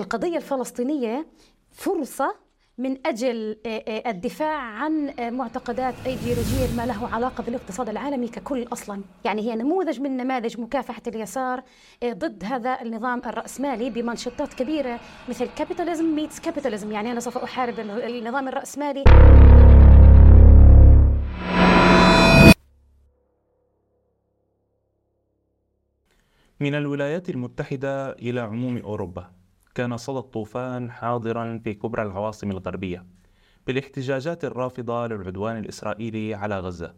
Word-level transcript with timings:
القضية 0.00 0.36
الفلسطينية 0.36 1.26
فرصة 1.70 2.34
من 2.78 3.06
أجل 3.06 3.56
آه، 3.66 3.68
آه، 3.88 4.10
الدفاع 4.10 4.56
عن 4.58 5.08
آه، 5.18 5.30
معتقدات 5.30 5.94
ايديولوجيه 6.06 6.76
ما 6.76 6.86
له 6.86 7.08
علاقة 7.08 7.44
بالاقتصاد 7.44 7.88
العالمي 7.88 8.28
ككل 8.28 8.66
أصلا، 8.72 9.02
يعني 9.24 9.42
هي 9.42 9.54
نموذج 9.56 10.00
من 10.00 10.16
نماذج 10.16 10.60
مكافحة 10.60 11.02
اليسار 11.06 11.62
ضد 12.04 12.44
هذا 12.44 12.82
النظام 12.82 13.22
الرأسمالي 13.26 13.90
بمانشيتات 13.90 14.54
كبيرة 14.54 15.00
مثل 15.28 15.48
capitalism 15.56 16.14
meets 16.14 16.40
capitalism، 16.40 16.92
يعني 16.92 17.12
أنا 17.12 17.20
سوف 17.20 17.38
أحارب 17.38 17.80
النظام 17.80 18.48
الرأسمالي. 18.48 19.04
من 26.60 26.74
الولايات 26.74 27.30
المتحدة 27.30 28.12
إلى 28.12 28.40
عموم 28.40 28.76
أوروبا. 28.76 29.39
كان 29.80 29.96
صدى 29.96 30.18
الطوفان 30.18 30.90
حاضرا 30.90 31.60
في 31.64 31.74
كبرى 31.74 32.02
العواصم 32.02 32.50
الغربية 32.50 33.06
بالاحتجاجات 33.66 34.44
الرافضة 34.44 35.06
للعدوان 35.06 35.56
الإسرائيلي 35.56 36.34
على 36.34 36.60
غزة. 36.60 36.94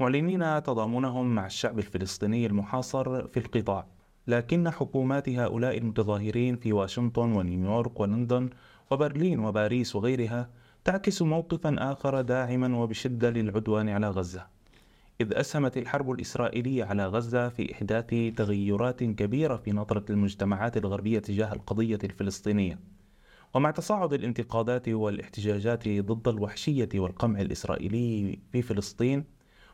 معلنين 0.00 0.62
تضامنهم 0.62 1.34
مع 1.34 1.46
الشعب 1.46 1.78
الفلسطيني 1.78 2.46
المحاصر 2.46 3.26
في 3.26 3.36
القطاع 3.36 3.86
لكن 4.26 4.70
حكومات 4.70 5.28
هؤلاء 5.28 5.78
المتظاهرين 5.78 6.56
في 6.56 6.72
واشنطن 6.72 7.32
ونيويورك 7.32 8.00
ولندن 8.00 8.50
وبرلين 8.90 9.38
وباريس 9.38 9.96
وغيرها 9.96 10.50
تعكس 10.84 11.22
موقفا 11.22 11.76
آخر 11.78 12.20
داعما 12.20 12.76
وبشدة 12.76 13.30
للعدوان 13.30 13.88
على 13.88 14.10
غزة. 14.10 14.46
إذ 15.20 15.34
أسهمت 15.34 15.76
الحرب 15.76 16.10
الإسرائيلية 16.10 16.84
على 16.84 17.06
غزة 17.06 17.48
في 17.48 17.72
إحداث 17.72 18.06
تغيرات 18.36 19.04
كبيرة 19.04 19.56
في 19.56 19.72
نظرة 19.72 20.04
المجتمعات 20.10 20.76
الغربية 20.76 21.18
تجاه 21.18 21.52
القضية 21.52 21.98
الفلسطينية. 22.04 22.78
ومع 23.54 23.70
تصاعد 23.70 24.12
الانتقادات 24.12 24.88
والاحتجاجات 24.88 25.88
ضد 25.88 26.28
الوحشية 26.28 26.88
والقمع 26.94 27.40
الإسرائيلي 27.40 28.38
في 28.52 28.62
فلسطين 28.62 29.24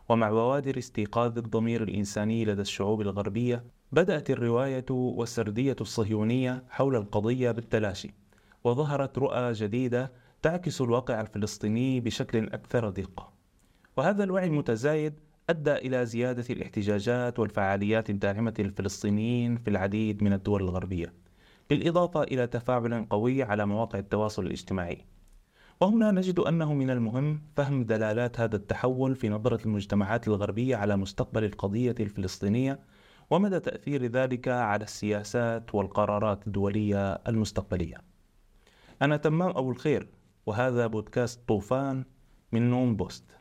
ومع 0.08 0.30
بوادر 0.30 0.78
استيقاظ 0.78 1.38
الضمير 1.38 1.82
الإنساني 1.82 2.44
لدى 2.44 2.62
الشعوب 2.62 3.00
الغربية 3.00 3.64
بدأت 3.92 4.30
الرواية 4.30 4.86
والسردية 4.90 5.76
الصهيونية 5.80 6.64
حول 6.68 6.96
القضية 6.96 7.50
بالتلاشي 7.50 8.14
وظهرت 8.64 9.18
رؤى 9.18 9.52
جديدة 9.52 10.12
تعكس 10.42 10.80
الواقع 10.80 11.20
الفلسطيني 11.20 12.00
بشكل 12.00 12.46
أكثر 12.46 12.90
دقة. 12.90 13.32
وهذا 13.96 14.24
الوعي 14.24 14.46
المتزايد 14.46 15.14
أدى 15.50 15.72
إلى 15.72 16.06
زيادة 16.06 16.44
الاحتجاجات 16.50 17.38
والفعاليات 17.38 18.10
الداعمة 18.10 18.54
للفلسطينيين 18.58 19.56
في 19.56 19.70
العديد 19.70 20.22
من 20.22 20.32
الدول 20.32 20.62
الغربية 20.62 21.12
بالإضافة 21.70 22.22
إلى 22.22 22.46
تفاعل 22.46 23.06
قوي 23.10 23.42
على 23.42 23.66
مواقع 23.66 23.98
التواصل 23.98 24.46
الاجتماعي. 24.46 25.04
وهنا 25.80 26.10
نجد 26.10 26.38
أنه 26.38 26.74
من 26.74 26.90
المهم 26.90 27.42
فهم 27.56 27.84
دلالات 27.84 28.40
هذا 28.40 28.56
التحول 28.56 29.16
في 29.16 29.28
نظرة 29.28 29.64
المجتمعات 29.64 30.28
الغربية 30.28 30.76
على 30.76 30.96
مستقبل 30.96 31.44
القضية 31.44 31.94
الفلسطينية 32.00 32.80
ومدى 33.30 33.60
تأثير 33.60 34.06
ذلك 34.06 34.48
على 34.48 34.84
السياسات 34.84 35.74
والقرارات 35.74 36.46
الدولية 36.46 37.12
المستقبلية. 37.12 37.96
أنا 39.02 39.16
تمام 39.16 39.50
أبو 39.50 39.70
الخير 39.70 40.08
وهذا 40.46 40.86
بودكاست 40.86 41.40
طوفان 41.48 42.04
من 42.52 42.70
نون 42.70 42.96
بوست. 42.96 43.35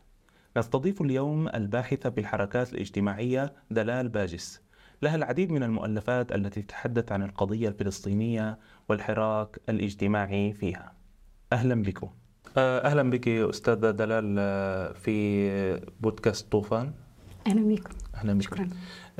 نستضيف 0.58 1.02
اليوم 1.02 1.48
الباحثة 1.48 2.10
في 2.10 2.20
الحركات 2.20 2.74
الاجتماعية 2.74 3.54
دلال 3.72 4.10
باجس. 4.10 4.62
لها 5.02 5.16
العديد 5.16 5.52
من 5.52 5.64
المؤلفات 5.64 6.32
التي 6.32 6.62
تتحدث 6.62 7.12
عن 7.12 7.24
القضية 7.24 7.70
الفلسطينية 7.70 8.58
والحراك 8.90 9.60
الاجتماعي 9.70 10.54
فيها. 10.54 10.94
أهلا 11.54 11.82
بكم. 11.82 12.10
آه، 12.58 12.80
أهلا 12.80 13.10
بك 13.10 13.28
أستاذة 13.28 13.92
دلال 13.92 14.36
آه، 14.40 14.94
في 14.94 15.82
بودكاست 16.00 16.52
طوفان. 16.52 16.92
أهلا 17.48 17.76
بكم. 17.76 17.94
أهلا 18.16 18.34
بك 18.34 18.42
شكرا. 18.42 18.70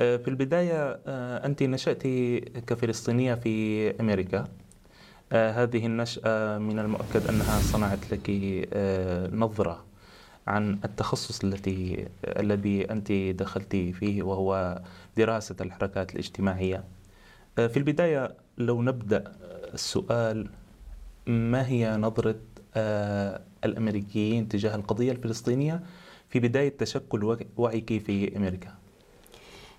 آه، 0.00 0.16
في 0.16 0.28
البداية 0.28 0.92
أنت 1.46 1.62
نشأت 1.62 2.02
كفلسطينية 2.66 3.34
في 3.34 3.90
أمريكا. 4.00 4.44
هذه 5.32 5.86
النشأة 5.86 6.58
من 6.58 6.78
المؤكد 6.78 7.26
أنها 7.28 7.58
صنعت 7.60 8.12
لك 8.12 8.30
نظرة. 9.34 9.85
عن 10.46 10.78
التخصص 10.84 11.44
التي 11.44 12.08
الذي 12.24 12.90
أنت 12.90 13.12
دخلت 13.12 13.76
فيه 13.76 14.22
وهو 14.22 14.82
دراسة 15.16 15.56
الحركات 15.60 16.12
الاجتماعية. 16.12 16.84
آه، 17.58 17.66
في 17.66 17.76
البداية 17.76 18.34
لو 18.58 18.82
نبدأ 18.82 19.32
السؤال 19.74 20.48
ما 21.26 21.66
هي 21.66 21.96
نظرة 21.96 22.36
آه، 22.74 23.40
الأمريكيين 23.64 24.48
تجاه 24.48 24.74
القضية 24.74 25.12
الفلسطينية 25.12 25.82
في 26.28 26.40
بداية 26.40 26.76
تشكل 26.78 27.38
وعيك 27.56 28.02
في 28.02 28.36
أمريكا؟ 28.36 28.74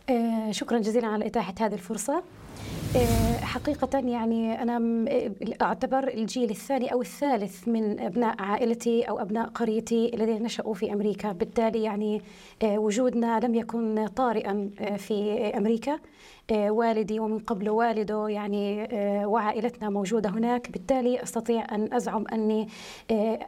آه، 0.09 0.51
شكرا 0.51 0.79
جزيلا 0.79 1.07
على 1.07 1.27
إتاحة 1.27 1.53
هذه 1.59 1.73
الفرصة. 1.73 2.13
آه، 2.17 2.23
حقيقة 3.41 3.99
يعني 3.99 4.61
أنا 4.61 5.05
أعتبر 5.61 6.07
الجيل 6.07 6.49
الثاني 6.49 6.93
أو 6.93 7.01
الثالث 7.01 7.67
من 7.67 7.99
أبناء 7.99 8.41
عائلتي 8.41 9.03
أو 9.03 9.19
أبناء 9.21 9.47
قريتي 9.47 10.11
الذين 10.13 10.43
نشأوا 10.43 10.73
في 10.73 10.93
أمريكا. 10.93 11.31
بالتالي 11.31 11.83
يعني 11.83 12.21
آه، 12.63 12.77
وجودنا 12.77 13.39
لم 13.39 13.55
يكن 13.55 14.07
طارئا 14.07 14.69
آه، 14.79 14.97
في 14.97 15.33
أمريكا. 15.57 15.99
والدي 16.51 17.19
ومن 17.19 17.39
قبل 17.39 17.69
والده 17.69 18.27
يعني 18.29 18.87
وعائلتنا 19.25 19.89
موجودة 19.89 20.29
هناك. 20.29 20.71
بالتالي 20.71 21.23
أستطيع 21.23 21.75
أن 21.75 21.93
أزعم 21.93 22.25
أني 22.33 22.67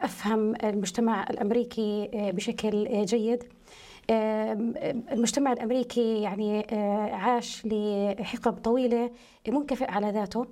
أفهم 0.04 0.56
المجتمع 0.64 1.30
الأمريكي 1.30 2.10
بشكل 2.14 3.06
جيد. 3.06 3.44
المجتمع 4.10 5.54
الأمريكي 5.54 6.22
يعني 6.22 6.68
آه، 6.72 7.12
عاش 7.16 7.66
لحقب 7.66 8.54
طويلة 8.54 9.12
منكفئ 9.48 9.92
على 9.92 10.10
ذاته 10.12 10.46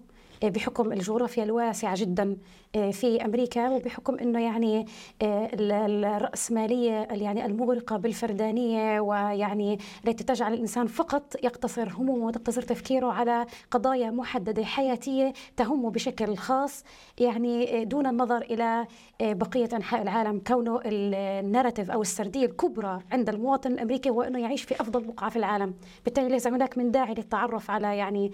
بحكم 0.44 0.92
الجغرافيا 0.94 1.44
الواسعة 1.44 1.96
جدا. 2.00 2.24
آه، 2.24 2.38
في 2.74 3.26
أمريكا 3.26 3.70
وبحكم 3.70 4.16
أنه 4.16 4.40
يعني 4.40 4.86
آه، 5.22 5.50
الرأسمالية 5.54 7.08
يعني 7.12 7.46
المغرقة 7.46 7.98
بالفردانية 7.98 9.00
ويعني 9.00 9.80
التي 10.08 10.24
تجعل 10.24 10.54
الإنسان 10.54 10.88
فقط 10.88 11.36
يقتصر 11.44 11.90
همومه 11.90 12.26
وتقتصر 12.26 12.62
تفكيره 12.62 13.08
على 13.08 13.46
قضايا 13.72 14.12
محددة 14.12 14.64
حياتية 14.64 15.34
تهمه 15.58 15.92
بشكل 15.92 16.36
خاص 16.36 16.84
يعني 17.20 17.86
دون 17.86 18.08
النظر 18.08 18.42
إلى 18.42 18.88
بقية 19.22 19.70
أنحاء 19.74 20.02
العالم 20.02 20.42
كونه 20.48 20.80
الناراتيف 20.86 21.92
أو 21.92 22.02
السردية 22.02 22.46
الكبرى 22.46 23.00
عند 23.12 23.30
المواطن 23.30 23.72
الأمريكي 23.72 24.10
هو 24.10 24.22
أنه 24.22 24.40
يعيش 24.40 24.64
في 24.64 24.82
أفضل 24.82 25.04
بقعة 25.04 25.30
في 25.30 25.36
العالم. 25.36 25.74
بالتالي 26.06 26.30
ليس 26.30 26.48
هناك 26.48 26.78
من 26.78 26.92
داعي 26.92 27.14
للتعرف 27.14 27.72
على 27.72 27.98
يعني 27.98 28.32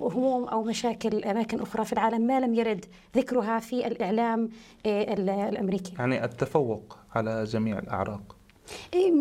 هموم 0.00 0.44
أو 0.44 0.62
مشاكل 0.62 1.24
أماكن 1.24 1.60
أخرى 1.60 1.84
في 1.84 1.92
العالم 1.92 2.20
ما 2.20 2.40
لم 2.40 2.54
يرد 2.54 2.84
ذكرها 3.28 3.58
في 3.58 3.86
الإعلام 3.86 4.48
آه، 4.86 5.12
الأمريكي. 5.48 5.92
يعني 5.98 6.24
التفوق 6.24 6.98
على 7.14 7.44
جميع 7.44 7.78
الأعراق. 7.78 8.37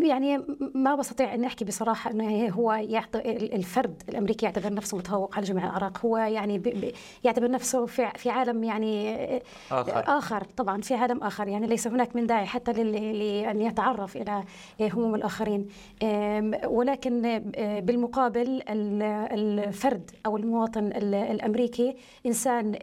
يعني 0.04 0.40
ما 0.76 0.96
بستطيع 0.96 1.34
ان 1.34 1.44
أحكي 1.44 1.66
بصراحة 1.66 2.12
إنه 2.12 2.50
هو 2.50 2.74
يعطي 2.74 3.20
الفرد 3.56 4.04
الأمريكي 4.10 4.46
يعتبر 4.46 4.74
نفسه 4.74 4.98
متفوق 4.98 5.36
على 5.36 5.46
جميع 5.46 5.66
الأعراق. 5.66 6.06
هو 6.06 6.18
يعني 6.18 6.62
يعتبر 7.24 7.52
نفسه 7.52 7.86
في 7.86 8.12
في 8.16 8.30
عالم 8.30 8.64
يعني 8.64 9.18
آخر. 9.72 10.04
آخر 10.18 10.44
طبعا 10.44 10.82
في 10.82 10.94
عالم 10.94 11.24
آخر. 11.24 11.48
يعني 11.48 11.68
ليس 11.68 11.88
هناك 11.88 12.16
من 12.16 12.28
داعي 12.28 12.46
حتى 12.46 12.74
لأن 12.74 13.62
يتعرف 13.62 14.18
إلى 14.18 14.44
هموم 14.82 15.16
الآخرين. 15.16 15.68
ولكن 16.66 17.44
بالمقابل 17.84 18.64
الفرد 18.70 20.12
أو 20.26 20.38
المواطن 20.38 20.88
الأمريكي 20.96 21.96
إنسان 22.26 22.76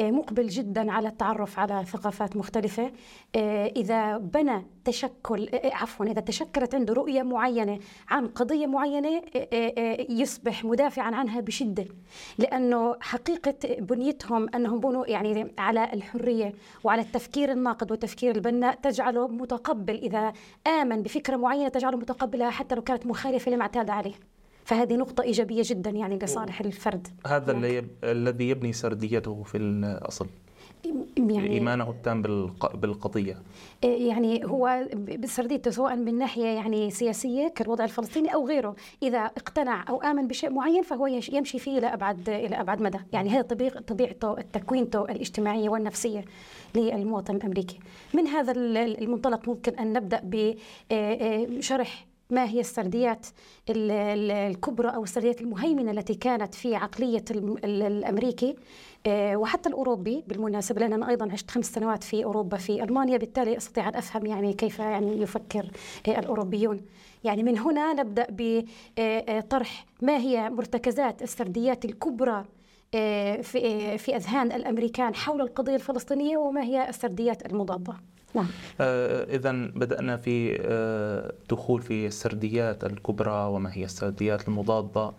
مقبل 0.00 0.46
جدا 0.46 0.92
على 0.92 1.08
التعرف 1.08 1.58
على 1.58 1.84
ثقافات 1.84 2.36
مختلفة. 2.36 2.90
إذا 3.76 4.18
بنى 4.18 4.66
تشكل 4.88 5.48
عفوا 5.64 6.06
إذا 6.06 6.20
تشكلت 6.20 6.74
عنده 6.74 6.94
رؤية 6.94 7.22
معينة 7.22 7.78
عن 8.08 8.26
قضية 8.26 8.66
معينة 8.66 9.22
يصبح 10.10 10.64
مدافعا 10.64 11.14
عنها 11.14 11.40
بشدة. 11.40 11.84
لأنه 12.38 12.96
حقيقة 13.00 13.54
بنيتهم 13.78 14.48
أنهم 14.54 14.80
بنوا 14.80 15.06
يعني 15.06 15.52
على 15.58 15.92
الحرية 15.92 16.52
وعلى 16.84 17.02
التفكير 17.02 17.52
الناقد 17.52 17.90
والتفكير 17.90 18.36
البناء 18.36 18.74
تجعله 18.74 19.28
متقبل. 19.28 19.94
إذا 19.94 20.32
آمن 20.66 21.02
بفكرة 21.02 21.36
معينة 21.36 21.68
تجعله 21.68 21.96
متقبلها 21.96 22.50
حتى 22.50 22.74
لو 22.74 22.82
كانت 22.82 23.06
مخالفة 23.06 23.52
لما 23.52 23.62
اعتاد 23.62 23.90
عليه. 23.90 24.14
فهذه 24.64 24.94
نقطة 24.94 25.22
إيجابية 25.22 25.62
جدا 25.64 25.90
يعني 25.90 26.18
لصالح 26.18 26.60
الفرد. 26.60 27.08
هذا 27.26 27.52
الذي 28.04 28.48
يبني 28.48 28.72
سرديته 28.72 29.42
في 29.42 29.58
الأصل. 29.58 30.26
يعني 31.16 31.50
إيمانه 31.50 31.90
التام 31.90 32.22
بالقضية. 32.74 33.36
يعني 33.82 34.44
هو 34.44 34.86
بسرديته 35.18 35.70
سواء 35.70 35.96
من 35.96 36.18
ناحية 36.18 36.46
يعني 36.46 36.90
سياسية 36.90 37.48
كالوضع 37.48 37.84
الفلسطيني 37.84 38.34
أو 38.34 38.48
غيره. 38.48 38.76
إذا 39.02 39.18
اقتنع 39.18 39.84
أو 39.88 40.02
آمن 40.02 40.26
بشيء 40.26 40.50
معين 40.50 40.82
فهو 40.82 41.06
يمشي 41.06 41.58
فيه 41.58 41.78
إلى 41.78 41.86
أبعد 41.86 42.28
إلى 42.28 42.60
أبعد 42.60 42.82
مدى. 42.82 42.98
يعني 43.12 43.30
هذه 43.30 43.42
طبيعته 43.86 44.34
تكوينته 44.52 45.04
الاجتماعية 45.04 45.68
والنفسية 45.68 46.24
للمواطن 46.74 47.36
الأمريكي. 47.36 47.78
من 48.14 48.26
هذا 48.26 48.52
المنطلق 48.52 49.48
ممكن 49.48 49.72
أن 49.74 49.92
نبدأ 49.92 50.20
بشرح 50.90 52.06
ما 52.30 52.44
هي 52.44 52.60
السرديات 52.60 53.26
الكبرى 53.68 54.88
أو 54.88 55.02
السرديات 55.04 55.40
المهيمنة 55.40 55.90
التي 55.90 56.14
كانت 56.14 56.54
في 56.54 56.74
عقلية 56.74 57.24
الأمريكي؟ 57.64 58.56
آه، 59.06 59.36
وحتى 59.36 59.68
الأوروبي 59.68 60.24
بالمناسبة 60.28 60.80
لأن 60.80 60.92
أنا 60.92 61.08
أيضا 61.08 61.32
عشت 61.32 61.50
خمس 61.50 61.66
سنوات 61.66 62.04
في 62.04 62.24
أوروبا 62.24 62.56
في 62.56 62.82
ألمانيا 62.82 63.16
بالتالي 63.16 63.56
أستطيع 63.56 63.88
أن 63.88 63.94
أفهم 63.94 64.26
يعني 64.26 64.52
كيف 64.52 64.78
يعني 64.78 65.22
يفكر 65.22 65.70
آه، 66.08 66.18
الأوروبيون. 66.18 66.80
يعني 67.24 67.42
من 67.42 67.58
هنا 67.58 67.92
نبدأ 67.92 68.26
بطرح 68.30 69.86
آه، 69.86 70.04
ما 70.04 70.16
هي 70.16 70.50
مرتكزات 70.50 71.22
السرديات 71.22 71.84
الكبرى 71.84 72.44
في 73.42 73.98
في 73.98 74.16
أذهان 74.16 74.52
الأمريكان 74.52 75.14
حول 75.14 75.40
القضية 75.40 75.74
الفلسطينية 75.74 76.36
وما 76.36 76.62
هي 76.62 76.88
السرديات 76.88 77.46
المضادة. 77.46 77.94
نعم. 78.34 78.46
آه 78.80 79.36
إذا 79.36 79.52
بدأنا 79.52 80.16
في 80.16 80.58
آه 80.60 81.32
دخول 81.50 81.82
في 81.82 82.06
السرديات 82.06 82.84
الكبرى 82.84 83.46
وما 83.48 83.74
هي 83.74 83.84
السرديات 83.84 84.48
المضادة. 84.48 85.12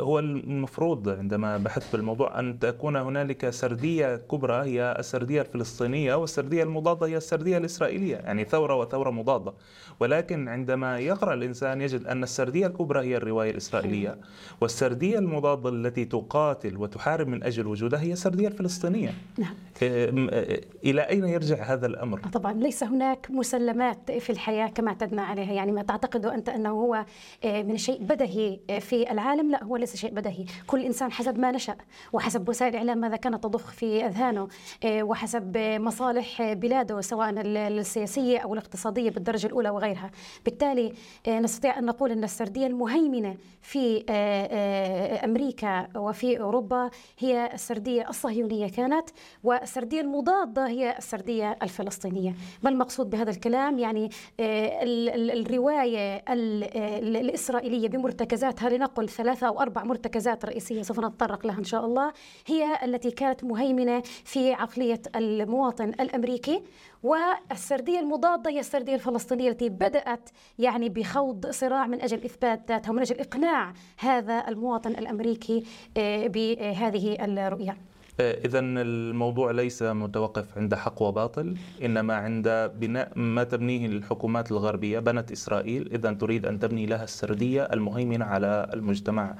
هو 0.00 0.18
المفروض 0.18 1.08
عندما 1.08 1.56
بحثت 1.56 1.96
بالموضوع 1.96 2.40
أن 2.40 2.58
تكون 2.58 2.96
هنالك 2.96 3.50
سردية 3.50 4.16
كبرى 4.16 4.54
هي 4.54 4.96
السردية 4.98 5.40
الفلسطينية 5.40 6.14
والسردية 6.14 6.62
المضادة 6.62 7.06
هي 7.06 7.16
السردية 7.16 7.58
الإسرائيلية 7.58 8.16
يعني 8.16 8.44
ثورة 8.44 8.74
وثورة 8.74 9.10
مضادة. 9.10 9.52
ولكن 10.00 10.48
عندما 10.48 10.98
يقرأ 10.98 11.34
الإنسان 11.34 11.80
يجد 11.80 12.06
أن 12.06 12.22
السردية 12.22 12.66
الكبرى 12.66 13.00
هي 13.00 13.16
الرواية 13.16 13.50
الإسرائيلية. 13.50 14.18
والسردية 14.60 15.18
المضادة 15.18 15.68
التي 15.68 16.04
تقاتل 16.04 16.76
وتحارب 16.76 17.28
من 17.28 17.44
أجل 17.44 17.66
وجودها 17.66 18.00
هي 18.00 18.12
السردية 18.12 18.48
الفلسطينية. 18.48 19.14
نعم. 19.38 19.54
آه، 19.82 20.60
إلى 20.84 21.00
أين 21.00 21.24
يرجع 21.24 21.62
هذا 21.62 21.86
الأمر؟ 21.86 22.20
طبعا 22.20 22.52
ليس 22.52 22.84
هناك 22.84 23.26
مسلمات 23.30 24.10
في 24.12 24.30
الحياة 24.30 24.66
كما 24.66 24.88
اعتدنا 24.88 25.22
عليها. 25.22 25.52
يعني 25.52 25.72
ما 25.72 25.82
تعتقد 25.82 26.26
أنت 26.26 26.48
أنه 26.48 26.70
هو 26.70 27.04
آه، 27.44 27.62
من 27.62 27.76
شيء 27.76 28.02
بدهي 28.02 28.60
في 28.80 29.10
العالم؟ 29.10 29.49
لا 29.50 29.64
هو 29.64 29.76
ليس 29.76 29.96
شيء 29.96 30.10
بدهي 30.10 30.44
كل 30.66 30.84
إنسان 30.84 31.12
حسب 31.12 31.38
ما 31.38 31.50
نشأ 31.50 31.76
وحسب 32.12 32.48
وسائل 32.48 32.72
الإعلام 32.72 32.98
ماذا 32.98 33.16
كانت 33.16 33.42
تضخ 33.44 33.70
في 33.72 34.06
أذهانه 34.06 34.48
آه، 34.84 35.02
وحسب 35.02 35.58
مصالح 35.58 36.52
بلاده 36.52 37.00
سواء 37.00 37.34
السياسية 37.46 38.38
أو 38.38 38.54
الاقتصادية 38.54 39.10
بالدرجة 39.10 39.46
الأولى 39.46 39.70
وغيرها. 39.70 40.10
بالتالي 40.44 40.92
آه، 41.28 41.40
نستطيع 41.40 41.78
أن 41.78 41.84
نقول 41.84 42.10
أن 42.10 42.24
السردية 42.24 42.66
المهيمنة 42.66 43.36
في 43.62 44.04
آه، 44.08 45.24
أمريكا 45.24 45.88
وفي 45.96 46.40
أوروبا 46.40 46.90
هي 47.18 47.50
السردية 47.54 48.08
الصهيونية 48.08 48.68
كانت 48.68 49.08
والسردية 49.44 50.00
المضادة 50.00 50.68
هي 50.68 50.96
السردية 50.98 51.58
الفلسطينية. 51.62 52.34
ما 52.62 52.70
المقصود 52.70 53.10
بهذا 53.10 53.30
الكلام؟ 53.30 53.78
يعني 53.78 54.10
الرواية 54.40 56.22
الإسرائيلية 56.28 57.88
بمرتكزاتها 57.88 58.68
لنقل 58.68 59.08
ثلاثة 59.40 59.46
أو 59.46 59.60
أربع 59.60 59.84
مرتكزات 59.84 60.44
رئيسية 60.44 60.82
سوف 60.82 61.00
نتطرق 61.00 61.46
لها 61.46 61.58
إن 61.58 61.64
شاء 61.64 61.84
الله. 61.84 62.12
هي 62.46 62.84
التي 62.84 63.10
كانت 63.10 63.44
مهيمنة 63.44 64.02
في 64.24 64.52
عقلية 64.52 65.02
المواطن 65.16 65.88
الأمريكي 65.88 66.62
والسردية 67.02 68.00
المضادة 68.00 68.50
هي 68.50 68.60
السردية 68.60 68.94
الفلسطينية 68.94 69.50
التي 69.50 69.68
بدأت 69.68 70.30
يعني 70.58 70.88
بخوض 70.88 71.46
صراع 71.50 71.86
من 71.86 72.00
أجل 72.00 72.24
إثبات 72.24 72.60
ذاتها 72.68 72.90
ومن 72.90 73.00
أجل 73.00 73.20
إقناع 73.20 73.72
هذا 73.98 74.48
المواطن 74.48 74.90
الأمريكي 74.90 75.64
آه، 75.96 76.26
بهذه 76.26 77.24
الرؤية. 77.24 77.76
إذا 78.20 78.58
الموضوع 78.58 79.50
ليس 79.50 79.82
متوقف 79.82 80.58
عند 80.58 80.74
حق 80.74 81.02
وباطل 81.02 81.54
إنما 81.84 82.14
عند 82.14 82.48
بناء 82.80 83.18
ما 83.18 83.44
تبنيه 83.44 83.86
الحكومات 83.86 84.50
الغربية 84.52 84.98
بنت 84.98 85.32
إسرائيل. 85.32 85.90
إذا 85.94 86.12
تريد 86.12 86.46
أن 86.46 86.58
تبني 86.58 86.86
لها 86.86 87.04
السردية 87.04 87.62
المهيمنة 87.62 88.24
على 88.24 88.70
المجتمع 88.74 89.36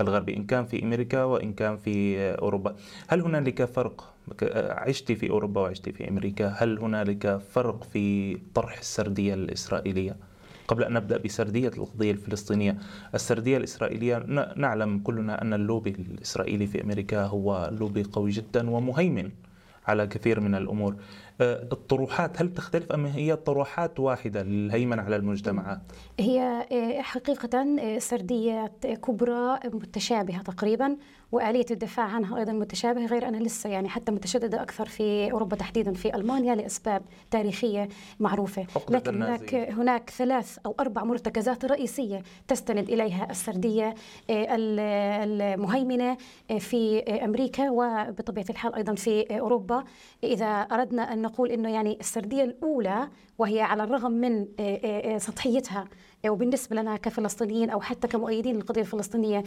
الغربي 0.00 0.36
إن 0.36 0.44
كان 0.44 0.64
في 0.64 0.82
أمريكا 0.82 1.24
وإن 1.24 1.52
كان 1.52 1.76
في 1.76 2.18
أوروبا. 2.34 2.74
هل 3.08 3.20
هنالك 3.20 3.64
فرق؟ 3.64 4.12
عشت 4.70 5.12
في 5.12 5.30
أوروبا 5.30 5.60
وعشت 5.60 5.88
في 5.88 6.08
أمريكا 6.08 6.48
هل 6.58 6.78
هنالك 6.78 7.36
فرق 7.36 7.84
في 7.84 8.36
طرح 8.54 8.78
السردية 8.78 9.34
الإسرائيلية؟ 9.34 10.31
قبل 10.72 10.84
أن 10.84 10.92
نبدأ 10.92 11.18
بسردية 11.18 11.68
القضية 11.68 12.10
الفلسطينية. 12.10 12.76
السردية 13.14 13.56
الإسرائيلية 13.56 14.18
نعلم 14.56 14.98
كلنا 14.98 15.42
أن 15.42 15.52
اللوبي 15.54 15.90
الإسرائيلي 15.90 16.66
في 16.66 16.84
أمريكا 16.84 17.22
هو 17.24 17.70
لوبي 17.72 18.02
قوي 18.02 18.30
جدا 18.30 18.70
ومهيمن 18.70 19.30
على 19.86 20.06
كثير 20.06 20.40
من 20.40 20.54
الأمور. 20.54 20.96
الطروحات 21.40 22.42
هل 22.42 22.54
تختلف 22.54 22.92
أم 22.92 23.06
هي 23.06 23.36
طروحات 23.36 24.00
واحدة 24.00 24.42
للهيمنة 24.42 25.02
على 25.02 25.16
المجتمعات؟ 25.16 25.80
هي 26.20 26.66
آه، 26.72 27.02
حقيقة 27.02 27.78
آه، 27.80 27.98
سرديات 27.98 28.86
كبرى 28.86 29.58
متشابهة 29.64 30.42
تقريبا 30.42 30.96
وآلية 31.32 31.66
الدفاع 31.70 32.06
عنها 32.06 32.38
أيضا 32.38 32.52
متشابهة 32.52 33.06
غير 33.06 33.28
أنها 33.28 33.40
لسه 33.40 33.70
يعني 33.70 33.88
حتى 33.88 34.12
متشددة 34.12 34.62
أكثر 34.62 34.86
في 34.86 35.32
أوروبا 35.32 35.56
تحديدا 35.56 35.92
في 35.92 36.14
ألمانيا 36.14 36.54
لأسباب 36.54 37.02
تاريخية 37.30 37.88
معروفة. 38.20 38.66
لكن 38.90 39.22
هناك 39.22 39.54
هناك 39.54 40.10
ثلاث 40.10 40.58
أو 40.66 40.74
أربع 40.80 41.04
مرتكزات 41.04 41.64
رئيسية 41.64 42.22
تستند 42.48 42.88
إليها 42.88 43.30
السردية 43.30 43.94
المهيمنة 44.30 46.16
في 46.58 47.00
أمريكا 47.00 47.70
وبطبيعة 47.70 48.46
الحال 48.50 48.74
أيضا 48.74 48.94
في 48.94 49.40
أوروبا. 49.40 49.84
إذا 50.24 50.46
أردنا 50.46 51.12
أن 51.12 51.21
نقول 51.22 51.50
أنه 51.50 51.68
يعني 51.68 51.96
السردية 52.00 52.44
الأولى 52.44 53.08
وهي 53.38 53.60
على 53.60 53.84
الرغم 53.84 54.12
من 54.12 54.46
سطحيتها 55.18 55.88
وبالنسبة 56.28 56.76
لنا 56.76 56.96
كفلسطينيين 56.96 57.70
أو 57.70 57.80
حتى 57.80 58.08
كمؤيدين 58.08 58.56
للقضية 58.56 58.80
الفلسطينية 58.80 59.44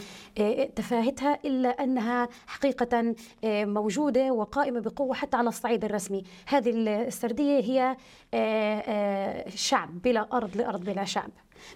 تفاهتها 0.76 1.38
إلا 1.44 1.68
أنها 1.68 2.28
حقيقة 2.46 3.14
موجودة 3.44 4.32
وقائمة 4.32 4.80
بقوة 4.80 5.14
حتى 5.14 5.36
على 5.36 5.48
الصعيد 5.48 5.84
الرسمي. 5.84 6.22
هذه 6.46 6.70
السردية 6.76 7.60
هي 7.60 7.96
شعب 9.48 10.02
بلا 10.02 10.28
أرض 10.32 10.56
لأرض 10.56 10.84
بلا 10.84 11.04
شعب. 11.04 11.30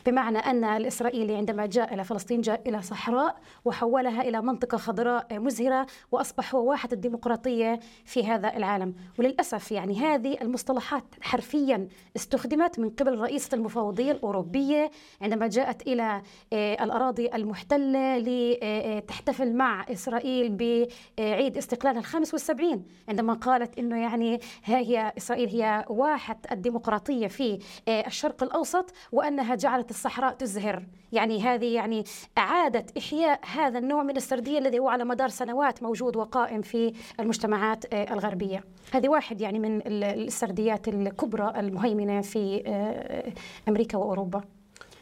بمعنى 0.07 0.39
أن 0.39 0.65
الإسرائيلي 0.65 1.37
عندما 1.37 1.67
جاء 1.67 1.95
إلى 1.95 2.05
فلسطين 2.05 2.41
جاء 2.41 2.69
إلى 2.69 2.83
صحراء 2.83 3.37
وحولها 3.65 4.23
إلى 4.23 4.43
منطقة 4.43 4.79
خضراء 4.79 5.39
مزهرة 5.39 5.87
وأصبح 6.13 6.55
هو 6.55 6.71
واحة 6.71 6.89
الديمقراطية 6.93 7.81
في 8.05 8.27
هذا 8.27 8.57
العالم. 8.57 8.95
وللأسف 9.19 9.73
يعني 9.73 9.99
هذه 10.01 10.37
المصطلحات 10.43 11.05
حرفيا 11.21 11.89
استخدمت 12.17 12.79
من 12.79 12.91
قبل 12.91 13.19
رئيسة 13.19 13.55
المفوضية 13.55 14.13
الأوروبية 14.13 14.91
عندما 15.23 15.47
جاءت 15.47 15.83
إلى 15.83 16.23
آه، 16.53 16.85
الأراضي 16.85 17.31
المحتلة 17.35 18.19
لتحتفل 18.19 19.53
مع 19.57 19.87
إسرائيل 19.93 20.57
بعيد 20.57 21.57
استقلالها 21.57 22.01
الخامس 22.01 22.33
والسبعين. 22.33 22.85
عندما 23.09 23.33
قالت 23.33 23.79
أنه 23.79 23.97
يعني 24.03 24.41
هي 24.65 25.13
إسرائيل 25.19 25.49
هي 25.49 25.85
واحة 25.89 26.39
الديمقراطية 26.53 27.27
في 27.27 27.59
آه، 27.89 28.07
الشرق 28.07 28.43
الأوسط 28.43 28.93
وأنها 29.13 29.55
جعلت 29.55 29.70
جعلت 29.71 29.91
الصحراء 29.91 30.35
تزهر. 30.35 30.83
يعني 31.13 31.43
هذه 31.43 31.75
يعني 31.75 32.05
أعادت 32.39 32.99
إحياء 32.99 33.41
هذا 33.55 33.79
النوع 33.79 34.03
من 34.03 34.17
السردية 34.17 34.59
الذي 34.59 34.79
هو 34.79 34.89
على 34.89 35.05
مدار 35.05 35.29
سنوات 35.29 35.83
موجود 35.83 36.17
وقائم 36.17 36.63
في 36.63 36.93
المجتمعات 37.21 37.95
آه، 37.95 38.13
الغربية. 38.13 38.65
هذه 38.93 39.09
واحد 39.09 39.41
يعني 39.41 39.59
من 39.59 39.83
السرديات 39.87 40.89
الكبرى 40.89 41.53
المهيمنة 41.61 42.21
في 42.21 42.63
آه، 42.67 43.33
أمريكا 43.69 43.99
وأوروبا. 43.99 44.43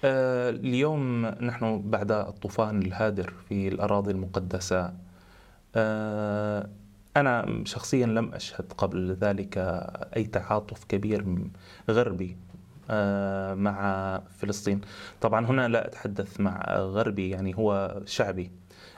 آه، 0.04 0.50
اليوم 0.50 1.26
نحن 1.26 1.82
بعد 1.90 2.12
الطوفان 2.12 2.82
الهادر 2.82 3.32
في 3.48 3.68
الأراضي 3.68 4.10
المقدسة 4.10 4.92
أنا 7.16 7.62
شخصيا 7.64 8.06
لم 8.06 8.34
أشهد 8.34 8.72
قبل 8.72 9.12
ذلك 9.12 9.58
أي 10.16 10.24
تعاطف 10.24 10.84
كبير 10.84 11.24
غربي. 11.90 12.36
مع 13.54 14.20
فلسطين. 14.38 14.80
طبعا 15.20 15.46
هنا 15.46 15.68
لا 15.68 15.86
أتحدث 15.86 16.40
مع 16.40 16.76
غربي 16.78 17.30
يعني 17.30 17.56
هو 17.56 18.00
شعبي. 18.06 18.50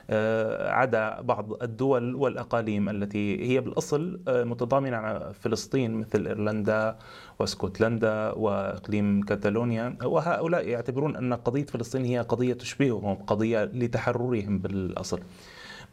آه، 0.09 0.71
عدا 0.71 1.21
بعض 1.21 1.63
الدول 1.63 2.15
والأقاليم 2.15 2.89
التي 2.89 3.49
هي 3.49 3.61
بالأصل 3.61 4.19
آه، 4.27 4.43
متضامنة 4.43 4.99
مع 4.99 5.31
فلسطين 5.31 5.93
مثل 5.93 6.27
إيرلندا 6.27 6.97
واسكتلندا 7.39 8.31
وإقليم 8.31 9.21
كاتالونيا. 9.21 9.97
وهؤلاء 10.03 10.67
يعتبرون 10.67 11.15
أن 11.15 11.33
قضية 11.33 11.65
فلسطين 11.65 12.05
هي 12.05 12.19
قضية 12.19 12.53
تشبههم 12.53 13.15
قضية 13.15 13.63
لتحررهم 13.63 14.59
بالأصل. 14.59 15.19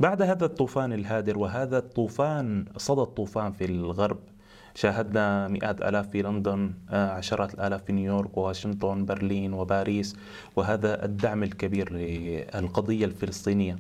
بعد 0.01 0.23
هذا 0.23 0.45
الطوفان 0.45 0.93
الهادر 0.93 1.39
وهذا 1.39 1.79
الطوفان 1.79 2.65
صدى 2.77 3.01
الطوفان 3.01 3.53
في 3.53 3.65
الغرب 3.65 4.19
شاهدنا 4.79 5.49
مئات 5.49 5.83
آلاف 5.83 6.09
في 6.11 6.23
لندن 6.23 6.73
آه، 6.91 7.11
عشرات 7.11 7.55
الآلاف 7.55 7.85
في 7.85 7.93
نيويورك 7.93 8.37
وواشنطن 8.39 9.05
برلين 9.05 9.53
وباريس 9.53 10.17
وهذا 10.57 11.05
الدعم 11.05 11.43
الكبير 11.43 11.93
للقضية 11.93 13.05
الفلسطينية 13.05 13.77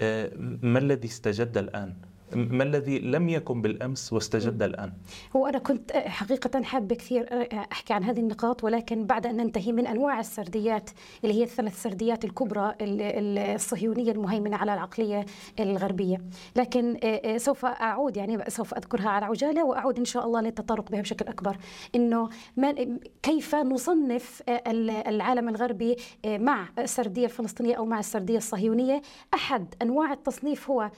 آه، 0.00 0.30
ما 0.62 0.78
الذي 0.78 1.08
استجد 1.08 1.58
الآن؟ 1.58 1.94
ما 2.36 2.64
الذي 2.64 2.98
لم 2.98 3.28
يكن 3.28 3.62
بالأمس 3.62 4.12
واستجد 4.12 4.62
الآن؟ 4.62 4.92
هو 5.36 5.46
أنا 5.46 5.58
كنت 5.58 5.92
حقيقة 5.92 6.62
حابة 6.62 6.94
كثير 6.94 7.48
أحكي 7.72 7.92
عن 7.92 8.04
هذه 8.04 8.20
النقاط 8.20 8.64
ولكن 8.64 9.06
بعد 9.06 9.26
أن 9.26 9.36
ننتهي 9.36 9.72
من 9.72 9.86
أنواع 9.86 10.20
السرديات 10.20 10.90
اللي 11.24 11.34
هي 11.34 11.42
الثلاث 11.42 11.82
سرديات 11.82 12.24
الكبرى 12.24 12.74
الصهيونية 12.80 14.12
المهيمنة 14.12 14.56
على 14.56 14.74
العقلية 14.74 15.26
الغربية، 15.60 16.22
لكن 16.56 16.98
سوف 17.36 17.64
أعود 17.64 18.16
يعني 18.16 18.44
سوف 18.48 18.74
أذكرها 18.74 19.08
على 19.08 19.26
عجالة 19.26 19.64
وأعود 19.64 19.98
إن 19.98 20.04
شاء 20.04 20.26
الله 20.26 20.40
للتطرق 20.40 20.90
بها 20.90 21.00
بشكل 21.00 21.26
أكبر. 21.26 21.56
إنه 21.94 22.28
كيف 23.22 23.54
نصنف 23.54 24.42
العالم 25.08 25.48
الغربي 25.48 25.96
مع 26.26 26.68
السردية 26.78 27.24
الفلسطينية 27.24 27.74
أو 27.74 27.84
مع 27.84 27.98
السردية 27.98 28.36
الصهيونية، 28.36 29.02
أحد 29.34 29.74
أنواع 29.82 30.12
التصنيف 30.12 30.70
هو 30.70 30.90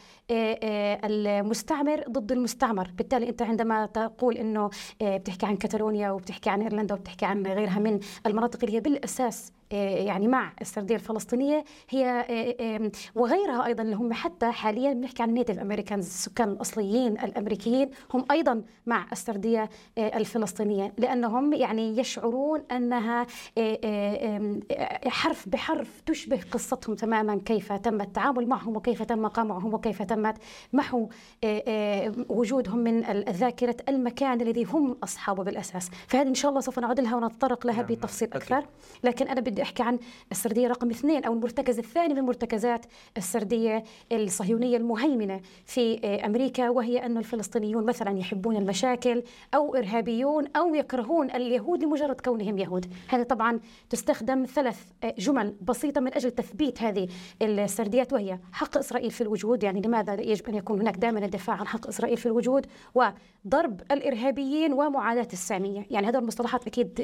المستعمر 1.27 2.05
ضد 2.11 2.33
المستعمر. 2.33 2.91
بالتالي 2.97 3.29
أنت 3.29 3.43
عندما 3.43 3.87
تقول 3.87 4.37
أنه 4.37 4.71
آه، 5.03 5.17
بتحكي 5.17 5.47
عن 5.47 5.57
كتالونيا 5.57 6.11
وبتحكي 6.11 6.51
عن 6.51 6.63
إيرلندا 6.63 6.95
وبتحكي 6.95 7.27
عن 7.27 7.47
غيرها 7.47 7.79
من 7.79 8.01
المناطق 8.27 8.59
اللي 8.65 8.77
هي 8.77 8.81
بالأساس 8.81 9.53
يعني 9.71 10.29
مع 10.29 10.53
السرديه 10.61 10.95
الفلسطينية. 10.95 11.65
هي 11.91 12.27
آه، 12.61 12.91
وغيرها 13.15 13.67
أيضا 13.67 13.83
اللي 13.83 13.97
هم 13.97 14.13
حتى 14.13 14.51
حاليا 14.51 14.93
بنحكي 14.93 15.23
عن 15.23 15.29
النيتف 15.29 15.59
امريكانز 15.59 16.07
السكان 16.07 16.49
الأصليين 16.49 17.13
الأمريكيين 17.13 17.91
هم 18.15 18.25
أيضا 18.31 18.63
مع 18.87 19.07
السردية 19.13 19.71
آه، 19.99 20.17
الفلسطينية 20.17 20.93
لأنهم 20.99 21.53
يعني 21.53 21.99
يشعرون 21.99 22.63
أنها 22.73 23.27
حرف 25.07 25.49
بحرف 25.49 26.01
تشبه 26.07 26.41
قصتهم 26.51 26.95
تماما 26.95 27.41
كيف 27.45 27.73
تم 27.73 28.01
التعامل 28.01 28.49
معهم 28.49 28.77
وكيف 28.77 29.03
تم 29.03 29.27
قمعهم 29.27 29.75
وكيف 29.75 30.03
تمت 30.03 30.37
محو 30.73 31.09
وجودهم 32.29 32.79
من 32.79 33.05
الذاكرة 33.05 33.77
المكان 33.89 34.41
الذي 34.41 34.65
هم 34.65 34.97
أصحابه 35.05 35.45
بالأساس. 35.45 35.91
فهذه 36.09 36.29
إن 36.29 36.35
شاء 36.35 36.49
الله 36.49 36.61
سوف 36.61 36.79
نعود 36.79 37.01
لها 37.01 37.17
ونتطرق 37.17 37.67
لها 37.67 37.77
نعم. 37.77 37.87
بتفصيل 37.87 38.29
أكثر. 38.33 38.67
لكن 39.05 39.29
أنا 39.29 39.41
بدي 39.41 39.56
بدي 39.57 39.63
أحكي 39.63 39.83
عن 39.83 39.99
السردية 40.33 40.69
رقم 40.69 40.91
اثنين 40.91 41.25
أو 41.25 41.33
المرتكز 41.33 41.79
الثاني 41.79 42.15
من 42.15 42.23
مرتكزات 42.23 42.87
السردية 43.17 43.85
الصهيونية 44.13 44.77
المهيمنة 44.77 45.41
في 45.65 46.07
أمريكا 46.07 46.71
وهي 46.71 47.07
أن 47.07 47.17
الفلسطينيون 47.17 47.87
مثلا 47.87 48.19
يحبون 48.19 48.57
المشاكل 48.57 49.23
أو 49.55 49.75
إرهابيون 49.75 50.45
أو 50.57 50.75
يكرهون 50.75 51.31
اليهود 51.31 51.85
لمجرد 51.85 52.21
كونهم 52.21 52.59
يهود، 52.59 52.87
هذه 53.09 53.23
طبعا 53.23 53.61
تستخدم 53.91 54.45
ثلاث 54.45 54.81
جمل 55.19 55.55
بسيطة 55.63 56.01
من 56.01 56.15
أجل 56.15 56.31
تثبيت 56.31 56.83
هذه 56.83 57.09
السرديات 57.43 58.13
وهي 58.13 58.39
حق 58.53 58.79
إسرائيل 58.79 59.11
في 59.11 59.21
الوجود، 59.21 59.63
يعني 59.63 59.81
لماذا 59.81 60.21
يجب 60.21 60.49
أن 60.49 60.55
يكون 60.55 60.81
هناك 60.81 60.97
دائما 60.97 61.25
الدفاع 61.25 61.57
عن 61.57 61.67
حق 61.67 61.87
إسرائيل 61.87 62.17
في 62.17 62.27
الوجود 62.27 62.67
وضرب 62.95 63.81
الإرهابيين 63.91 64.73
ومعاداه 64.73 65.29
السامية، 65.33 65.87
يعني 65.91 66.07
هذول 66.07 66.23
المصطلحات 66.23 66.67
أكيد 66.67 67.01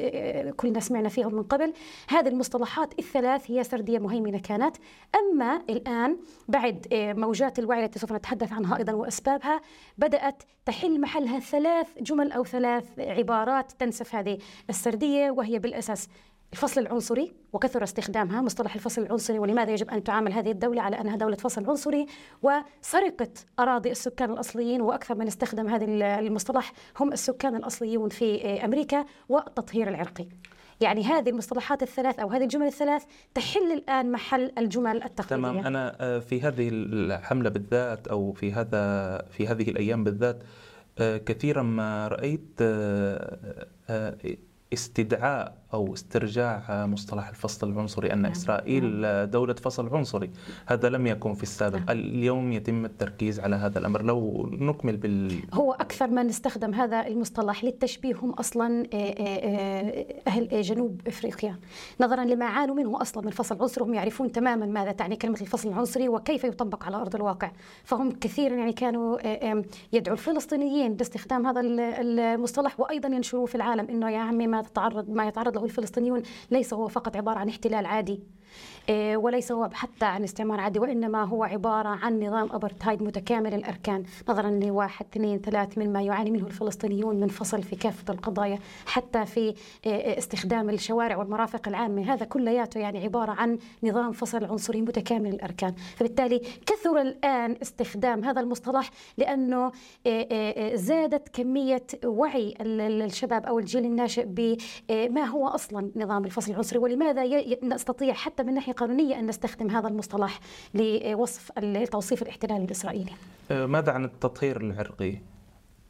كلنا 0.57 0.79
سمعنا 0.79 1.09
فيهم 1.09 1.35
من 1.35 1.43
قبل، 1.43 1.73
هذه 2.09 2.27
المصطلحات 2.43 2.99
الثلاث 2.99 3.51
هي 3.51 3.63
سردية 3.63 3.99
مهيمنة 3.99 4.39
كانت 4.39 4.75
أما 5.15 5.61
الآن 5.69 6.17
بعد 6.47 6.87
آه، 6.93 7.13
موجات 7.13 7.59
الوعي 7.59 7.85
التي 7.85 7.99
سوف 7.99 8.13
نتحدث 8.13 8.53
عنها 8.53 8.77
أيضا 8.77 8.93
وأسبابها 8.93 9.61
بدأت 9.97 10.43
تحل 10.65 11.01
محلها 11.01 11.39
ثلاث 11.39 11.87
جمل 12.01 12.31
أو 12.31 12.43
ثلاث 12.43 12.99
عبارات 12.99 13.71
تنسف 13.71 14.15
هذه 14.15 14.37
السردية 14.69 15.31
وهي 15.31 15.59
بالأساس 15.59 16.07
الفصل 16.53 16.81
العنصري 16.81 17.33
وكثر 17.53 17.83
استخدامها 17.83 18.41
مصطلح 18.41 18.75
الفصل 18.75 19.01
العنصري 19.01 19.39
ولماذا 19.39 19.71
يجب 19.71 19.89
أن 19.89 20.03
تعامل 20.03 20.33
هذه 20.33 20.51
الدولة 20.51 20.81
على 20.81 21.01
أنها 21.01 21.15
دولة 21.15 21.35
فصل 21.35 21.69
عنصري 21.69 22.05
وسرقة 22.41 23.29
أراضي 23.59 23.91
السكان 23.91 24.31
الأصليين 24.31 24.81
وأكثر 24.81 25.15
من 25.15 25.27
استخدم 25.27 25.67
هذا 25.67 25.85
المصطلح 26.19 26.73
هم 26.99 27.13
السكان 27.13 27.55
الأصليون 27.55 28.09
في 28.09 28.45
آه، 28.45 28.65
أمريكا 28.65 29.05
والتطهير 29.29 29.87
العرقي. 29.87 30.27
يعني 30.81 31.03
هذه 31.03 31.29
المصطلحات 31.29 31.83
الثلاث 31.83 32.19
أو 32.19 32.29
هذه 32.29 32.43
الجمل 32.43 32.65
الثلاث 32.65 33.03
تحل 33.33 33.71
الآن 33.71 34.11
محل 34.11 34.51
الجمل 34.57 35.03
التقليدية. 35.03 35.49
تمام. 35.49 35.65
أنا 35.65 35.95
آه، 35.99 36.19
في 36.19 36.41
هذه 36.41 36.69
الحملة 36.71 37.49
بالذات 37.49 38.07
أو 38.07 38.33
في 38.33 38.53
هذا 38.53 39.17
في 39.31 39.47
هذه 39.47 39.69
الأيام 39.69 40.03
بالذات 40.03 40.43
آه، 40.99 41.17
كثيرا 41.17 41.61
ما 41.63 42.07
رأيت 42.07 42.49
آه، 42.61 44.15
استدعاء 44.73 45.62
أو 45.73 45.93
استرجاع 45.93 46.85
مصطلح 46.85 47.29
الفصل 47.29 47.69
العنصري 47.69 48.13
أن 48.13 48.21
نعم. 48.21 48.31
إسرائيل 48.31 49.01
نعم. 49.01 49.25
دولة 49.25 49.53
فصل 49.53 49.95
عنصري 49.95 50.29
هذا 50.65 50.89
لم 50.89 51.07
يكن 51.07 51.33
في 51.33 51.43
السابق 51.43 51.77
نعم. 51.77 51.89
اليوم 51.89 52.51
يتم 52.51 52.85
التركيز 52.85 53.39
على 53.39 53.55
هذا 53.55 53.79
الأمر 53.79 54.01
لو 54.01 54.49
نكمل 54.51 54.97
بال 54.97 55.41
هو 55.53 55.71
أكثر 55.71 56.07
من 56.07 56.29
استخدم 56.29 56.73
هذا 56.73 57.07
المصطلح 57.07 57.63
للتشبيه 57.63 58.15
هم 58.15 58.31
أصلا 58.31 58.87
آه، 58.93 58.97
آه، 58.97 59.13
آه، 59.17 60.05
أهل 60.27 60.61
جنوب 60.61 61.01
إفريقيا 61.07 61.59
نظرا 62.01 62.25
لما 62.25 62.45
عانوا 62.45 62.75
منه 62.75 63.01
أصلا 63.01 63.25
من 63.25 63.31
فصل 63.31 63.61
عنصري 63.61 63.83
هم 63.83 63.93
يعرفون 63.93 64.31
تماما 64.31 64.65
ماذا 64.65 64.91
تعني 64.91 65.15
كلمة 65.15 65.41
الفصل 65.41 65.69
العنصري 65.69 66.09
وكيف 66.09 66.43
يطبق 66.43 66.83
على 66.83 66.95
أرض 66.95 67.15
الواقع 67.15 67.51
فهم 67.83 68.11
كثيرا 68.11 68.55
يعني 68.55 68.73
كانوا 68.73 69.17
يدعوا 69.93 70.17
الفلسطينيين 70.17 70.93
باستخدام 70.93 71.47
هذا 71.47 71.61
المصطلح 71.61 72.79
وأيضا 72.79 73.09
ينشروه 73.09 73.45
في 73.45 73.55
العالم 73.55 73.87
إنه 73.89 74.09
يا 74.09 74.19
عمي 74.19 74.47
ما 74.47 74.61
تتعرض 74.61 75.09
ما 75.09 75.27
يتعرض 75.27 75.57
له 75.57 75.62
الفلسطينيون 75.65 76.23
ليس 76.51 76.73
هو 76.73 76.87
فقط 76.87 77.15
عبارة 77.15 77.39
عن 77.39 77.49
احتلال 77.49 77.85
عادي. 77.85 78.19
وليس 78.91 79.51
هو 79.51 79.69
حتى 79.73 80.05
عن 80.05 80.23
استعمار 80.23 80.59
عادي 80.59 80.79
وإنما 80.79 81.23
هو 81.23 81.43
عبارة 81.43 81.89
عن 81.89 82.19
نظام 82.19 82.51
أبرتايد 82.51 83.03
متكامل 83.03 83.53
الأركان. 83.53 84.03
نظرا 84.29 84.49
لواحد 84.49 85.05
اثنين 85.11 85.39
ثلاث 85.39 85.77
مما 85.77 86.01
يعاني 86.01 86.31
منه 86.31 86.47
الفلسطينيون 86.47 87.19
من 87.19 87.27
فصل 87.27 87.63
في 87.63 87.75
كافة 87.75 88.13
القضايا 88.13 88.59
حتى 88.85 89.25
في 89.25 89.39
إيه، 89.39 89.55
إيه، 89.85 90.17
استخدام 90.17 90.69
الشوارع 90.69 91.17
والمرافق 91.17 91.67
العامة. 91.67 92.13
هذا 92.13 92.25
كلياته 92.25 92.79
يعني 92.79 93.03
عبارة 93.03 93.31
عن 93.31 93.57
نظام 93.83 94.11
فصل 94.11 94.45
عنصري 94.45 94.81
متكامل 94.81 95.33
الأركان. 95.33 95.73
فبالتالي 95.95 96.41
كثر 96.65 97.01
الآن 97.01 97.57
استخدام 97.61 98.23
هذا 98.23 98.41
المصطلح 98.41 98.89
لأنه 99.17 99.71
زادت 100.73 101.29
كمية 101.29 101.85
وعي 102.05 102.53
الشباب 102.61 103.45
أو 103.45 103.59
الجيل 103.59 103.85
الناشئ 103.85 104.25
بما 104.25 105.23
هو 105.25 105.47
أصلا 105.47 105.91
نظام 105.95 106.25
الفصل 106.25 106.51
العنصري 106.51 106.79
ولماذا 106.79 107.23
نستطيع 107.63 108.13
حتى 108.13 108.43
من 108.43 108.53
ناحية 108.53 108.72
قانونية 108.73 109.19
أن 109.19 109.27
نستخدم 109.27 109.69
هذا 109.69 109.87
المصطلح 109.87 110.39
لوصف 110.73 111.51
توصيف 111.91 112.21
الاحتلال 112.21 112.63
الإسرائيلي 112.63 113.11
أه، 113.51 113.65
ماذا 113.65 113.91
عن 113.91 114.05
التطهير 114.05 114.61
العرقي؟ 114.61 115.17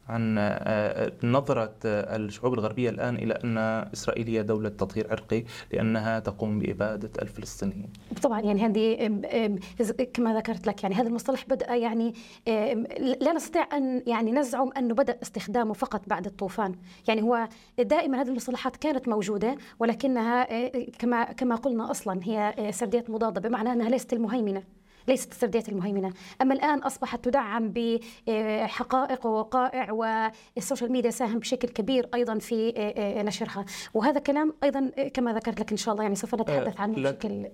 عن 0.08 0.36
أه، 0.38 1.12
نظرة 1.22 1.74
الشعوب 1.84 2.54
الغربية 2.54 2.90
الآن 2.90 3.14
إلى 3.14 3.34
أن 3.44 3.58
إسرائيل 3.94 4.28
هي 4.28 4.42
دولة 4.42 4.68
تطهير 4.68 5.10
عرقي 5.10 5.44
لأنها 5.72 6.18
تقوم 6.18 6.58
بإبادة 6.58 7.10
الفلسطينيين. 7.22 7.88
طبعا 8.22 8.40
يعني 8.40 8.66
هذه 8.66 9.06
كما 10.14 10.36
ذكرت 10.36 10.66
لك 10.66 10.82
يعني 10.82 10.94
هذا 10.94 11.08
المصطلح 11.08 11.44
بدأ 11.48 11.74
يعني 11.74 12.14
لا 13.20 13.32
نستطيع 13.32 13.76
أن 13.76 14.02
يعني 14.06 14.32
نزعم 14.32 14.70
أنه 14.76 14.94
بدأ 14.94 15.18
استخدامه 15.22 15.72
فقط 15.72 16.08
بعد 16.08 16.26
الطوفان. 16.26 16.74
يعني 17.08 17.22
هو 17.22 17.48
دائما 17.78 18.20
هذه 18.22 18.28
المصطلحات 18.28 18.76
كانت 18.76 19.08
موجودة 19.08 19.56
ولكنها 19.78 20.68
كما 20.98 21.24
كما 21.24 21.54
قلنا 21.54 21.90
أصلا 21.90 22.20
هي 22.22 22.54
سرديات 22.70 23.10
مضادة 23.10 23.40
بمعنى 23.40 23.72
أنها 23.72 23.88
ليست 23.88 24.12
المهيمنة. 24.12 24.62
ليست 25.08 25.32
السرديات 25.32 25.68
المهيمنة. 25.68 26.12
أما 26.42 26.54
الآن 26.54 26.78
أصبحت 26.78 27.24
تدعم 27.24 27.72
بحقائق 27.74 29.26
ووقائع 29.26 29.92
وال 29.92 30.17
social 30.17 30.92
media 30.92 31.10
ساهم 31.10 31.38
بشكل 31.38 31.68
كبير 31.68 32.08
أيضا 32.14 32.38
في 32.38 32.74
نشرها. 33.26 33.64
وهذا 33.94 34.20
كلام 34.20 34.54
أيضا 34.62 34.90
كما 35.14 35.32
ذكرت 35.32 35.60
لك 35.60 35.70
إن 35.70 35.76
شاء 35.76 35.92
الله 35.92 36.02
يعني 36.02 36.14
سوف 36.14 36.34
نتحدث 36.34 36.80
عنه 36.80 36.94
بشكل 36.94 37.46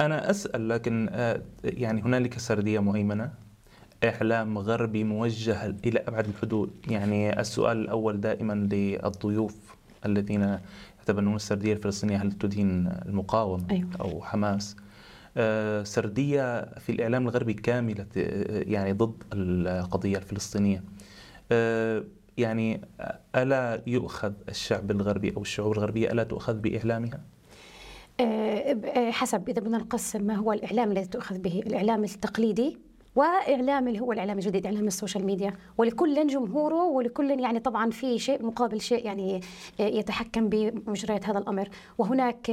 أنا 0.00 0.30
أسأل 0.30 0.68
لكن 0.68 1.08
آه، 1.12 1.42
يعني 1.64 2.02
هنالك 2.02 2.38
سردية 2.38 2.78
مهيمنة؟ 2.78 3.30
إعلام 4.04 4.58
غربي 4.58 5.04
موجه 5.04 5.74
إلى 5.84 5.98
أبعد 6.08 6.26
الحدود. 6.26 6.70
يعني 6.88 7.40
السؤال 7.40 7.76
الأول 7.76 8.20
دائما 8.20 8.52
للضيوف 8.52 9.76
الذين 10.06 10.58
يتبنون 11.02 11.36
السردية 11.36 11.72
الفلسطينية 11.72 12.16
هل 12.16 12.32
تدين 12.32 12.92
المقاومة 13.06 13.64
أيوة. 13.70 13.88
أو 14.00 14.22
حماس؟ 14.22 14.76
آه، 14.76 14.89
سردية 15.82 16.60
في 16.78 16.92
الإعلام 16.92 17.28
الغربي 17.28 17.54
كاملة 17.54 18.06
آه، 18.16 18.64
يعني 18.66 18.92
ضد 18.92 19.22
القضية 19.32 20.18
الفلسطينية 20.18 20.84
آه، 21.52 22.04
يعني 22.38 22.80
ألا 23.36 23.82
يؤخذ 23.86 24.32
الشعب 24.48 24.90
الغربي 24.90 25.36
أو 25.36 25.42
الشعوب 25.42 25.72
الغربية 25.72 26.12
ألا 26.12 26.22
تؤخذ 26.22 26.54
بإعلامها؟ 26.54 27.20
حسب 29.10 29.48
إذا 29.48 29.60
بدنا 29.60 29.78
نقسم 29.78 30.22
ما 30.22 30.34
هو 30.34 30.52
الإعلام 30.52 30.92
الذي 30.92 31.06
تؤخذ 31.06 31.38
به 31.38 31.62
الإعلام 31.66 32.04
التقليدي 32.04 32.78
واعلام 33.16 33.88
اللي 33.88 34.00
هو 34.00 34.12
الإعلام 34.12 34.38
الجديد 34.38 34.66
إعلام 34.66 34.86
ال 34.86 34.92
social 34.92 35.26
media. 35.26 35.54
ولكل 35.78 36.26
جمهوره 36.26 36.84
ولكل 36.84 37.40
يعني 37.40 37.60
طبعا 37.60 37.90
في 37.90 38.18
شيء 38.18 38.42
مقابل 38.46 38.80
شيء 38.80 39.06
يعني 39.06 39.40
يتحكم 39.78 40.48
بمجريات 40.48 41.28
هذا 41.28 41.38
الأمر. 41.38 41.68
وهناك 41.98 42.46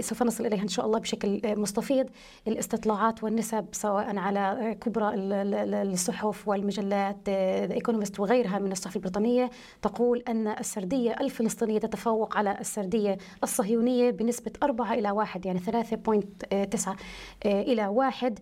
سوف 0.00 0.22
نصل 0.22 0.46
إليها 0.46 0.62
إن 0.62 0.68
شاء 0.68 0.86
الله 0.86 0.98
بشكل 0.98 1.40
مستفيض. 1.44 2.06
الاستطلاعات 2.48 3.24
والنسب 3.24 3.66
سواء 3.72 4.16
على 4.16 4.76
كبرى 4.80 5.10
الصحف 5.14 6.48
والمجلات 6.48 7.28
Economist 7.28 8.20
وغيرها 8.20 8.58
من 8.58 8.72
الصحف 8.72 8.96
البريطانية 8.96 9.50
تقول 9.82 10.22
أن 10.28 10.48
السردية 10.48 11.16
الفلسطينية 11.20 11.78
تتفوق 11.78 12.36
على 12.36 12.60
السردية 12.60 13.18
الصهيونية 13.42 14.10
بنسبة 14.10 14.52
4 14.62 14.94
إلى 14.94 15.10
1 15.10 15.46
يعني 15.46 15.58
3.9 15.58 16.96
إلى 17.46 17.86
1 17.86 18.38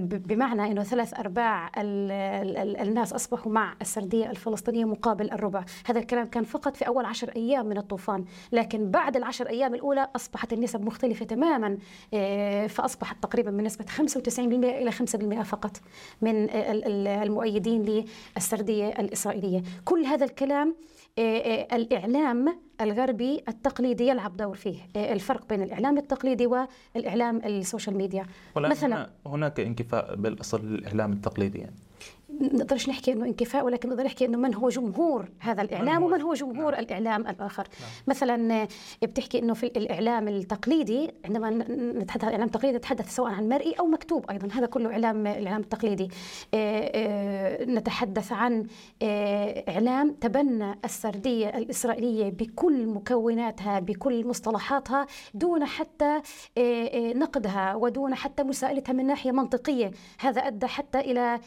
بمعنى 0.00 0.72
إنه 0.72 0.82
ثلاث 0.82 1.14
أرباع 1.14 1.70
الناس 1.76 3.12
أصبحوا 3.12 3.52
مع 3.52 3.74
السردية 3.80 4.30
الفلسطينية 4.30 4.84
مقابل 4.84 5.30
الربع، 5.30 5.64
هذا 5.86 5.98
الكلام 5.98 6.26
كان 6.26 6.44
فقط 6.44 6.76
في 6.76 6.86
أول 6.86 7.04
عشر 7.04 7.30
أيام 7.36 7.66
من 7.66 7.78
الطوفان، 7.78 8.24
لكن 8.52 8.90
بعد 8.90 9.16
العشر 9.16 9.48
أيام 9.48 9.74
الأولى 9.74 10.08
أصبحت 10.16 10.52
النسب 10.52 10.84
مختلفة 10.84 11.24
تماما 11.24 11.78
فأصبحت 12.68 13.22
تقريبا 13.22 13.50
من 13.50 13.64
نسبه 13.64 13.84
95% 13.84 14.38
إلى 14.38 14.92
5% 14.92 15.42
فقط 15.42 15.76
من 16.22 16.50
المؤيدين 16.50 18.04
للسردية 18.36 18.88
الإسرائيلية، 18.88 19.62
كل 19.84 20.04
هذا 20.04 20.24
الكلام 20.24 20.74
الإعلام 21.72 22.67
الغربي 22.80 23.42
التقليدي 23.48 24.08
يلعب 24.08 24.36
دور 24.36 24.56
فيه 24.56 24.76
الفرق 24.96 25.48
بين 25.48 25.62
الإعلام 25.62 25.98
التقليدي 25.98 26.46
والإعلام 26.46 27.36
السوشيال 27.36 27.96
ميديا 27.96 28.26
مثلا 28.56 29.10
هناك 29.26 29.60
انكفاء 29.60 30.16
بالأصل 30.16 30.66
للإعلام 30.66 31.12
التقليدي 31.12 31.58
يعني. 31.58 31.74
نقدرش 32.40 32.88
نحكي 32.88 33.12
إنه 33.12 33.24
انكفاء 33.24 33.64
ولكن 33.64 33.88
نقدر 33.88 34.04
نحكي 34.04 34.24
إنه 34.24 34.38
من 34.38 34.54
هو 34.54 34.68
جمهور 34.68 35.28
هذا 35.40 35.62
الإعلام 35.62 36.02
ومن 36.02 36.20
هو 36.20 36.34
جمهور. 36.34 36.72
نعم. 36.72 36.80
الإعلام 36.80 37.26
الآخر. 37.26 37.68
نعم. 37.80 37.90
مثلا 38.06 38.68
بتحكي 39.02 39.38
إنه 39.38 39.54
في 39.54 39.66
الإعلام 39.66 40.28
التقليدي 40.28 41.10
عندما 41.24 41.50
نتحدث 42.00 42.24
عن 42.24 42.28
الاعلام 42.28 42.46
التقليدي 42.46 42.76
نتحدث 42.76 43.14
سواء 43.14 43.32
عن 43.32 43.48
مرئي 43.48 43.72
أو 43.72 43.86
مكتوب 43.86 44.30
أيضا. 44.30 44.48
هذا 44.52 44.66
كله 44.66 44.90
إعلام 44.90 45.26
الاعلام 45.26 45.60
التقليدي 45.60 46.08
نتحدث 47.74 48.32
عن 48.32 48.66
إعلام 49.68 50.10
تبنى 50.20 50.78
السردية 50.84 51.48
الإسرائيلية 51.48 52.30
بكل 52.30 52.86
مكوناتها 52.86 53.80
بكل 53.80 54.26
مصطلحاتها 54.26 55.06
دون 55.34 55.64
حتى 55.64 56.20
نقدها 57.14 57.74
ودون 57.74 58.14
حتى 58.14 58.42
مساءلتها 58.42 58.92
من 58.92 59.06
ناحية 59.06 59.32
منطقية. 59.32 59.90
هذا 60.20 60.40
أدى 60.40 60.66
حتى 60.66 60.98
إلى 60.98 61.40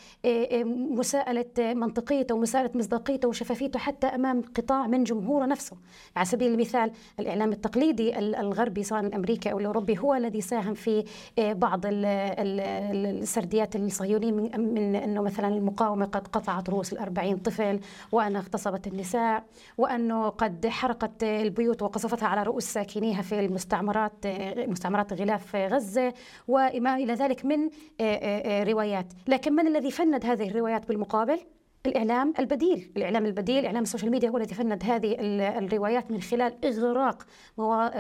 مساءلة 0.90 1.46
منطقيته 1.58 2.36
ومساءلة 2.36 2.72
مصداقيته 2.76 3.28
وشفافيته 3.28 3.80
حتى 3.80 4.08
أمام 4.08 4.42
قطاع 4.42 4.88
من 4.88 5.04
جمهوره 5.04 5.46
نفسه. 5.46 5.78
على 6.16 6.26
سبيل 6.26 6.52
المثال 6.52 6.92
الإعلام 7.20 7.52
التقليدي 7.52 8.20
الغربي 8.20 8.84
سواء 8.84 9.02
الأمريكي 9.02 9.52
أو 9.52 9.60
الأوروبي 9.60 10.00
هو 10.00 10.14
الذي 10.14 10.42
ساهم 10.42 10.74
في 10.74 11.04
آه، 11.40 11.54
بعض 11.54 11.82
السرديات 11.86 13.76
الصهيونية 13.76 14.32
من 14.32 14.96
أنه 14.96 15.22
مثلا 15.22 15.48
المقاومة 15.48 16.06
قد 16.06 16.28
قطعت 16.28 16.70
رؤوس 16.70 16.94
الأربعين 16.94 17.38
طفل 17.38 17.80
وأنها 18.12 18.42
اغتصبت 18.42 18.88
النساء 18.88 19.44
وأنه 19.78 20.30
قد 20.30 20.68
حرقت 20.68 21.24
البيوت 21.24 21.82
وقصفتها 21.82 22.28
على 22.28 22.44
رؤوس 22.44 22.64
ساكنيها 22.64 23.22
في 23.22 23.40
المستعمرات 23.40 24.26
آه، 24.26 24.66
مستعمرات 24.66 25.14
غلاف 25.14 25.56
غزة 25.56 26.14
وما 26.48 26.96
إلى 26.96 27.14
ذلك 27.14 27.46
من 27.46 27.70
آه، 28.02 28.64
روايات. 28.64 29.06
لكن 29.28 29.54
من 29.54 29.68
الذي 29.68 29.92
فند 29.92 30.26
هذه 30.26 30.50
الروايات 30.50 30.71
بالمقابل؟ 30.80 31.40
الإعلام 31.86 32.34
البديل. 32.40 32.92
الإعلام 32.98 33.26
البديل 33.26 33.66
إعلام 33.66 33.84
ال 33.84 33.88
social 33.88 34.12
media 34.12 34.30
هو 34.30 34.38
الذي 34.38 34.56
فند 34.56 34.84
هذه 34.84 35.16
الروايات 35.58 36.12
من 36.12 36.22
خلال 36.22 36.66
إغراق 36.66 37.26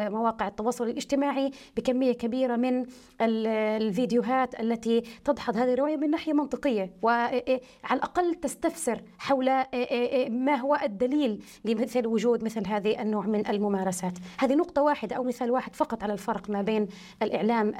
مواقع 0.09 0.47
التواصل 0.47 0.89
الاجتماعي 0.89 1.51
بكمية 1.77 2.11
كبيرة 2.11 2.55
من 2.55 2.85
الفيديوهات 3.21 4.59
التي 4.59 5.03
تدحض 5.25 5.57
هذه 5.57 5.73
الرواية 5.73 5.97
من 5.97 6.09
ناحية 6.09 6.33
منطقية 6.33 6.91
وعلى 7.01 7.59
الأقل 7.91 8.35
تستفسر 8.35 9.01
حول 9.19 9.45
ما 10.29 10.55
هو 10.55 10.79
الدليل 10.83 11.43
لمثل 11.65 12.07
وجود 12.07 12.43
مثل 12.43 12.67
هذه 12.67 13.01
النوع 13.01 13.25
من 13.25 13.47
الممارسات. 13.47 14.13
هذه 14.39 14.55
نقطة 14.55 14.81
واحدة 14.81 15.15
أو 15.15 15.23
مثال 15.23 15.51
واحد 15.51 15.75
فقط 15.75 16.03
على 16.03 16.13
الفرق 16.13 16.49
ما 16.49 16.61
بين 16.61 16.87
الإعلام 17.21 17.73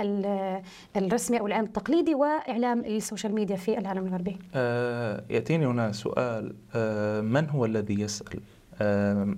الرسمي 0.96 1.40
أو 1.40 1.48
الإعلام 1.48 1.66
التقليدي 1.66 2.16
وإعلام 2.16 2.80
ال 2.80 2.87
social 2.87 3.34
media 3.34 3.56
في 3.56 3.78
العالم 3.78 4.06
الغربي. 4.06 4.38
أه 4.56 5.24
يأتيني 5.30 5.66
هنا 5.66 5.91
سؤال 5.92 6.56
آه، 6.76 7.22
من 7.22 7.50
هو 7.50 7.66
الذي 7.66 8.02
يسأل؟ 8.02 8.40
آه، 8.82 9.36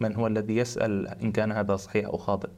من 0.00 0.14
هو 0.16 0.26
الذي 0.26 0.56
يسأل 0.56 1.08
إن 1.08 1.32
كان 1.32 1.52
هذا 1.52 1.76
صحيح 1.76 2.06
أو 2.06 2.16
خاطئ؟ 2.16 2.48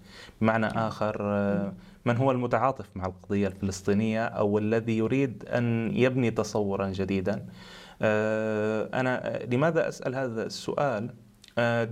بمعنى 0.40 0.66
آخر 0.66 1.16
آه، 1.20 1.72
من 2.04 2.16
هو 2.16 2.30
المتعاطف 2.30 2.86
مع 2.94 3.06
القضية 3.06 3.46
الفلسطينية 3.46 4.24
أو 4.24 4.58
الذي 4.58 4.98
يريد 4.98 5.44
أن 5.48 5.90
يبني 5.96 6.30
تصورا 6.30 6.88
جديدا؟ 6.88 7.46
أنا 8.94 9.38
لماذا 9.50 9.88
أسأل 9.88 10.14
هذا 10.14 10.42
السؤال؟ 10.46 11.10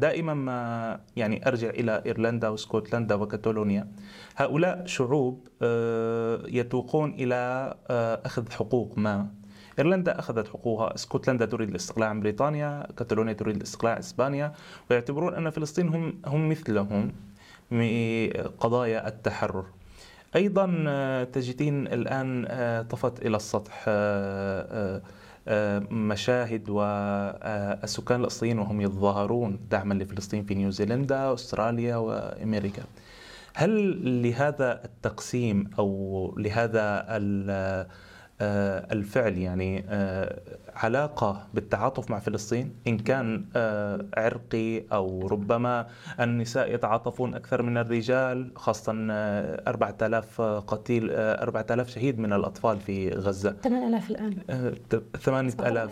دائما 0.01 0.35
ما 0.35 1.01
يعني 1.17 1.49
أرجع 1.49 1.71
إلى 1.71 2.03
إيرلندا 2.07 2.49
واسكتلندا 2.49 3.15
وكاتالونيا. 3.15 3.89
هؤلاء 4.37 4.87
شعوب 4.87 5.49
يتوقون 6.49 7.15
إلى 7.15 7.75
أخذ 8.25 8.51
حقوق 8.51 8.99
ما. 8.99 9.29
إيرلندا 9.79 10.19
أخذت 10.19 10.49
حقوقها، 10.49 10.95
اسكتلندا 10.95 11.47
تريد 11.47 11.69
الاستقلاع 11.69 12.09
عن 12.09 12.21
بريطانيا، 12.21 12.87
كاتالونيا 12.97 13.33
تريد 13.33 13.57
الاستقلاع 13.57 13.93
عن 13.93 13.99
إسبانيا، 13.99 14.53
ويعتبرون 14.91 15.35
أن 15.35 15.51
فلسطين 15.51 15.89
هم 15.89 16.21
هم 16.27 16.49
مثلهم 16.49 17.13
قضايا 18.61 19.09
التحرر. 19.09 19.65
أيضا 20.37 20.85
آه، 20.89 21.25
تجدين 21.25 21.87
الآن 21.87 22.45
آه، 22.49 22.83
طفت 22.83 23.27
إلى 23.27 23.37
السطح 23.37 23.85
آه، 23.89 25.03
مشاهد 25.91 26.71
والسكان 26.71 28.21
الأصليين 28.21 28.59
وهم 28.59 28.81
يتظاهرون 28.81 29.59
دعما 29.71 29.95
لفلسطين 29.95 30.45
في 30.45 30.55
نيوزيلندا 30.55 31.35
أستراليا 31.35 31.97
وأمريكا. 31.97 32.83
هل 33.55 34.23
لهذا 34.23 34.85
التقسيم 34.85 35.71
أو 35.79 36.35
لهذا 36.39 37.07
الفعل 38.41 39.39
يعني 39.39 39.85
آه، 39.89 40.41
علاقة 40.75 41.47
بالتعاطف 41.55 42.11
مع 42.11 42.19
فلسطين 42.19 42.75
إن 42.87 42.99
كان 42.99 43.45
آه، 43.57 44.07
عرقي 44.17 44.83
أو 44.93 45.27
ربما 45.27 45.87
النساء 46.21 46.75
يتعاطفون 46.75 47.35
أكثر 47.35 47.63
من 47.63 47.79
الرجال 47.79 48.51
خاصة 48.57 48.93
4000 48.93 50.41
قتيل 50.41 51.11
4000 51.11 51.89
شهيد 51.89 52.19
من 52.19 52.33
الأطفال 52.33 52.81
في 52.81 53.11
غزة. 53.11 53.57
8000 53.63 54.11
الآن. 54.11 54.37
8000 55.21 55.91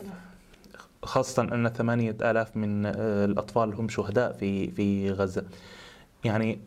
خاصة 1.03 1.43
أن 1.43 1.69
8000 1.69 2.57
من 2.57 2.87
الأطفال 2.87 3.75
هم 3.75 3.89
شهداء 3.89 4.33
في 4.33 4.71
في 4.71 5.11
غزة. 5.11 5.45
يعني 6.25 6.59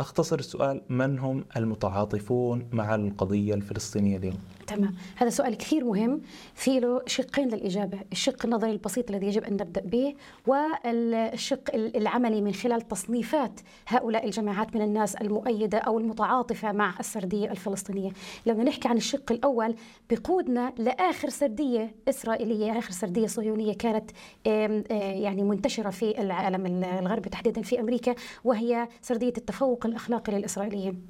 أختصر 0.00 0.38
السؤال 0.38 0.80
من 0.88 1.18
هم 1.18 1.44
المتعاطفون 1.56 2.68
مع 2.72 2.94
القضية 2.94 3.54
الفلسطينية 3.54 4.16
اليوم؟ 4.16 4.38
تمام. 4.66 4.94
هذا 5.16 5.30
سؤال 5.30 5.54
كثير 5.54 5.84
مهم 5.84 6.20
في 6.54 6.80
له 6.80 7.02
شقين 7.06 7.48
للإجابة. 7.48 7.98
الشق 8.12 8.44
النظري 8.46 8.70
البسيط 8.70 9.10
الذي 9.10 9.26
يجب 9.26 9.44
أن 9.44 9.52
نبدأ 9.52 9.80
به 9.80 10.14
والشق 10.46 11.74
العملي 11.74 12.40
من 12.40 12.52
خلال 12.52 12.88
تصنيفات 12.88 13.60
هؤلاء 13.88 14.26
الجماعات 14.26 14.76
من 14.76 14.82
الناس 14.82 15.16
المؤيدة 15.16 15.78
أو 15.78 15.98
المتعاطفة 15.98 16.72
مع 16.72 16.94
السردية 17.00 17.50
الفلسطينية. 17.50 18.10
لما 18.46 18.64
نحكي 18.64 18.88
عن 18.88 18.96
الشق 18.96 19.32
الأول 19.32 19.74
بقودنا 20.10 20.72
لآخر 20.78 21.28
سردية 21.28 21.94
إسرائيلية 22.08 22.78
آخر 22.78 22.90
سردية 22.90 23.26
صهيونية 23.26 23.74
كانت 23.74 24.10
يعني 24.44 25.42
منتشرة 25.42 25.90
في 25.90 26.20
العالم 26.20 26.84
الغربي 26.84 27.28
تحديدا 27.28 27.62
في 27.62 27.80
أمريكا 27.80 28.14
وهي 28.44 28.88
سردية 29.00 29.32
التفوق 29.38 29.86
الأخلاقي 29.86 30.32
للإسرائيليين 30.32 31.06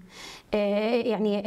يعني 0.53 1.43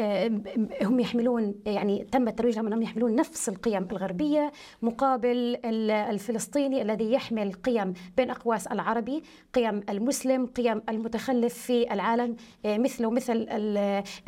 هم 0.81 0.99
يحملون 0.99 1.55
يعني 1.65 2.04
تم 2.11 2.27
الترويج 2.27 2.55
لهم 2.55 2.67
أنهم 2.67 2.81
يحملون 2.81 3.15
نفس 3.15 3.49
القيم 3.49 3.87
الغربية 3.91 4.51
مقابل 4.81 5.57
الفلسطيني 5.65 6.81
الذي 6.81 7.11
يحمل 7.11 7.53
قيم 7.53 7.93
بين 8.17 8.29
أقواس 8.29 8.67
العربي، 8.67 9.23
قيم 9.53 9.81
المسلم، 9.89 10.45
قيم 10.45 10.81
المتخلف 10.89 11.53
في 11.53 11.93
العالم 11.93 12.35
آه، 12.65 12.77
مثله 12.77 13.11
مثل 13.11 13.47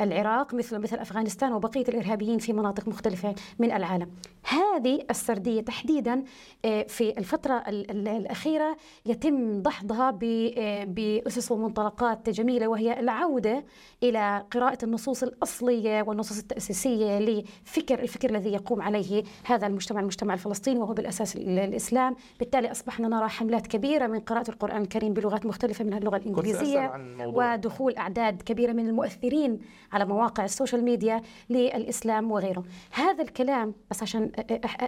العراق، 0.00 0.54
مثله 0.54 0.78
مثل 0.78 0.96
أفغانستان 0.96 1.52
وبقية 1.52 1.84
الإرهابيين 1.88 2.38
في 2.38 2.52
مناطق 2.52 2.88
مختلفة 2.88 3.34
من 3.58 3.72
العالم. 3.72 4.10
هذه 4.42 5.04
السردية 5.10 5.60
تحديدا 5.60 6.24
آه، 6.64 6.82
في 6.82 7.18
الفترة 7.18 7.64
الأخيرة 7.68 8.76
يتم 9.06 9.62
دحضها 9.62 10.18
آه، 10.58 10.84
بأسس 10.84 11.52
ومنطلقات 11.52 12.30
جميلة 12.30 12.68
وهي 12.68 13.00
العودة 13.00 13.64
إلى 14.02 14.44
قراءة 14.50 14.84
النصوص 14.84 15.22
الأصلية 15.22 16.02
والنصوص 16.02 16.38
التأسيسية 16.38 17.18
فكر 17.64 17.98
الفكر 17.98 18.30
الذي 18.30 18.52
يقوم 18.52 18.82
عليه 18.82 19.22
هذا 19.44 19.66
المجتمع 19.66 20.00
المجتمع 20.00 20.34
الفلسطيني 20.34 20.80
وهو 20.80 20.92
بالأساس 20.92 21.36
الإسلام. 21.36 22.16
بالتالي 22.38 22.70
أصبحنا 22.70 23.08
نرى 23.08 23.28
حملات 23.28 23.66
كبيرة 23.66 24.06
من 24.06 24.20
قراءة 24.20 24.50
القرآن 24.50 24.82
الكريم 24.82 25.12
بلغات 25.12 25.46
مختلفة 25.46 25.84
منها 25.84 25.98
اللغة 25.98 26.16
الإنجليزية 26.16 26.92
ودخول 27.26 27.96
أعداد 27.96 28.42
كبيرة 28.42 28.72
من 28.72 28.88
المؤثرين 28.88 29.58
على 29.92 30.04
مواقع 30.04 30.44
ال 30.44 30.50
social 30.50 30.84
media 30.84 31.22
للإسلام 31.50 32.32
وغيره. 32.32 32.64
هذا 32.92 33.22
الكلام 33.22 33.74
بس 33.90 34.02
عشان 34.02 34.30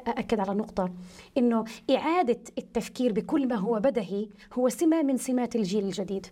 اكد 0.07 0.41
على 0.41 0.55
نقطة 0.55 0.91
إنه 1.39 1.65
إعادة 1.91 2.41
التفكير 2.59 3.13
بكل 3.13 3.49
ما 3.49 3.57
هو 3.57 3.81
بدهي 3.81 4.29
هو 4.53 4.69
سمة 4.69 5.03
من 5.03 5.17
سمات 5.17 5.57
الجيل 5.57 5.85
الجديد. 5.85 6.27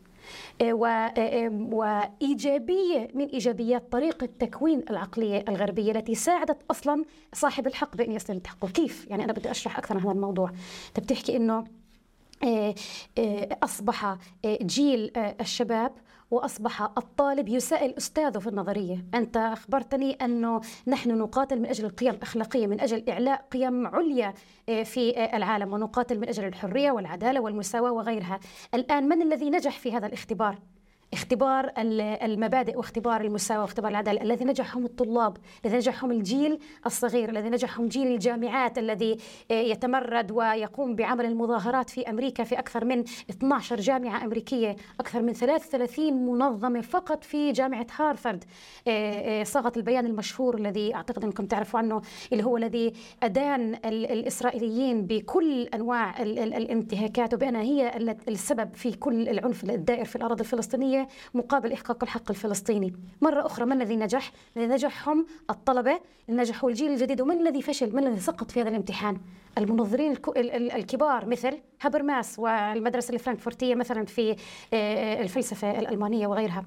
وإيجابية 1.73 3.09
من 3.15 3.27
إيجابيات 3.27 3.93
طريقة 3.93 4.29
تكوين 4.39 4.83
العقلية 4.91 5.45
الغربية 5.49 5.93
التي 5.93 6.15
ساعدت 6.15 6.59
أصلا 6.71 7.05
صاحب 7.33 7.67
الحق 7.67 7.97
بأن 7.97 8.13
يصل 8.13 8.33
للتحقق 8.33 8.69
كيف؟ 8.69 9.07
يعني 9.11 9.25
أنا 9.25 9.33
بدي 9.33 9.51
أشرح 9.51 9.79
أكثر 9.79 9.95
عن 9.97 10.03
هذا 10.03 10.13
الموضوع 10.13 10.51
أنت 10.89 11.01
بتحكي 11.01 11.37
أنه 11.37 11.65
آه، 12.45 12.75
أصبح 13.63 14.17
جيل 14.47 15.13
الشباب 15.17 15.93
وأصبح 16.31 16.83
الطالب 16.83 17.49
يسائل 17.49 17.95
أستاذه 17.97 18.39
في 18.39 18.49
النظرية، 18.49 19.05
أنت 19.15 19.37
أخبرتني 19.37 20.13
أنه 20.13 20.61
نحن 20.87 21.19
نقاتل 21.19 21.59
من 21.59 21.67
أجل 21.67 21.85
القيم 21.85 22.15
الأخلاقية، 22.15 22.67
من 22.67 22.81
أجل 22.81 23.11
إعلاء 23.11 23.47
قيم 23.53 23.87
عليا 23.87 24.35
آه، 24.69 24.83
في 24.83 25.17
آه، 25.17 25.37
العالم 25.37 25.73
ونقاتل 25.73 26.19
من 26.19 26.29
أجل 26.29 26.45
الحرية 26.45 26.91
والعدالة 26.91 27.41
والمساواة 27.41 27.93
وغيرها، 27.93 28.41
الآن 28.75 29.09
من 29.09 29.23
الذي 29.23 29.51
نجح 29.51 29.79
في 29.79 29.93
هذا 29.93 30.07
الاختبار؟ 30.07 30.59
اختبار 31.13 31.73
المبادئ 32.23 32.77
واختبار 32.77 33.21
المساواة 33.21 33.63
واختبار 33.63 33.91
العدالة. 33.91 34.23
الذي 34.23 34.45
نجحهم 34.45 34.85
الطلاب 34.85 35.37
الذي 35.65 35.77
نجحهم 35.77 36.11
الجيل 36.11 36.59
الصغير 36.87 37.29
الذي 37.29 37.51
نجحهم 37.51 37.89
جيل 37.89 38.07
الجامعات 38.07 38.79
الذي 38.79 39.17
آه، 39.51 39.55
يتمرد 39.55 40.31
ويقوم 40.31 40.95
بعمل 40.95 41.25
المظاهرات 41.25 41.91
في 41.91 42.11
أمريكا 42.11 42.45
في 42.45 42.59
أكثر 42.59 42.85
من 42.85 43.05
12 43.31 43.77
جامعة 43.81 44.25
أمريكية 44.25 44.77
أكثر 45.01 45.23
من 45.23 45.33
33 45.33 46.13
منظمة 46.13 46.81
فقط 46.81 47.25
في 47.25 47.53
جامعة 47.53 47.87
هارفارد. 47.97 48.45
آه، 48.89 49.41
آه، 49.41 49.45
صاغت 49.45 49.77
البيان 49.77 50.07
المشهور 50.07 50.59
الذي 50.59 50.95
أعتقد 50.95 51.25
أنكم 51.25 51.47
تعرفوا 51.47 51.81
عنه 51.81 52.03
اللي 52.33 52.45
هو 52.45 52.57
الذي 52.57 52.93
أدان 53.23 53.75
الإسرائيليين 53.85 55.07
بكل 55.07 55.63
أنواع 55.63 56.23
الانتهاكات 56.23 57.35
وبأنها 57.35 57.63
هي 57.63 57.97
السبب 58.29 58.75
في 58.75 58.93
كل 58.93 59.29
العنف 59.29 59.65
الدائر 59.65 60.05
في 60.05 60.17
الأراضي 60.17 60.41
الفلسطينية. 60.41 60.98
مقابل 61.35 61.73
إحقاق 61.73 62.03
الحق 62.03 62.31
الفلسطيني. 62.31 62.95
مرة 63.21 63.47
أخرى 63.47 63.65
من 63.65 63.83
الذي 63.83 63.97
نجح؟ 63.97 64.33
الذي 64.57 64.69
نجح 64.69 65.09
هم 65.09 65.27
الطلبة. 65.51 66.01
نجحوا 66.29 66.71
الجيل 66.71 66.93
الجديد. 66.93 67.21
ومن 67.21 67.41
الذي 67.41 67.63
فشل؟ 67.63 67.97
من 67.97 68.07
الذي 68.07 68.21
سقط 68.21 68.51
في 68.51 68.61
هذا 68.61 68.69
الامتحان؟ 68.69 69.21
المنظرين 69.59 70.15
الكبار. 70.37 71.27
مثل 71.27 71.59
هابرماس 71.83 72.39
والمدرسة 72.39 73.15
الفرانكفورتية 73.15 73.75
مثلا 73.75 74.05
في 74.05 74.37
آه، 74.73 75.23
الفلسفة 75.23 75.79
الألمانية 75.79 76.27
وغيرها. 76.27 76.65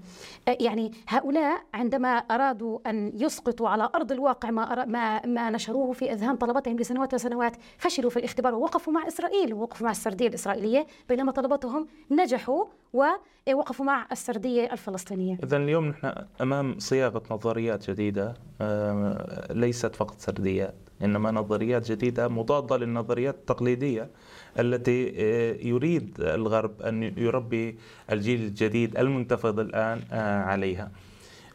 آه، 0.47 0.57
يعني 0.59 0.91
هؤلاء 1.07 1.61
عندما 1.73 2.09
أرادوا 2.09 2.79
أن 2.87 3.11
يسقطوا 3.15 3.69
على 3.69 3.89
أرض 3.95 4.11
الواقع 4.11 4.51
ما, 4.51 4.85
ما, 4.85 5.25
ما 5.25 5.49
نشروه 5.49 5.91
في 5.91 6.11
أذهان 6.11 6.35
طلبتهم 6.35 6.77
لسنوات 6.77 7.13
وسنوات 7.13 7.55
فشلوا 7.77 8.09
في 8.09 8.17
الاختبار 8.17 8.55
ووقفوا 8.55 8.93
مع 8.93 9.07
إسرائيل. 9.07 9.53
ووقفوا 9.53 9.85
مع 9.85 9.91
السردية 9.91 10.27
الإسرائيلية. 10.27 10.87
بينما 11.09 11.31
طلبتهم 11.31 11.87
نجحوا 12.11 12.65
ووقفوا 12.93 13.85
مع 13.85 14.07
السردية 14.21 14.71
الفلسطينية. 14.73 15.37
إذا 15.43 15.57
اليوم 15.57 15.87
نحن 15.87 16.13
أمام 16.41 16.79
صياغة 16.79 17.23
نظريات 17.31 17.89
جديدة 17.89 18.33
آه، 18.61 19.53
ليست 19.53 19.95
فقط 19.95 20.19
سرديات 20.19 20.75
إنما 21.03 21.31
نظريات 21.31 21.91
جديدة 21.91 22.27
مضادة 22.27 22.77
للنظريات 22.77 23.35
التقليدية 23.35 24.09
التي 24.59 25.13
آه، 25.17 25.57
يريد 25.65 26.17
الغرب 26.19 26.81
أن 26.81 27.03
يربي 27.03 27.77
الجيل 28.11 28.41
الجديد 28.41 28.97
المنتفض 28.97 29.59
الآن 29.59 30.01
آه، 30.11 30.41
عليها. 30.41 30.91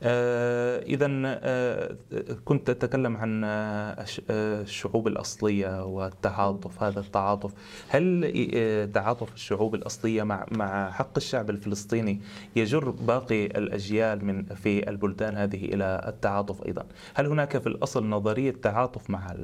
آه، 0.02 0.82
إذا 0.82 1.08
آه، 1.26 1.96
كنت 2.44 2.70
أتكلم 2.70 3.16
عن 3.16 3.44
آه، 3.44 4.04
الشعوب 4.30 5.08
الأصلية 5.08 5.84
والتعاطف 5.84 6.82
هذا 6.82 7.00
التعاطف. 7.00 7.52
هل 7.88 8.90
تعاطف 8.94 9.34
الشعوب 9.34 9.74
الأصلية 9.74 10.22
مع 10.22 10.46
مع 10.50 10.90
حق 10.90 11.12
الشعب 11.16 11.50
الفلسطيني 11.50 12.20
يجر 12.56 12.90
باقي 12.90 13.46
الأجيال 13.46 14.24
من 14.24 14.44
في 14.44 14.90
البلدان 14.90 15.36
هذه 15.36 15.64
إلى 15.64 16.04
التعاطف 16.06 16.66
أيضا؟ 16.66 16.86
هل 17.14 17.26
هناك 17.26 17.58
في 17.58 17.66
الأصل 17.66 18.06
نظرية 18.06 18.50
تعاطف 18.50 19.10
مع 19.10 19.34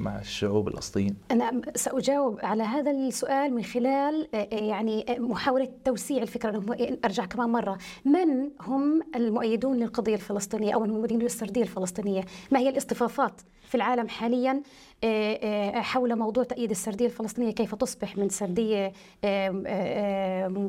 مع 0.00 0.18
الشعوب 0.18 0.68
الأصليين؟ 0.68 1.16
أنا 1.30 1.60
سأجاوب 1.74 2.38
على 2.42 2.62
هذا 2.62 2.90
السؤال 2.90 3.54
من 3.54 3.62
خلال 3.62 4.28
يعني 4.52 5.04
محاولة 5.18 5.68
توسيع 5.84 6.22
الفكرة 6.22 6.64
أرجع 7.04 7.24
كمان 7.24 7.48
مرة. 7.48 7.78
من 8.04 8.50
هم 8.60 9.02
المؤيدون 9.14 9.83
للقضية 9.84 10.14
الفلسطينية 10.14 10.74
أو 10.74 10.84
المؤمنين 10.84 11.18
للسردية 11.18 11.62
الفلسطينية. 11.62 12.24
ما 12.50 12.58
هي 12.58 12.68
الاصطفافات 12.68 13.40
في 13.68 13.74
العالم 13.74 14.08
حاليا؟ 14.08 14.62
آه، 15.04 15.34
آه، 15.34 15.80
حول 15.80 16.16
موضوع 16.16 16.44
تأييد 16.44 16.70
السردية 16.70 17.06
الفلسطينية 17.06 17.50
كيف 17.50 17.74
تصبح 17.74 18.16
من 18.16 18.28
سردية 18.28 18.92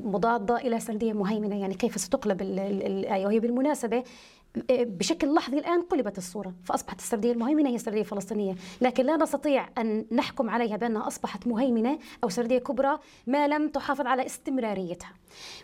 مضادة 0.05 0.57
إلى 0.57 0.79
سردية 0.79 1.13
مهيمنة؟ 1.13 1.61
يعني 1.61 1.73
كيف 1.73 1.99
ستقلب 1.99 2.41
الآية 2.41 3.25
وهي 3.25 3.39
بالمناسبة 3.39 4.03
بشكل 4.69 5.33
لحظي 5.33 5.57
الآن 5.57 5.81
قلبت 5.81 6.17
الصورة 6.17 6.53
فأصبحت 6.63 6.99
السردية 6.99 7.31
المهيمنة 7.31 7.69
هي 7.69 7.75
السردية 7.75 8.01
الفلسطينية. 8.01 8.55
لكن 8.81 9.05
لا 9.05 9.17
نستطيع 9.17 9.69
أن 9.77 10.05
نحكم 10.11 10.49
عليها 10.49 10.77
بأنها 10.77 11.07
أصبحت 11.07 11.47
مهيمنة 11.47 11.99
أو 12.23 12.29
سردية 12.29 12.57
كبرى 12.57 12.99
ما 13.27 13.47
لم 13.47 13.69
تحافظ 13.69 14.07
على 14.07 14.25
استمراريتها. 14.25 15.11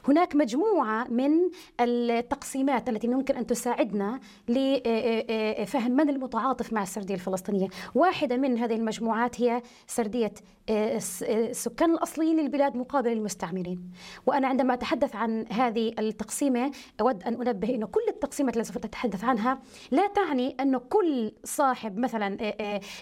هناك 0.08 0.36
مجموعة 0.36 1.08
من 1.08 1.32
التقسيمات 1.80 2.90
التي 2.90 3.08
ممكن 3.08 3.36
أن 3.36 3.48
تساعدنا 3.48 4.20
لفهم 4.48 5.92
من 5.92 6.10
المتعاطف 6.10 6.74
مع 6.74 6.84
السردية 6.84 7.16
الفلسطينية. 7.16 7.68
واحدة 7.96 8.38
من 8.38 8.58
هذه 8.58 8.76
المجموعات 8.76 9.42
هي 9.42 9.62
سردية 9.88 10.34
السكان 10.70 11.92
الأصليين 11.92 12.40
للبلاد 12.40 12.78
مقابل 12.78 13.12
المستعمرين. 13.12 13.92
وأنا 14.26 14.48
عندما 14.48 14.74
أتحدث 14.74 15.16
عن 15.16 15.46
هذه 15.52 15.94
التقسيمة 16.00 16.72
أود 17.02 17.24
أن 17.24 17.48
أنبه 17.48 17.76
أنه 17.76 17.86
كل 17.86 18.02
التقسيمات 18.10 18.58
التي 18.58 18.74
سوف 18.74 18.86
أتحدث 18.86 19.24
عنها 19.24 19.60
لا 19.92 20.08
تعني 20.08 20.56
أنه 20.60 20.78
كل 20.78 21.32
صاحب 21.44 21.98
مثلا 21.98 22.54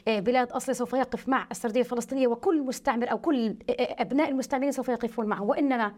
بلاد 0.08 0.52
أصلي 0.52 0.76
سوف 0.76 0.93
يقف 0.93 1.30
مع 1.30 1.48
السردية 1.52 1.80
الفلسطينية 1.80 2.28
وكل 2.28 2.62
مستعمر 2.62 3.12
أو 3.12 3.17
كل 3.17 3.56
أبناء 3.69 4.30
المستعمرين 4.30 4.72
سوف 4.72 4.89
يقفون 4.89 5.26
معه. 5.26 5.43
وإنما 5.43 5.93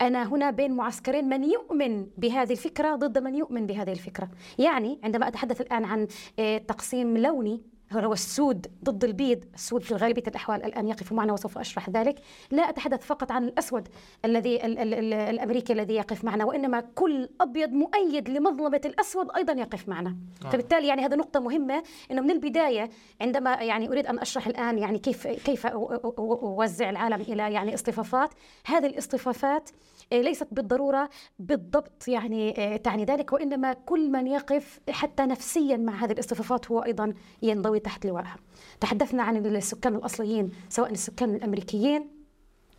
أنا 0.00 0.28
هنا 0.28 0.50
بين 0.50 0.72
معسكرين 0.72 1.28
من 1.28 1.44
يؤمن 1.44 2.06
بهذه 2.18 2.52
الفكرة 2.52 2.94
ضد 2.94 3.18
من 3.18 3.34
يؤمن 3.34 3.66
بهذه 3.66 3.92
الفكرة. 3.92 4.28
يعني 4.58 4.98
عندما 5.04 5.28
أتحدث 5.28 5.60
الآن 5.60 5.84
عن 5.84 6.06
تقسيم 6.66 7.18
لوني 7.18 7.73
هو 7.96 8.12
السود 8.12 8.66
ضد 8.84 9.04
البيض 9.04 9.44
السود 9.54 9.82
في 9.82 9.94
غالبية 9.94 10.22
الأحوال 10.28 10.64
الآن 10.64 10.88
يقف 10.88 11.12
معنا 11.12 11.32
وسوف 11.32 11.58
أشرح 11.58 11.90
ذلك 11.90 12.20
لا 12.50 12.62
أتحدث 12.62 13.06
فقط 13.06 13.32
عن 13.32 13.44
الأسود 13.44 13.88
الذي 14.24 14.66
الأمريكي 15.30 15.72
الذي 15.72 15.94
يقف 15.94 16.24
معنا 16.24 16.44
وإنما 16.44 16.80
كل 16.80 17.28
أبيض 17.40 17.72
مؤيد 17.72 18.28
لمظلمة 18.28 18.80
الأسود 18.84 19.30
أيضا 19.36 19.52
يقف 19.52 19.88
معنا 19.88 20.16
آه. 20.44 20.50
فبالتالي 20.50 20.88
يعني 20.88 21.06
هذه 21.06 21.14
نقطة 21.14 21.40
مهمة 21.40 21.82
أنه 22.10 22.22
من 22.22 22.30
البداية 22.30 22.90
عندما 23.20 23.54
يعني 23.54 23.88
أريد 23.88 24.06
أن 24.06 24.18
أشرح 24.18 24.46
الآن 24.46 24.78
يعني 24.78 24.98
كيف 24.98 25.26
كيف 25.26 25.66
أوزع 25.66 26.90
العالم 26.90 27.20
إلى 27.20 27.52
يعني 27.52 27.74
اصطفافات 27.74 28.30
هذه 28.66 28.86
الاصطفافات 28.86 29.70
آه، 30.12 30.20
ليست 30.20 30.48
بالضرورة 30.52 31.08
بالضبط 31.38 32.08
يعني 32.08 32.54
آه، 32.58 32.76
تعني 32.76 33.04
ذلك 33.04 33.32
وإنما 33.32 33.72
كل 33.72 34.10
من 34.10 34.26
يقف 34.26 34.80
حتى 34.90 35.22
نفسيا 35.22 35.76
مع 35.76 36.04
هذه 36.04 36.12
الاصطفافات 36.12 36.70
هو 36.70 36.80
أيضا 36.80 37.14
ينضوي 37.42 37.80
تحت 37.84 38.06
لوائها. 38.06 38.36
تحدثنا 38.80 39.22
عن 39.22 39.36
السكان 39.56 39.94
الأصليين 39.94 40.50
سواء 40.68 40.92
السكان 40.92 41.34
الأمريكيين 41.34 42.13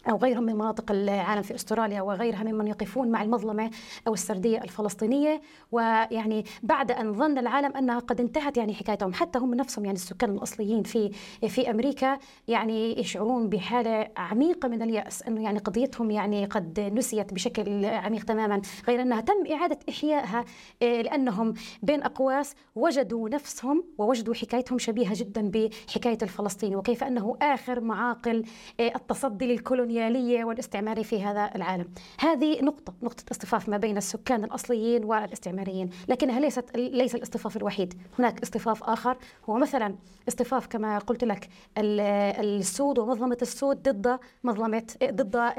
أو 0.09 0.17
غيرهم 0.17 0.43
من 0.43 0.55
مناطق 0.55 0.91
العالم 0.91 1.41
في 1.41 1.55
أستراليا 1.55 2.01
وغيرها 2.01 2.43
ممن 2.43 2.67
يقفون 2.67 3.11
مع 3.11 3.21
المظلمة 3.23 3.71
أو 4.07 4.13
السردية 4.13 4.61
الفلسطينية. 4.63 5.41
ويعني 5.71 6.45
بعد 6.63 6.91
أن 6.91 7.13
ظن 7.13 7.37
العالم 7.37 7.77
أنها 7.77 7.99
قد 7.99 8.19
انتهت 8.21 8.57
يعني 8.57 8.73
حكايتهم 8.73 9.13
حتى 9.13 9.39
هم 9.39 9.55
نفسهم 9.55 9.85
يعني 9.85 9.95
السكان 9.97 10.29
الأصليين 10.29 10.83
في 10.83 11.11
في 11.47 11.71
أمريكا 11.71 12.17
يعني 12.47 12.99
يشعرون 12.99 13.49
بحالة 13.49 14.07
عميقة 14.17 14.67
من 14.67 14.81
اليأس 14.81 15.23
أنه 15.23 15.43
يعني 15.43 15.59
قضيتهم 15.59 16.11
يعني 16.11 16.45
قد 16.45 16.79
نسيت 16.79 17.33
بشكل 17.33 17.85
عميق 17.85 18.23
تماما 18.23 18.61
غير 18.87 19.01
أنها 19.01 19.21
تم 19.21 19.51
إعادة 19.51 19.79
إحيائها 19.89 20.45
آه، 20.81 21.01
لأنهم 21.01 21.53
بين 21.83 22.03
أقواس 22.03 22.55
وجدوا 22.75 23.29
نفسهم 23.29 23.83
ووجدوا 23.97 24.33
حكايتهم 24.33 24.77
شبيهة 24.77 25.13
جدا 25.15 25.51
بحكاية 25.53 26.17
الفلسطيني 26.21 26.75
وكيف 26.75 27.03
أنه 27.03 27.37
آخر 27.41 27.81
معاقل 27.81 28.43
آه، 28.79 28.95
التصدي 28.95 29.45
للكولونيا 29.47 29.94
الكولونيالية 29.95 30.43
والاستعمارية 30.45 31.03
في 31.03 31.23
هذا 31.23 31.51
العالم. 31.55 31.85
هذه 32.19 32.61
نقطة 32.61 32.93
نقطة 33.03 33.23
اصطفاف 33.31 33.69
ما 33.69 33.77
بين 33.77 33.97
السكان 33.97 34.43
الأصليين 34.43 35.03
والإستعماريين 35.03 35.89
لكنها 36.07 36.39
ليست 36.39 36.77
ليس 36.77 37.15
الاصطفاف 37.15 37.57
الوحيد. 37.57 37.93
هناك 38.19 38.41
اصطفاف 38.41 38.83
آخر 38.83 39.17
هو 39.49 39.57
مثلا 39.57 39.95
اصطفاف 40.27 40.67
كما 40.67 40.97
قلت 40.97 41.23
لك 41.23 41.49
السود 41.77 42.99
ومظلمة 42.99 43.37
السود 43.41 43.89
ضد 43.89 44.19
مظلمة 44.43 44.83
ضد 45.03 45.53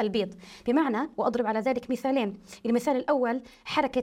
البيض. 0.00 0.34
بمعنى 0.66 1.10
وأضرب 1.16 1.46
على 1.46 1.60
ذلك 1.60 1.90
مثالين. 1.90 2.34
المثال 2.66 2.96
الأول 2.96 3.42
حركة 3.64 4.02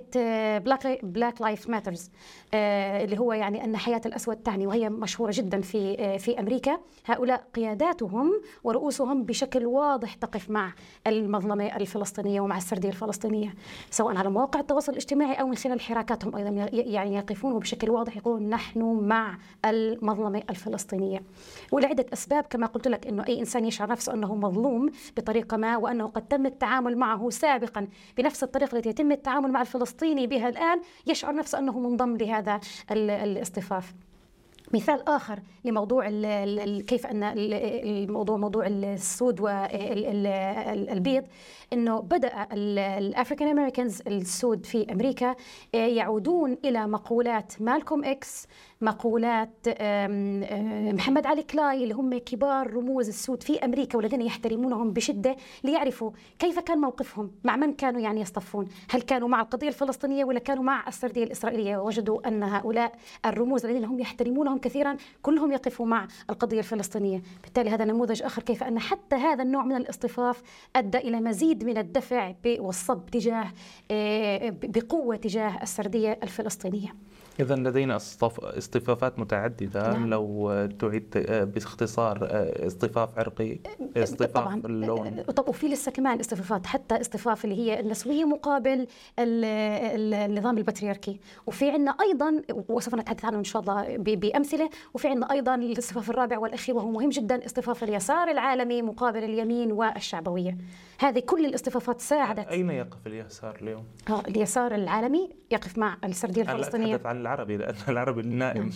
Black 0.58 1.06
Black 1.06 1.42
Lives 1.42 1.70
Matter 1.70 2.12
اللي 2.54 3.20
هو 3.20 3.34
يعني 3.34 3.64
أن 3.64 3.78
حياة 3.78 4.02
الأسود 4.06 4.36
تعني 4.36 4.68
وهي 4.68 4.90
مشهورة 4.90 5.32
جدا 5.36 5.62
في 5.62 5.96
آه، 6.00 6.18
في 6.18 6.40
أمريكا. 6.40 6.78
هؤلاء 7.06 7.44
قياداتهم 7.54 8.42
ورؤوسهم 8.64 9.24
بشكل 9.24 9.43
واضح 9.56 10.14
تقف 10.14 10.50
مع 10.50 10.74
المظلمة 11.08 11.76
الفلسطينية 11.76 12.42
ومع 12.42 12.58
السردية 12.58 12.90
الفلسطينية 12.90 13.54
سواء 13.90 14.18
على 14.18 14.30
مواقع 14.30 14.60
التواصل 14.60 14.92
الاجتماعي 14.92 15.34
أو 15.34 15.48
من 15.48 15.56
خلال 15.56 15.82
حراكاتهم 15.82 16.36
أيضا 16.36 16.50
يعني 16.72 17.16
يقفون 17.16 17.60
بشكل 17.60 17.90
واضح 17.90 18.18
يقولون 18.18 18.50
نحن 18.50 18.80
مع 19.02 19.38
المظلمة 19.66 20.44
الفلسطينية. 20.50 21.24
ولعدة 21.72 22.06
أسباب 22.14 22.44
كما 22.44 22.68
قلت 22.68 22.88
لك 22.88 23.08
أنه 23.08 23.26
أي 23.28 23.40
إنسان 23.40 23.66
يشعر 23.66 23.90
نفسه 23.90 24.14
أنه 24.14 24.36
مظلوم 24.36 24.90
بطريقة 25.18 25.58
ما 25.58 25.78
وأنه 25.78 26.08
قد 26.08 26.28
تم 26.28 26.46
التعامل 26.46 26.98
معه 26.98 27.30
سابقا 27.30 27.88
بنفس 28.18 28.44
الطريقة 28.44 28.78
التي 28.78 28.90
يتم 28.90 29.12
التعامل 29.12 29.52
مع 29.52 29.62
الفلسطيني 29.62 30.28
بها 30.28 30.50
الآن 30.50 30.82
يشعر 31.08 31.36
نفسه 31.36 31.60
أنه 31.60 31.80
منضم 31.80 32.18
لهذا 32.18 32.60
الاصطفاف 32.92 33.94
مثال 34.74 35.10
آخر 35.10 35.40
لموضوع 35.66 36.10
كيف 36.80 37.08
أن 37.08 37.24
الموضوع 37.24 38.38
موضوع 38.38 38.68
السود 38.68 39.42
والبيض 39.42 41.24
أنه 41.74 42.00
بدأ 42.00 42.48
ال 42.54 42.65
African 42.65 43.48
Americans 43.48 44.02
السود 44.08 44.66
في 44.66 44.92
أمريكا 44.92 45.36
آه، 45.76 45.78
يعودون 45.78 46.58
إلى 46.66 46.88
مقولات 46.88 47.54
مالكوم 47.62 48.04
إكس 48.04 48.48
مقولات 48.84 49.68
محمد 50.94 51.26
علي 51.26 51.44
كلاي 51.44 51.84
اللي 51.84 51.94
هم 51.94 52.18
كبار 52.18 52.74
رموز 52.74 53.08
السود 53.08 53.44
في 53.44 53.66
أمريكا 53.66 53.98
والذين 53.98 54.22
يحترمونهم 54.22 54.94
بشدة 54.94 55.36
ليعرفوا 55.64 56.12
كيف 56.40 56.60
كان 56.60 56.78
موقفهم 56.78 57.32
مع 57.44 57.56
من 57.56 57.74
كانوا 57.74 58.02
يعني 58.02 58.22
يصطفون؟ 58.22 58.68
هل 58.90 59.02
كانوا 59.02 59.28
مع 59.28 59.42
القضية 59.42 59.68
الفلسطينية 59.68 60.26
ولا 60.26 60.40
كانوا 60.40 60.64
مع 60.64 60.88
السردية 60.88 61.24
الإسرائيلية؟ 61.24 61.78
ووجدوا 61.78 62.28
أن 62.28 62.44
هؤلاء 62.44 62.96
الرموز 63.26 63.66
الذين 63.66 63.86
هم 63.86 64.00
يحترمونهم 64.00 64.58
كثيرا 64.58 64.98
كلهم 65.22 65.52
يقفوا 65.52 65.86
مع 65.86 66.08
القضية 66.30 66.60
الفلسطينية. 66.60 67.22
بالتالي 67.44 67.70
هذا 67.70 67.86
نموذج 67.86 68.24
آخر 68.24 68.42
كيف 68.42 68.64
أن 68.64 68.80
حتى 68.80 69.16
هذا 69.16 69.44
النوع 69.44 69.64
من 69.64 69.76
الاصطفاف 69.76 70.42
أدى 70.76 70.98
إلى 70.98 71.22
مزيد 71.22 71.64
من 71.64 71.78
الدفع 71.78 72.34
والصب 72.60 73.06
تجاه 73.06 73.48
آه، 73.92 74.50
بقوة 74.64 75.16
تجاه 75.16 75.64
السردية 75.64 76.20
الفلسطينية. 76.24 76.96
إذا 77.40 77.56
لدينا 77.56 77.96
اصطفافات 78.42 79.20
متعددة. 79.20 79.92
نعم. 79.92 80.10
لو 80.10 80.52
تعيد 80.80 81.14
آه، 81.18 81.44
باختصار 81.44 82.20
آه، 82.24 82.68
اصطفاف 82.68 83.20
عرقي 83.20 83.60
اصطفاف 83.98 84.32
طبعا. 84.32 84.62
اللون. 84.66 85.22
طب 85.22 85.50
وفي 85.50 85.68
لسه 85.68 85.92
كمان 85.92 86.20
اصطفافات 86.20 86.66
حتى 86.66 87.02
اصطفاف 87.02 87.46
اللي 87.46 87.56
هي 87.56 87.80
النسوية 87.80 88.26
مقابل 88.26 88.88
النظام 89.20 90.58
البطريركي 90.58 91.20
وفي 91.48 91.72
عندنا 91.72 91.96
أيضا 92.02 92.42
وسوف 92.70 92.96
نتحدث 92.96 93.26
عنه 93.26 93.38
إن 93.38 93.44
شاء 93.44 93.62
الله 93.62 93.98
بأمثلة 93.98 94.70
وفي 94.94 95.08
عندنا 95.08 95.32
أيضا 95.32 95.56
الاصطفاف 95.56 96.10
الرابع 96.10 96.38
والأخير 96.38 96.76
وهو 96.76 96.92
مهم 96.92 97.10
جدا 97.10 97.46
اصطفاف 97.46 97.84
اليسار 97.84 98.32
العالمي 98.32 98.82
مقابل 98.82 99.24
اليمين 99.24 99.72
والشعبوية. 99.72 100.58
هذه 101.00 101.20
كل 101.20 101.46
الاصطفافات 101.46 102.02
ساعدت. 102.02 102.48
أين 102.48 102.70
يقف 102.70 103.08
اليسار 103.08 103.58
اليوم؟ 103.62 103.84
اليسار 104.28 104.76
العالمي 104.76 105.30
يقف 105.52 105.78
مع 105.78 105.98
السردية 106.04 106.42
الفلسطينية. 106.42 106.96
أتحدث 106.96 107.06
عن 107.06 107.23
العربي 107.24 107.58
لأن 107.58 107.76
العربي 107.90 108.22
النائم 108.22 108.62
نعم. 108.62 108.72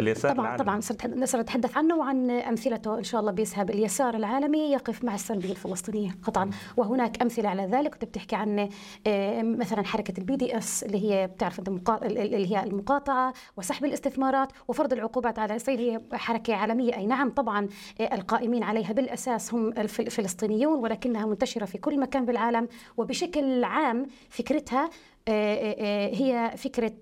اليسار 0.00 0.32
طبعا 0.32 0.46
العالمي. 0.46 0.64
طبعا 0.64 0.80
سنتحدث 1.24 1.76
عنه 1.76 1.96
وعن 1.96 2.30
أمثلته 2.30 2.98
إن 2.98 3.04
شاء 3.04 3.20
الله 3.20 3.32
بإسهاب. 3.32 3.70
اليسار 3.70 4.14
العالمي 4.14 4.72
يقف 4.72 5.04
مع 5.04 5.14
السرديه 5.14 5.50
الفلسطينية 5.50 6.10
قطعا. 6.22 6.50
وهناك 6.76 7.22
أمثلة 7.22 7.48
على 7.48 7.66
ذلك. 7.66 7.92
كنت 7.92 8.04
بتحكي 8.04 8.36
عن 8.36 8.68
آه، 9.06 9.42
مثلا 9.42 9.84
حركة 9.84 10.14
ال 10.18 10.36
BDS 10.36 10.84
اللي 10.84 11.10
هي 11.10 11.26
بتعرف 11.26 11.60
اللي 11.60 12.50
هي 12.50 12.62
المقاطعة 12.62 13.32
وسحب 13.56 13.84
الاستثمارات 13.84 14.52
وفرض 14.68 14.92
العقوبات 14.92 15.38
على 15.38 15.56
إسرائيل 15.56 15.80
هي 15.80 16.00
حركة 16.12 16.54
عالمية. 16.54 16.96
أي 16.96 17.06
نعم 17.06 17.30
طبعا 17.30 17.68
آه، 18.00 18.14
القائمين 18.14 18.62
عليها 18.62 18.92
بالأساس 18.92 19.54
هم 19.54 19.68
الفلسطينيون 19.68 20.78
ولكنها 20.78 21.26
منتشرة 21.26 21.64
في 21.64 21.78
كل 21.78 22.00
مكان 22.00 22.24
بالعالم. 22.24 22.68
وبشكل 22.96 23.64
عام 23.64 24.06
فكرتها 24.28 24.90
هي 25.28 26.52
فكرة 26.56 26.92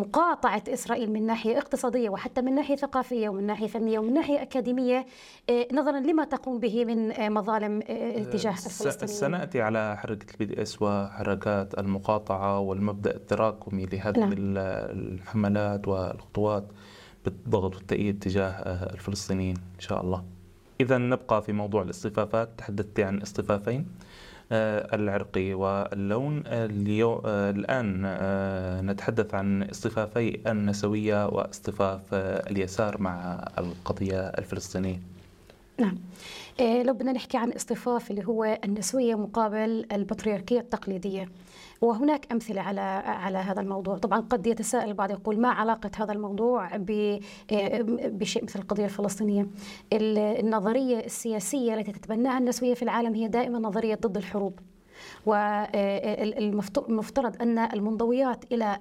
مقاطعة 0.00 0.62
إسرائيل 0.68 1.12
من 1.12 1.26
ناحية 1.26 1.58
اقتصادية 1.58 2.10
وحتى 2.10 2.42
من 2.42 2.54
ناحية 2.54 2.76
ثقافية 2.76 3.28
ومن 3.28 3.46
ناحية 3.46 3.66
فنية 3.66 3.98
ومن 3.98 4.14
ناحية 4.14 4.42
أكاديمية 4.42 5.06
نظرا 5.72 6.00
لما 6.00 6.24
تقوم 6.24 6.58
به 6.58 6.84
من 6.84 7.32
مظالم 7.32 7.80
تجاه 8.32 8.50
الفلسطينيين؟ 8.50 9.18
سنأتي 9.18 9.62
على 9.62 9.96
حركة 9.96 10.32
ال 10.32 10.44
BDS 10.44 10.82
وحركات 10.82 11.78
المقاطعة 11.78 12.58
والمبدأ 12.58 13.14
التراكمي 13.16 13.86
لهذه 13.86 14.18
نعم. 14.18 14.32
الحملات 14.36 15.88
والخطوات 15.88 16.64
بالضغط 17.24 17.74
والتأييد 17.74 18.18
تجاه 18.18 18.50
الفلسطينيين 18.94 19.56
إن 19.74 19.80
شاء 19.80 20.00
الله. 20.00 20.24
إذا 20.80 20.98
نبقى 20.98 21.42
في 21.42 21.52
موضوع 21.52 21.82
الاصطفافات. 21.82 22.48
تحدثت 22.58 23.00
عن 23.00 23.18
اصطفافين. 23.22 23.80
آه، 23.80 24.11
العرقي 24.52 25.54
واللون. 25.54 26.42
آه، 26.46 27.50
الآن 27.50 28.02
آه، 28.04 28.80
نتحدث 28.80 29.34
عن 29.34 29.62
اصطفافي 29.62 30.40
النسوية 30.46 31.26
واصطفاف 31.26 32.00
اليسار 32.14 33.00
مع 33.00 33.44
القضية 33.58 34.20
الفلسطينية. 34.20 35.00
نعم. 35.80 35.98
لو 36.60 36.94
بدنا 36.94 37.12
نحكي 37.12 37.36
عن 37.38 37.52
اصطفاف 37.52 38.10
اللي 38.10 38.26
هو 38.26 38.58
النسوية 38.64 39.14
مقابل 39.14 39.86
البطريركية 39.92 40.60
التقليدية 40.60 41.28
وهناك 41.82 42.32
أمثلة 42.32 42.60
على 42.60 42.80
على 43.04 43.38
هذا 43.38 43.60
الموضوع. 43.60 43.98
طبعا 43.98 44.20
قد 44.20 44.46
يتساءل 44.46 44.88
البعض 44.88 45.10
يقول 45.10 45.40
ما 45.40 45.48
علاقة 45.48 45.90
هذا 45.96 46.12
الموضوع 46.12 46.70
بشيء 48.06 48.44
مثل 48.44 48.58
القضية 48.60 48.84
الفلسطينية. 48.84 49.46
النظرية 49.92 50.98
السياسية 51.04 51.74
التي 51.74 51.92
تتبناها 51.92 52.38
النسوية 52.38 52.74
في 52.74 52.82
العالم 52.82 53.14
هي 53.14 53.28
دائما 53.28 53.58
نظرية 53.58 53.94
ضد 53.94 54.16
الحروب. 54.16 54.58
والمفترض 55.26 57.42
أن 57.42 57.58
المنضويات 57.58 58.44
إلى 58.52 58.78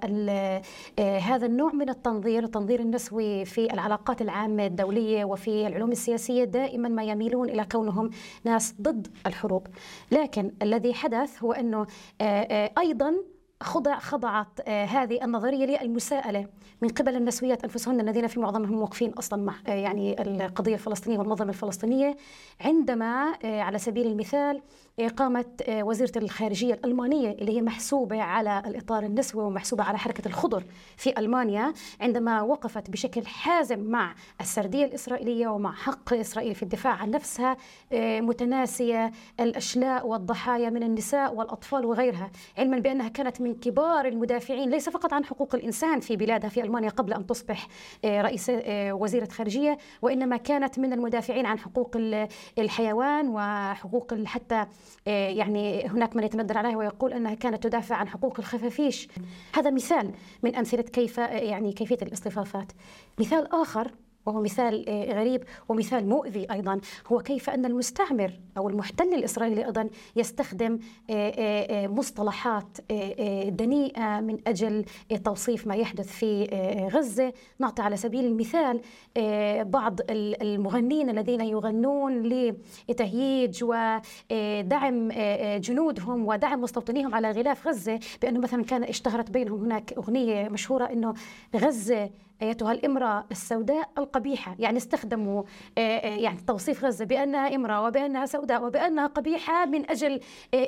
آه، 1.00 1.18
هذا 1.18 1.46
النوع 1.46 1.72
من 1.72 1.90
التنظير 1.90 2.44
التنظير 2.44 2.80
النسوي 2.80 3.46
في 3.46 3.74
العلاقات 3.74 4.22
العامة 4.22 4.66
الدولية 4.66 5.26
وفي 5.26 5.68
العلوم 5.68 5.92
السياسية 5.92 6.44
دائما 6.44 6.90
ما 6.90 7.04
يميلون 7.04 7.50
إلى 7.50 7.66
كونهم 7.72 8.10
ناس 8.44 8.76
ضد 8.82 9.08
الحروب. 9.28 9.68
لكن 10.12 10.52
الذي 10.62 10.94
حدث 10.94 11.44
هو 11.44 11.54
أنه 11.54 11.88
آه، 12.22 12.24
آه، 12.24 12.72
أيضا 12.78 13.16
خضع 13.62 14.00
خضعت 14.00 14.70
هذه 14.70 15.24
النظرية 15.24 15.66
للمساءلة 15.66 16.48
من 16.82 16.90
قبل 16.90 17.16
النسويات 17.16 17.64
أنفسهن 17.64 18.00
الذين 18.00 18.28
في 18.28 18.40
معظمهم 18.40 18.74
موقفين 18.74 19.14
أصلا 19.14 19.44
مع 19.44 19.54
يعني 19.68 20.22
القضية 20.22 20.74
الفلسطينية 20.74 21.20
والمنظمة 21.20 21.50
الفلسطينية. 21.50 22.18
عندما 22.62 23.34
على 23.44 23.78
سبيل 23.78 24.08
المثال 24.08 24.62
قامت 25.18 25.64
وزيرة 25.70 26.12
الخارجية 26.18 26.74
الألمانية 26.74 27.32
اللي 27.32 27.58
هي 27.58 27.62
محسوبة 27.62 28.22
على 28.22 28.64
الإطار 28.66 29.04
النسوي 29.04 29.44
ومحسوبة 29.44 29.84
على 29.84 29.98
حركة 29.98 30.28
الخضر 30.28 30.64
في 30.98 31.20
ألمانيا 31.20 31.74
عندما 32.02 32.42
وقفت 32.42 32.90
بشكل 32.90 33.26
حازم 33.26 33.80
مع 33.80 34.16
السردية 34.42 34.86
الإسرائيلية 34.86 35.48
ومع 35.48 35.72
حق 35.72 36.14
إسرائيل 36.14 36.56
في 36.56 36.64
الدفاع 36.64 36.94
عن 36.94 37.12
نفسها 37.12 37.58
متناسية 38.22 39.12
الأشلاء 39.40 40.08
والضحايا 40.08 40.70
من 40.70 40.84
النساء 40.84 41.36
والأطفال 41.36 41.86
وغيرها 41.86 42.32
علما 42.58 42.80
بأنها 42.80 43.08
كانت 43.08 43.42
من 43.42 43.56
كبار 43.56 44.06
المدافعين 44.06 44.70
ليس 44.70 44.90
فقط 44.90 45.14
عن 45.14 45.26
حقوق 45.26 45.56
الإنسان 45.56 46.00
في 46.00 46.16
بلادها 46.16 46.50
في 46.50 46.64
ألمانيا 46.64 46.90
قبل 46.90 47.14
أن 47.14 47.26
تصبح 47.26 47.68
آه، 48.06 48.22
رئيس 48.22 48.50
آه، 48.50 48.94
وزيرة 48.94 49.30
خارجية 49.30 49.78
وإنما 50.02 50.38
كانت 50.38 50.80
من 50.80 50.94
المدافعين 50.94 51.46
عن 51.46 51.60
حقوق 51.60 51.98
الحيوان 52.60 53.28
وحقوق 53.28 54.14
حتى 54.26 54.56
آه، 54.56 54.68
يعني 55.06 55.88
هناك 55.88 56.16
من 56.16 56.24
يتندر 56.24 56.58
عليها 56.58 56.78
ويقول 56.78 57.14
أنها 57.14 57.34
كانت 57.34 57.64
تدافع 57.64 57.96
عن 57.96 58.08
حقوق 58.08 58.40
الخفافيش. 58.40 59.08
هذا 59.56 59.72
مثال 59.72 60.12
من 60.44 60.56
أمثلة 60.56 60.82
كيف 60.82 61.18
يعني 61.18 61.74
كيفية 61.74 61.98
الاصطفافات. 62.02 62.72
مثال 63.20 63.54
آخر 63.54 63.92
وهو 64.26 64.42
مثال 64.42 64.90
آه، 64.90 65.14
غريب 65.14 65.44
ومثال 65.70 66.10
مؤذي 66.10 66.48
أيضا. 66.52 66.80
هو 67.08 67.20
كيف 67.20 67.50
أن 67.50 67.66
المستعمر 67.66 68.32
أو 68.58 68.70
المحتل 68.70 69.14
الإسرائيلي 69.14 69.66
أيضا 69.66 69.90
يستخدم 70.16 70.80
آه، 71.10 71.34
آه، 71.38 71.88
مصطلحات 71.88 72.78
دنيئة 73.48 74.20
من 74.20 74.38
أجل 74.48 74.86
توصيف 75.24 75.68
ما 75.68 75.76
يحدث 75.76 76.08
في 76.08 76.46
غزة. 76.94 77.34
نعطي 77.60 77.82
على 77.82 77.98
سبيل 77.98 78.26
المثال 78.26 78.82
بعض 79.72 80.00
المغنين 80.12 81.10
الذين 81.10 81.42
يغنون 81.42 82.24
لتهييج 82.90 83.64
ودعم 83.64 85.10
جنودهم 85.58 86.28
ودعم 86.28 86.62
مستوطنيهم 86.62 87.16
على 87.16 87.32
غلاف 87.32 87.68
غزة. 87.68 88.00
بأنه 88.22 88.40
مثلا 88.40 88.64
كان 88.64 88.84
اشتهرت 88.84 89.32
بينهم 89.32 89.64
هناك 89.64 89.94
أغنية 89.94 90.50
مشهورة 90.50 90.86
إنه 90.86 91.14
غزة 91.56 92.10
أيتها 92.42 92.72
الإمرأة 92.72 93.26
السوداء 93.32 93.90
القبيحة. 93.98 94.56
يعني 94.60 94.78
استخدموا 94.78 95.44
آه، 95.78 95.82
آه، 95.98 96.16
يعني 96.16 96.40
توصيف 96.48 96.86
غزة 96.86 97.06
بأنها 97.06 97.56
إمرأة 97.56 97.84
وبأنها 97.84 98.26
سوداء 98.26 98.64
وبأنها 98.64 99.08
قبيحة 99.08 99.66
من 99.66 99.90
أجل 99.90 100.20
آه، 100.54 100.68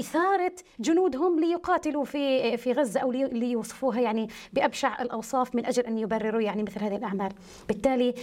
إثارة 0.00 0.52
جنودهم 0.80 1.40
ليقاتلوا 1.40 2.04
في 2.04 2.56
في 2.56 2.72
غزة 2.72 3.00
أو 3.00 3.12
ليوصفوها 3.12 4.00
يعني 4.00 4.28
بأبشع 4.52 5.02
الأوصاف 5.02 5.54
من 5.54 5.66
أجل 5.66 5.82
أن 5.82 5.98
يبرروا 5.98 6.40
يعني 6.40 6.62
مثل 6.62 6.80
هذه 6.80 6.96
الأعمال. 6.96 7.32
بالتالي 7.68 8.14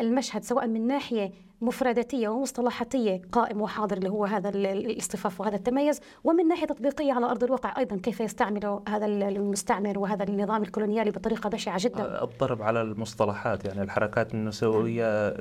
المشهد 0.00 0.44
سواء 0.44 0.66
من 0.66 0.86
ناحية 0.86 1.30
مفرداتيه 1.60 2.28
ومصطلحاتية 2.28 3.22
قائم 3.32 3.60
وحاضر 3.60 3.96
اللي 3.96 4.08
هو 4.08 4.24
هذا 4.24 4.48
الاصطفاف 4.48 5.40
وهذا 5.40 5.56
التميز. 5.56 6.00
ومن 6.24 6.48
ناحية 6.48 6.66
تطبيقية 6.66 7.12
على 7.12 7.26
أرض 7.26 7.44
الواقع 7.44 7.78
أيضا 7.78 7.96
كيف 7.96 8.20
يستعمل 8.20 8.80
هذا 8.88 9.06
المستعمر 9.06 9.98
وهذا 9.98 10.24
النظام 10.24 10.62
الكولونيالي 10.62 11.10
بطريقة 11.10 11.50
بشعة 11.50 11.78
جدا؟ 11.80 12.24
الضرب 12.24 12.62
على 12.62 12.82
المصطلحات 12.82 13.64
يعني 13.64 13.82
الحركات 13.82 14.34
النسويه 14.34 15.36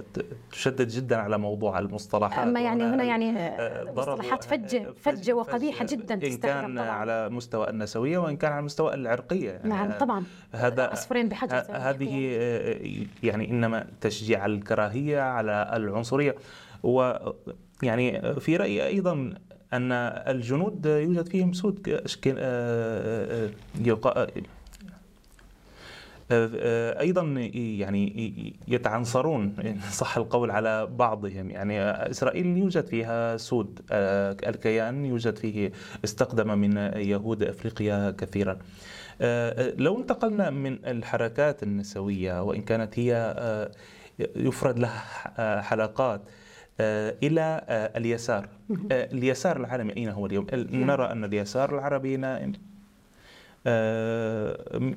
تشدد 0.52 0.88
جدا 0.88 1.16
على 1.16 1.38
موضوع 1.38 1.80
المصطلحات. 1.80 2.48
أما 2.48 2.62
يعني 2.62 2.84
هنا 2.84 3.04
يعني 3.04 3.54
مصطلحات 3.96 4.44
فجة 4.44 4.94
فجة 5.02 5.34
وقبيحة 5.34 5.86
جدا 5.86 6.14
ان 6.14 6.38
كان 6.38 6.76
طبعا. 6.76 6.90
على 6.90 7.30
مستوى 7.30 7.70
النسويه 7.70 8.18
وإن 8.18 8.38
كان 8.38 8.52
على 8.52 8.62
مستوى 8.62 8.94
العرقية 8.94 9.52
يعني 9.52 9.70
نعم 9.70 9.92
طبعا. 9.92 10.24
هذا 10.52 10.84
عصفورين 10.84 11.30
بحجر 11.30 11.64
هذه 11.70 12.14
يعني 13.24 13.50
إنما 13.50 13.88
تشجيع 14.02 14.46
الكراهية 14.46 15.22
على 15.22 15.72
العنصر 15.74 16.03
العنصرية. 16.04 16.36
ويعني 16.84 18.40
في 18.40 18.58
رأيي 18.58 18.88
أيضا 18.88 19.34
أن 19.74 19.92
الجنود 20.28 20.86
يوجد 20.86 21.28
فيهم 21.28 21.54
سود 21.54 21.90
آه، 21.90 22.04
آه، 22.28 23.50
آه، 26.32 27.00
أيضا 27.00 27.22
يعني 27.80 28.54
يتعنصرون 28.68 29.56
إن 29.66 29.80
صح 29.92 30.18
القول 30.18 30.52
على 30.52 30.86
بعضهم. 30.86 31.50
يعني 31.50 31.82
إسرائيل 31.82 32.58
يوجد 32.58 32.86
فيها 32.86 33.38
سود 33.38 33.80
الكيان 33.92 35.06
يوجد 35.06 35.36
فيه 35.38 35.72
استخدم 36.04 36.58
من 36.58 36.78
يهود 36.96 37.44
أفريقيا 37.44 38.12
كثيرا. 38.12 38.58
لو 39.78 39.98
انتقلنا 39.98 40.50
من 40.50 40.86
الحركات 40.86 41.64
النسوية 41.64 42.44
وإن 42.44 42.62
كانت 42.62 43.00
هي 43.00 43.36
يفرد 44.20 44.80
له 44.80 44.92
آه، 45.38 45.62
حلقات 45.62 46.22
آه، 46.80 47.16
إلى 47.24 47.62
آه، 47.70 47.98
اليسار. 47.98 48.50
اليسار 48.92 49.58
العالمي 49.58 49.98
أين 49.98 50.10
هو 50.10 50.26
اليوم. 50.26 50.48
نرى 50.54 51.12
أن 51.12 51.24
اليسار 51.24 51.76
العربي 51.76 52.18
نائم 52.18 52.54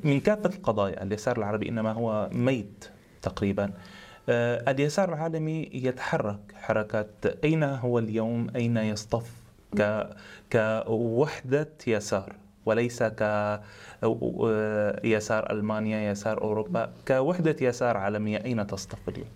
من 0.05 0.21
كافة 0.21 0.51
القضايا 0.57 1.03
اليسار 1.03 1.39
العربي 1.39 1.69
إنما 1.69 1.93
هو 1.93 2.29
ميت 2.33 2.91
تقريبا. 3.23 3.71
اليسار 4.29 5.09
العالمي 5.09 5.71
يتحرك 5.73 6.39
حركات 6.55 7.27
أين 7.45 7.65
هو 7.65 7.99
اليوم؟ 7.99 8.51
أين 8.57 8.77
يصطف؟ 8.77 9.31
كوحدة 10.53 11.69
يسار. 11.87 12.37
وليس 12.67 13.03
كيسار 15.03 15.51
ألمانيا 15.51 16.11
يسار 16.11 16.43
أوروبا 16.43 16.93
كوحدة 17.09 17.57
يسار 17.61 17.97
عالمية 17.97 18.45
أين 18.45 18.67
تصطف 18.67 19.09
اليوم؟ 19.09 19.29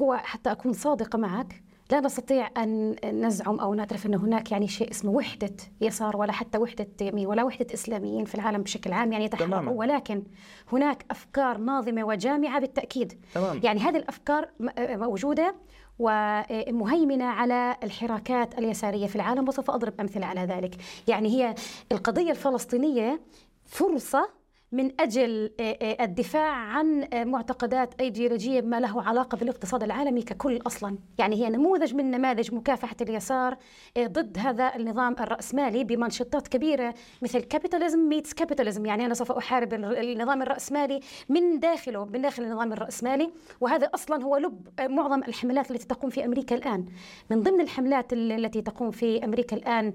هو 0.00 0.16
حتى 0.16 0.52
أكون 0.52 0.72
صادقة 0.72 1.18
معك 1.18 1.62
لا 1.92 2.00
نستطيع 2.00 2.50
أن 2.56 2.96
نزعم 3.04 3.60
أو 3.60 3.74
نعترف 3.74 4.06
أن 4.06 4.14
هناك 4.14 4.52
يعني 4.52 4.68
شيء 4.68 4.90
اسمه 4.90 5.10
وحدة 5.10 5.52
يسار 5.80 6.16
ولا 6.16 6.32
حتى 6.32 6.58
وحدة 6.58 6.86
يمين 7.00 7.26
ولا 7.26 7.44
وحدة 7.44 7.66
إسلاميين 7.74 8.24
في 8.24 8.34
العالم 8.34 8.62
بشكل 8.62 8.92
عام 8.92 9.12
يعني 9.12 9.24
يتحركوا 9.24 9.72
ولكن 9.72 10.22
هناك 10.72 11.04
أفكار 11.10 11.58
ناظمة 11.58 12.04
وجامعة 12.04 12.60
بالتأكيد 12.60 13.12
تمام. 13.34 13.60
يعني 13.64 13.80
هذه 13.80 13.96
الأفكار 13.96 14.48
موجودة 14.78 15.54
ومهيمنة 15.98 17.24
على 17.24 17.76
الحراكات 17.82 18.58
اليسارية 18.58 19.06
في 19.06 19.16
العالم 19.16 19.48
وسوف 19.48 19.70
أضرب 19.70 20.00
أمثلة 20.00 20.26
على 20.26 20.40
ذلك، 20.40 20.74
يعني 21.08 21.28
هي 21.28 21.54
القضية 21.92 22.30
الفلسطينية 22.30 23.20
فرصة 23.66 24.41
من 24.72 25.00
أجل 25.00 25.50
آه، 25.60 25.78
آه، 25.82 26.04
الدفاع 26.04 26.52
عن 26.52 27.08
آه، 27.12 27.24
معتقدات 27.24 28.00
ايديولوجيه 28.00 28.60
ما 28.60 28.80
له 28.80 29.02
علاقة 29.02 29.36
بالاقتصاد 29.36 29.82
العالمي 29.82 30.22
ككل 30.22 30.60
أصلا، 30.66 30.98
يعني 31.18 31.36
هي 31.36 31.50
نموذج 31.50 31.94
من 31.94 32.10
نماذج 32.10 32.54
مكافحة 32.54 32.96
اليسار 33.00 33.56
ضد 33.98 34.38
هذا 34.38 34.72
النظام 34.76 35.16
الرأسمالي 35.20 35.84
بمانشيتات 35.84 36.48
كبيرة 36.48 36.94
مثل 37.22 37.40
capitalism 37.40 37.98
meets 38.08 38.34
capitalism، 38.34 38.86
يعني 38.86 39.06
أنا 39.06 39.14
سوف 39.14 39.32
أحارب 39.32 39.74
النظام 39.74 40.42
الرأسمالي 40.42 41.00
من 41.28 41.60
داخله 41.60 42.04
من 42.04 42.22
داخل 42.22 42.42
النظام 42.42 42.72
الرأسمالي، 42.72 43.30
وهذا 43.60 43.86
أصلا 43.86 44.24
هو 44.24 44.36
لب 44.36 44.68
معظم 44.80 45.22
الحملات 45.22 45.70
التي 45.70 45.86
تقوم 45.86 46.10
في 46.10 46.24
أمريكا 46.24 46.56
الآن. 46.56 46.86
من 47.30 47.42
ضمن 47.42 47.60
الحملات 47.60 48.12
التي 48.12 48.62
تقوم 48.62 48.90
في 48.90 49.24
أمريكا 49.24 49.56
الآن 49.56 49.92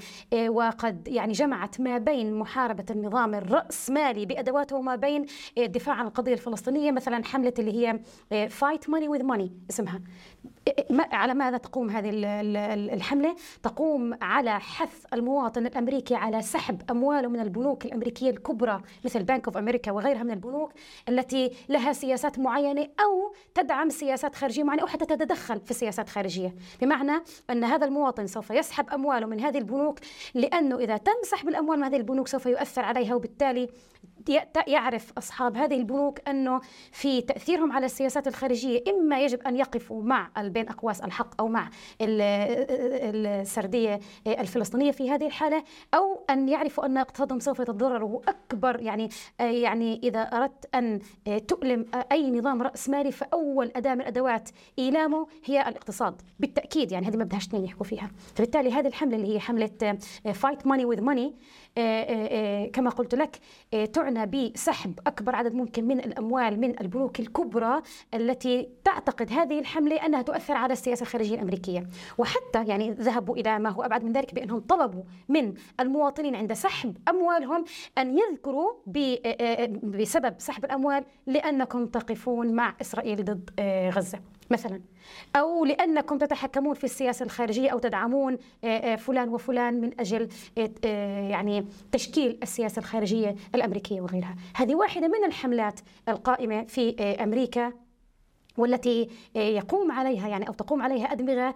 وقد 0.48 1.08
يعني 1.08 1.34
جمعت 1.34 1.82
ما 1.82 1.98
بين 1.98 2.34
محاربة 2.34 2.86
النظام 2.90 3.36
الرأسمالي 3.36 4.26
بأدوات 4.26 4.67
بيناته 4.68 4.76
وما 4.76 4.96
بين 4.96 5.26
الدفاع 5.58 5.96
عن 5.96 6.08
القضية 6.08 6.34
الفلسطينية 6.34 6.92
مثلا 6.92 7.26
حملة 7.26 7.54
اللي 7.60 7.72
هي 7.72 8.00
fight 8.50 8.90
money 8.90 9.08
with 9.08 9.24
money 9.24 9.52
اسمها 9.70 10.02
على 11.12 11.34
ماذا 11.34 11.58
تقوم 11.58 11.90
هذه 11.90 12.10
الحملة؟ 12.94 13.36
تقوم 13.64 14.18
على 14.22 14.60
حث 14.60 15.06
المواطن 15.14 15.66
الأمريكي 15.66 16.16
على 16.16 16.42
سحب 16.42 16.82
أمواله 16.92 17.28
من 17.28 17.40
البنوك 17.40 17.86
الأمريكية 17.86 18.30
الكبرى 18.30 18.82
مثل 19.06 19.24
بنك 19.24 19.48
أوف 19.48 19.58
أمريكا 19.58 19.92
وغيرها 19.92 20.24
من 20.24 20.32
البنوك 20.32 20.74
التي 21.10 21.52
لها 21.70 21.94
سياسات 21.94 22.40
معينة 22.40 22.82
أو 22.82 23.34
تدعم 23.56 23.90
سياسات 23.90 24.36
خارجية 24.36 24.64
معينة 24.64 24.82
أو 24.82 24.88
حتى 24.88 25.06
تتدخل 25.06 25.60
في 25.60 25.74
سياسات 25.74 26.10
خارجية 26.10 26.56
بمعنى 26.82 27.24
أن 27.50 27.64
هذا 27.64 27.86
المواطن 27.86 28.28
سوف 28.28 28.50
يسحب 28.50 28.90
أمواله 28.90 29.26
من 29.26 29.40
هذه 29.40 29.58
البنوك 29.58 30.00
لأنه 30.34 30.78
إذا 30.78 30.98
تم 30.98 31.24
سحب 31.24 31.50
الأموال 31.50 31.80
من 31.80 31.84
هذه 31.84 31.96
البنوك 31.98 32.28
سوف 32.28 32.46
يؤثر 32.46 32.82
عليها 32.82 33.16
وبالتالي 33.16 33.70
يعرف 34.68 35.14
أصحاب 35.18 35.58
هذه 35.58 35.76
البنوك 35.76 36.20
أنه 36.30 36.62
في 36.92 37.22
تأثيرهم 37.22 37.72
على 37.72 37.86
السياسات 37.86 38.28
الخارجية 38.28 38.84
إما 38.88 39.20
يجب 39.20 39.42
أن 39.42 39.56
يقفوا 39.56 40.04
مع 40.04 40.30
بين 40.38 40.70
أقواس 40.70 41.02
الحق 41.02 41.42
أو 41.42 41.48
مع 41.48 41.70
السردية 42.02 44.00
الفلسطينية 44.28 44.92
في 44.92 45.12
هذه 45.12 45.26
الحالة 45.26 45.64
أو 45.94 46.24
أن 46.30 46.50
يعرفوا 46.50 46.86
أن 46.86 46.98
اقتصادهم 46.98 47.40
سوف 47.40 47.60
يتضرر. 47.60 48.04
وهو 48.04 48.22
أكبر 48.28 48.82
يعني 48.82 49.10
يعني 49.40 50.00
إذا 50.04 50.22
أردت 50.22 50.76
أن 50.76 51.00
تؤلم 51.48 51.86
أي 52.12 52.32
نظام 52.32 52.62
رأسمالي 52.62 53.12
فأول 53.12 53.72
أداة 53.76 53.96
من 53.96 54.02
أدوات 54.02 54.50
إيلامه 54.80 55.28
هي 55.46 55.70
الاقتصاد 55.70 56.22
بالتأكيد 56.40 56.92
يعني 56.92 57.08
هذه 57.08 57.18
ما 57.18 57.24
بدهاش 57.24 57.50
يحكوا 57.54 57.86
فيها. 57.86 58.12
فبالتالي 58.36 58.72
هذه 58.72 58.88
الحملة 58.88 59.16
اللي 59.16 59.36
هي 59.36 59.40
حملة 59.40 59.98
فايت 60.34 60.68
ماني 60.68 60.86
وذ 60.86 61.02
ماني 61.02 61.36
كما 62.74 62.90
قلت 62.90 63.16
لك 63.16 63.40
تعنى 63.94 64.26
بسحب 64.26 65.00
أكبر 65.08 65.36
عدد 65.36 65.54
ممكن 65.54 65.88
من 65.88 66.00
الأموال 66.00 66.60
من 66.60 66.82
البنوك 66.82 67.20
الكبرى 67.20 67.82
التي 68.14 68.70
تعتقد 68.84 69.32
هذه 69.32 69.60
الحملة 69.60 70.06
أنها 70.06 70.22
تؤثر 70.22 70.54
على 70.54 70.74
السياسة 70.74 71.02
الخارجية 71.04 71.36
الأمريكية. 71.36 71.88
وحتى 72.18 72.66
يعني 72.66 72.92
ذهبوا 72.92 73.36
إلى 73.36 73.60
ما 73.60 73.70
هو 73.70 73.82
أبعد 73.82 74.04
من 74.04 74.12
ذلك 74.12 74.34
بأنهم 74.34 74.60
طلبوا 74.60 75.04
من 75.30 75.54
المواطنين 75.80 76.36
عند 76.36 76.54
سحب 76.54 76.98
أموالهم 77.10 77.66
أن 77.98 78.18
يذكروا 78.18 78.72
بسبب 79.84 80.36
سحب 80.38 80.66
الأموال 80.66 81.04
لأنكم 81.28 81.86
تقفون 81.86 82.54
مع 82.54 82.76
إسرائيل 82.82 83.26
ضد 83.26 83.50
غزة. 83.96 84.20
مثلا. 84.50 84.82
أو 85.36 85.66
لأنكم 85.66 86.18
تتحكمون 86.18 86.76
في 86.76 86.84
السياسة 86.84 87.26
الخارجية 87.26 87.70
أو 87.70 87.80
تدعمون 87.80 88.38
آه، 88.64 88.68
آه، 88.68 88.96
فلان 88.96 89.30
وفلان 89.30 89.82
من 89.82 90.00
أجل 90.00 90.30
آه، 90.86 91.30
يعني 91.30 91.66
تشكيل 91.92 92.38
السياسة 92.44 92.80
الخارجية 92.80 93.36
الأمريكية 93.56 94.02
وغيرها. 94.02 94.36
هذه 94.56 94.76
واحدة 94.76 95.08
من 95.08 95.24
الحملات 95.26 95.80
القائمة 96.10 96.64
في 96.64 97.02
أمريكا. 97.24 97.74
والتي 98.58 99.10
يقوم 99.36 99.92
عليها 99.92 100.28
يعني 100.28 100.48
أو 100.48 100.54
تقوم 100.54 100.82
عليها 100.82 101.06
أدمغة 101.12 101.54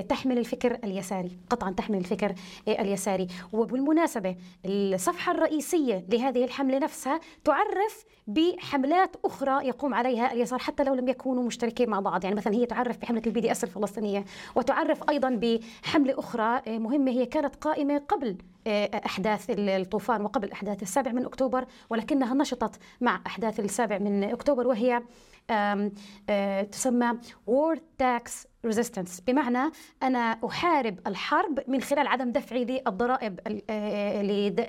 تحمل 0.00 0.38
الفكر 0.38 0.78
اليساري، 0.84 1.38
قطعا 1.50 1.70
تحمل 1.70 1.98
الفكر 1.98 2.34
اليساري، 2.68 3.26
وبالمناسبة 3.52 4.36
الصفحة 4.64 5.32
الرئيسية 5.32 6.04
لهذه 6.08 6.44
الحملة 6.44 6.78
نفسها 6.78 7.20
تعرف 7.44 8.04
بحملات 8.26 9.16
أخرى 9.24 9.66
يقوم 9.66 9.94
عليها 9.94 10.32
اليسار 10.32 10.58
حتى 10.58 10.84
لو 10.84 10.94
لم 10.94 11.08
يكونوا 11.08 11.42
مشتركين 11.42 11.90
مع 11.90 12.00
بعض، 12.00 12.24
يعني 12.24 12.36
مثلا 12.36 12.54
هي 12.54 12.66
تعرف 12.66 12.98
بحملة 12.98 13.22
ال 13.26 13.40
BDS 13.40 13.64
الفلسطينية، 13.64 14.24
وتعرف 14.54 15.10
أيضا 15.10 15.30
بحملة 15.30 16.18
أخرى 16.18 16.62
مهمة 16.78 17.10
هي 17.10 17.26
كانت 17.26 17.56
قائمة 17.56 17.98
قبل 17.98 18.36
أحداث 19.06 19.46
الطوفان 19.50 20.20
وقبل 20.20 20.52
أحداث 20.52 20.82
السابع 20.82 21.12
من 21.12 21.24
أكتوبر 21.24 21.64
ولكنها 21.90 22.34
نشطت 22.34 22.76
مع 23.00 23.20
أحداث 23.26 23.60
السابع 23.60 23.98
من 23.98 24.24
أكتوبر 24.24 24.66
وهي 24.66 25.02
تسمى 26.71 27.19
War 27.47 27.75
Tax 27.97 28.47
ريزيستنس 28.64 29.20
بمعنى 29.20 29.72
أنا 30.02 30.38
أحارب 30.46 30.98
الحرب 31.06 31.60
من 31.68 31.80
خلال 31.80 32.06
عدم 32.06 32.32
دفعي 32.32 32.64
للضرائب 32.64 33.40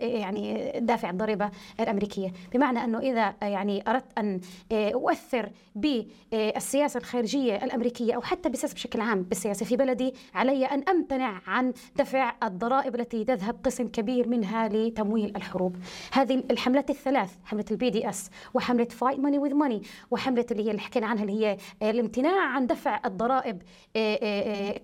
يعني 0.01 0.71
دافع 0.79 1.09
الضريبة 1.09 1.51
الأمريكية. 1.79 2.33
بمعنى 2.53 2.83
أنه 2.83 2.99
إذا 2.99 3.35
يعني 3.41 3.83
أردت 3.87 4.17
أن 4.17 4.39
أؤثر 4.71 5.51
بالسياسة 5.75 6.97
الخارجية 6.97 7.55
الأمريكية 7.55 8.15
أو 8.15 8.21
حتى 8.21 8.49
بالسياسة 8.49 8.73
بشكل 8.73 9.01
عام 9.01 9.21
بالسياسة 9.23 9.65
في 9.65 9.75
بلدي 9.77 10.13
علي 10.33 10.65
أن 10.65 10.83
أمتنع 10.89 11.41
عن 11.47 11.73
دفع 11.95 12.33
الضرائب 12.43 12.95
التي 12.95 13.23
تذهب 13.25 13.55
قسم 13.63 13.87
كبير 13.87 14.27
منها 14.27 14.67
لتمويل 14.67 15.35
الحروب. 15.35 15.75
هذه 16.11 16.43
الحملات 16.51 16.89
الثلاث 16.89 17.31
حملة 17.45 17.65
ال 17.71 17.89
BDS 17.89 18.29
وحملة 18.53 18.85
fight 18.85 19.19
money 19.19 19.37
with 19.37 19.53
money 19.53 19.81
وحملة 20.11 20.45
اللي 20.51 20.65
هي 20.65 20.71
اللي 20.71 20.81
حكينا 20.81 21.07
عنها 21.07 21.23
اللي 21.23 21.45
هي 21.45 21.57
الامتناع 21.81 22.47
عن 22.49 22.67
دفع 22.67 23.01
الضرائب 23.05 23.61
آه، 23.61 23.61
آه، 23.61 23.61
آه، 23.61 23.86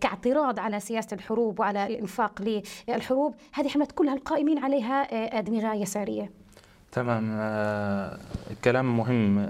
كاعتراض 0.01 0.60
على 0.60 0.80
سياسة 0.80 1.14
الحروب 1.14 1.60
وعلى 1.60 1.88
الإنفاق 1.88 2.62
للحروب. 2.88 3.36
هذه 3.54 3.68
حملات 3.68 3.91
كلها 3.91 4.14
القائمين 4.14 4.58
عليها 4.58 5.01
أدمغة 5.39 5.74
يسارية. 5.74 6.32
تمام. 6.91 7.24
كلام 8.64 8.97
مهم 8.97 9.47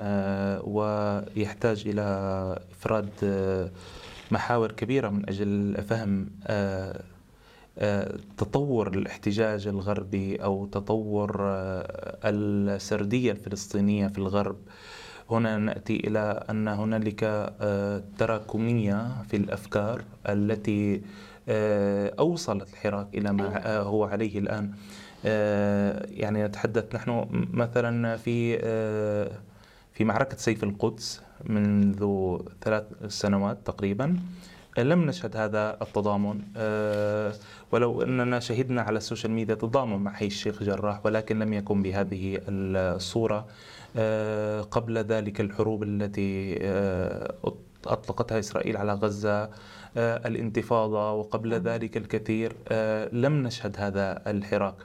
ويحتاج 0.64 1.84
إلى 1.88 2.04
إفراد 2.72 3.10
محاور 4.32 4.72
كبيرة 4.72 5.10
من 5.10 5.30
أجل 5.30 5.84
فهم 5.84 6.30
تطور 8.38 8.88
الاحتجاج 8.88 9.68
الغربي 9.68 10.36
أو 10.36 10.66
تطور 10.66 11.36
السردية 12.26 13.32
الفلسطينية 13.32 14.08
في 14.08 14.18
الغرب. 14.18 14.58
هنا 15.32 15.58
نأتي 15.58 15.96
إلى 16.08 16.44
أن 16.50 16.68
هنالك 16.68 17.24
آه، 17.24 18.04
تراكمية 18.18 19.24
في 19.30 19.38
الأفكار 19.38 20.02
التي 20.30 21.02
آه، 21.50 22.14
أوصلت 22.20 22.74
الحراك 22.74 23.08
إلى 23.14 23.32
ما 23.34 23.44
أيوة. 23.44 23.84
هو 23.84 24.04
عليه 24.04 24.40
الآن. 24.40 24.72
آه، 25.26 26.06
يعني 26.10 26.44
نتحدث 26.44 26.96
نحن 26.96 27.26
مثلا 27.54 28.18
في 28.18 28.58
في 29.94 30.04
معركة 30.04 30.38
سيف 30.38 30.64
القدس 30.64 31.22
منذ 31.44 32.38
ثلاث 32.62 32.84
سنوات 33.08 33.58
تقريبا. 33.66 34.20
لم 34.78 35.06
نشهد 35.06 35.38
هذا 35.38 35.78
التضامن. 35.82 36.42
ولو 37.72 38.02
أننا 38.02 38.40
شهدنا 38.40 38.82
على 38.82 38.98
ال 38.98 39.03
social 39.03 39.32
media 39.32 39.56
تضامن 39.56 39.98
مع 39.98 40.14
حي 40.14 40.26
الشيخ 40.26 40.64
جراح 40.64 41.06
ولكن 41.06 41.40
لم 41.40 41.54
يكن 41.54 41.82
بهذه 41.82 42.40
الصورة. 42.50 43.36
آه، 43.38 43.46
قبل 44.72 44.98
ذلك 44.98 45.42
الحروب 45.42 45.84
التي 45.84 46.58
آه، 46.62 47.36
أطلقتها 47.86 48.40
إسرائيل 48.40 48.78
على 48.78 48.94
غزة 48.94 49.44
آه، 49.98 50.28
الانتفاضة 50.28 51.12
وقبل 51.12 51.50
نعم. 51.50 51.64
ذلك 51.64 51.98
الكثير 51.98 52.54
لم 53.12 53.44
نشهد 53.44 53.76
هذا 53.80 54.22
الحراك. 54.28 54.76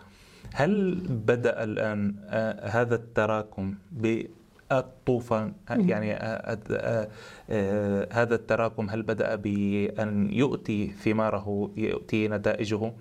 هل 0.55 0.95
بدأ 1.09 1.65
الآن 1.65 2.15
هذا 2.63 2.95
التراكم 2.95 3.75
بالطوفان؟ 3.93 5.53
يعني 5.71 6.13
هذا 8.13 8.35
التراكم 8.35 8.91
هل 8.91 9.03
بدأ 9.03 9.35
بأن 9.35 10.33
يؤتي 10.33 10.87
ثماره 10.87 11.71
يؤتي 11.77 12.29
نتائجه؟ 12.29 12.93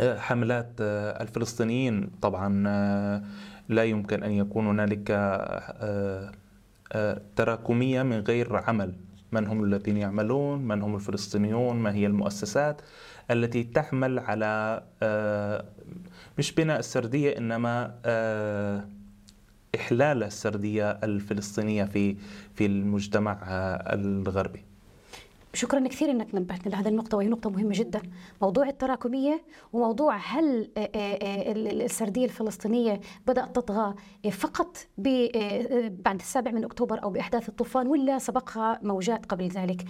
حملات 0.00 0.72
الفلسطينيين 1.20 2.10
طبعا 2.22 2.64
لا 3.68 3.84
يمكن 3.84 4.22
أن 4.22 4.30
يكون 4.32 4.66
هنالك 4.66 5.10
آه، 5.10 6.32
آه، 6.92 7.22
تراكمية 7.36 8.02
من 8.02 8.18
غير 8.20 8.56
عمل. 8.56 8.94
من 9.32 9.46
هم 9.46 9.64
الذين 9.64 9.96
يعملون؟ 9.96 10.58
من 10.58 10.82
هم 10.82 10.94
الفلسطينيون؟ 10.94 11.76
ما 11.76 11.94
هي 11.94 12.06
المؤسسات 12.06 12.82
التي 13.30 13.64
تعمل 13.64 14.18
على 14.18 14.82
آه، 15.02 15.64
مش 16.38 16.52
بناء 16.52 16.78
السردية 16.78 17.38
إنما 17.38 17.94
إحلال 19.74 20.22
السردية 20.22 20.90
الفلسطينية 20.90 21.84
في 21.84 22.16
في 22.54 22.66
المجتمع 22.66 23.38
الغربي. 23.92 24.73
شكرا 25.54 25.88
كثير 25.88 26.10
إنك 26.10 26.34
نبهتني 26.34 26.72
لهذه 26.72 26.88
النقطه 26.88 27.16
وهي 27.16 27.28
نقطة 27.28 27.50
مهمة 27.50 27.72
جدا. 27.74 28.02
موضوع 28.42 28.68
التراكمية 28.68 29.42
وموضوع 29.72 30.16
هل 30.16 30.70
آه، 30.76 30.80
آه، 30.80 31.18
آه، 31.22 31.52
السردية 31.84 32.24
الفلسطينية 32.24 33.00
بدأت 33.26 33.56
تطغى 33.56 33.94
فقط 34.30 34.76
بعد 36.04 36.20
السابع 36.20 36.50
من 36.50 36.64
أكتوبر 36.64 37.02
أو 37.02 37.10
بأحداث 37.10 37.48
الطوفان 37.48 37.86
ولا 37.86 38.18
سبقها 38.18 38.80
موجات 38.82 39.26
قبل 39.26 39.48
ذلك؟ 39.48 39.84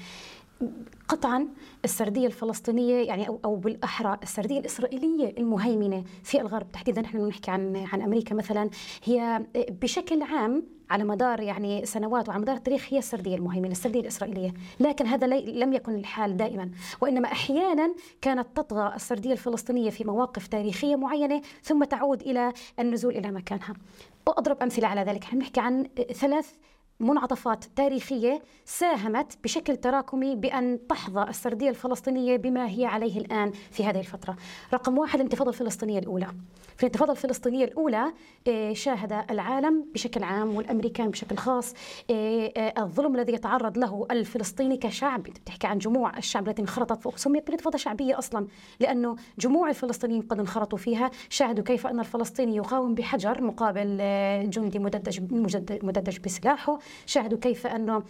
قطعا 1.08 1.48
السردية 1.84 2.26
الفلسطينية 2.26 3.06
يعني 3.06 3.28
أو 3.28 3.40
أو 3.44 3.56
بالأحرى 3.56 4.18
السردية 4.22 4.60
الإسرائيلية 4.60 5.34
المهيمنة 5.38 6.04
في 6.22 6.40
الغرب 6.40 6.72
تحديدا 6.72 7.00
نحن 7.00 7.26
نحكي 7.26 7.50
عن 7.50 7.76
عن 7.92 8.02
أمريكا 8.02 8.34
مثلا 8.34 8.70
هي 9.04 9.46
بشكل 9.70 10.22
عام 10.22 10.62
على 10.90 11.04
مدار 11.04 11.40
يعني 11.40 11.86
سنوات 11.86 12.28
وعلى 12.28 12.40
مدار 12.40 12.56
التاريخ 12.56 12.86
هي 12.90 12.98
السردية 12.98 13.36
المهيمنه، 13.36 13.70
السرديه 13.70 14.00
الإسرائيلية، 14.00 14.54
لكن 14.80 15.06
هذا 15.06 15.26
لم 15.26 15.72
يكن 15.72 15.94
الحال 15.94 16.36
دائما، 16.36 16.70
وإنما 17.00 17.32
أحيانا 17.32 17.94
كانت 18.20 18.46
تطغى 18.54 18.92
السردية 18.94 19.32
الفلسطينية 19.32 19.90
في 19.90 20.04
مواقف 20.04 20.46
تاريخية 20.46 20.96
معينة 20.96 21.42
ثم 21.62 21.84
تعود 21.84 22.22
إلى 22.22 22.52
النزول 22.78 23.16
إلى 23.16 23.30
مكانها. 23.30 23.74
وأضرب 24.26 24.62
أمثلة 24.62 24.88
على 24.88 25.00
ذلك، 25.00 25.34
نحكي 25.34 25.60
عن 25.60 25.86
ثلاث 26.12 26.52
منعطفات 27.00 27.64
تاريخية 27.76 28.42
ساهمت 28.64 29.38
بشكل 29.44 29.76
تراكمي 29.76 30.36
بأن 30.36 30.86
تحظى 30.88 31.22
السردية 31.22 31.68
الفلسطينية 31.68 32.36
بما 32.36 32.68
هي 32.68 32.84
عليه 32.84 33.18
الآن 33.18 33.52
في 33.70 33.84
هذه 33.84 33.98
الفترة. 33.98 34.36
رقم 34.74 34.98
واحد 34.98 35.14
الانتفاضة 35.14 35.50
الفلسطينية 35.50 35.98
الأولى. 35.98 36.26
في 36.76 36.82
الانتفاضة 36.82 37.12
الفلسطينية 37.12 37.64
الأولى 37.64 38.12
آه، 38.48 38.72
شاهد 38.72 39.24
العالم 39.30 39.86
بشكل 39.94 40.22
عام 40.22 40.56
والأمريكان 40.56 41.10
بشكل 41.10 41.36
خاص 41.36 41.74
آه، 42.10 42.52
آه، 42.56 42.82
الظلم 42.82 43.16
الذي 43.16 43.32
يتعرض 43.32 43.78
له 43.78 44.06
الفلسطيني 44.10 44.76
كشعب. 44.76 45.26
انت 45.26 45.38
بتحكي 45.38 45.66
عن 45.66 45.78
جموع 45.78 46.18
الشعب 46.18 46.48
التي 46.48 46.62
انخرطت 46.62 47.18
سميت 47.18 47.44
بالانتفاضة 47.44 47.78
شعبية 47.78 48.18
أصلا 48.18 48.46
لأنه 48.80 49.16
جموع 49.38 49.68
الفلسطينيين 49.68 50.22
قد 50.22 50.38
انخرطوا 50.38 50.78
فيها. 50.78 51.10
شاهدوا 51.28 51.64
كيف 51.64 51.86
أن 51.86 52.00
الفلسطيني 52.00 52.56
يقاوم 52.56 52.94
بحجر 52.94 53.42
مقابل 53.42 53.96
جندي 54.50 54.78
مددج 54.78 55.20
مددج 55.84 56.18
بسلاحه. 56.18 56.78
شاهدوا 57.06 57.38
كيف 57.38 57.66
أنه 57.66 58.02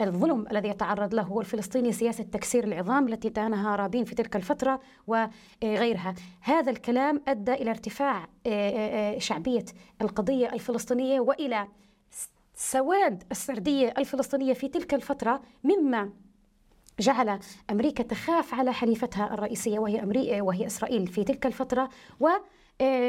الظلم 0.00 0.46
الذي 0.50 0.68
يتعرض 0.68 1.14
له 1.14 1.40
الفلسطيني 1.40 1.92
سياسة 1.92 2.24
تكسير 2.24 2.64
العظام 2.64 3.08
التي 3.08 3.28
دانها 3.28 3.76
رابين 3.76 4.04
في 4.04 4.14
تلك 4.14 4.36
الفترة 4.36 4.80
وغيرها 5.06 6.14
هذا 6.40 6.70
الكلام 6.70 7.22
أدى 7.28 7.52
إلى 7.52 7.70
ارتفاع 7.70 8.28
آه، 8.46 8.48
آه، 8.48 9.16
آه، 9.16 9.18
شعبية 9.18 9.64
القضية 10.02 10.52
الفلسطينية 10.52 11.20
وإلى 11.20 11.68
سواد 12.54 13.24
السردية 13.30 13.94
الفلسطينية 13.98 14.52
في 14.52 14.68
تلك 14.68 14.94
الفترة 14.94 15.42
مما 15.64 16.10
جعل 17.00 17.38
أمريكا 17.70 18.02
تخاف 18.02 18.54
على 18.54 18.72
حليفتها 18.72 19.34
الرئيسية 19.34 19.78
وهي 19.78 20.02
أمريكا 20.02 20.42
وهي 20.42 20.66
إسرائيل 20.66 21.06
في 21.06 21.24
تلك 21.24 21.46
الفترة 21.46 21.88
و 22.20 22.28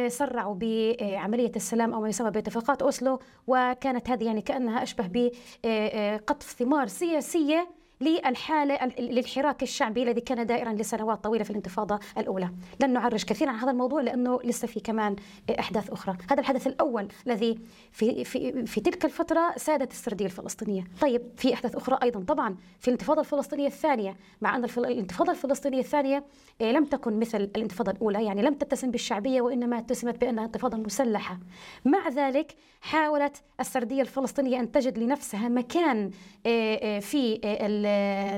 سرعوا 0.08 0.56
بعملية 0.56 1.52
السلام 1.56 1.94
أو 1.94 2.02
ما 2.02 2.10
يسمى 2.10 2.32
باتفاقات 2.32 2.82
أوسلو 2.82 3.20
وكانت 3.48 4.10
هذه 4.10 4.24
يعني 4.26 4.42
كأنها 4.42 4.84
أشبه 4.84 5.32
بقطف 5.64 6.52
ثمار 6.52 6.88
سياسية 6.88 7.81
للحالة 8.02 8.86
للحراك 9.00 9.64
الشعبي 9.64 10.04
الذي 10.04 10.22
كان 10.22 10.46
دائرا 10.46 10.74
لسنوات 10.74 11.24
طويلة 11.24 11.44
في 11.44 11.50
الانتفاضة 11.50 12.00
الأولى. 12.18 12.50
لن 12.80 12.94
نعرج 12.94 13.24
كثيرا 13.24 13.50
عن 13.50 13.58
هذا 13.58 13.72
الموضوع 13.72 14.02
لأنه 14.02 14.40
لسه 14.44 14.68
في 14.68 14.80
كمان 14.80 15.16
أحداث 15.60 15.90
أخرى. 15.90 16.18
هذا 16.32 16.40
الحدث 16.40 16.68
الأول 16.68 17.08
الذي 17.28 17.60
في, 17.92 18.24
في, 18.24 18.66
في 18.66 18.82
تلك 18.82 19.06
الفترة 19.06 19.54
سادت 19.58 19.92
السردية 19.92 20.26
الفلسطينية. 20.26 20.84
طيب 21.02 21.22
في 21.38 21.54
أحداث 21.54 21.76
أخرى 21.76 22.00
أيضا. 22.04 22.24
طبعا 22.24 22.56
في 22.80 22.88
الانتفاضة 22.88 23.22
الفلسطينية 23.22 23.68
الثانية 23.68 24.16
مع 24.42 24.56
أن 24.56 24.64
الانتفاضة 24.64 25.32
الفلسطينية 25.32 25.80
الثانية 25.80 26.24
آه، 26.62 26.72
لم 26.72 26.86
تكن 26.86 27.20
مثل 27.20 27.42
الانتفاضة 27.42 27.92
الأولى 27.92 28.26
يعني 28.26 28.42
لم 28.42 28.54
تتسم 28.54 28.92
بالشعبية 28.92 29.42
وإنما 29.42 29.78
اتسمت 29.78 30.22
بأنها 30.22 30.46
انتفاضة 30.46 30.78
مسلحة. 30.78 31.40
مع 31.86 32.10
ذلك 32.10 32.56
حاولت 32.82 33.44
السردية 33.60 34.02
الفلسطينية 34.02 34.60
أن 34.60 34.72
تجد 34.72 34.98
لنفسها 34.98 35.50
مكان 35.50 36.12
آه، 36.46 36.76
آه، 36.76 37.00
في 37.00 37.40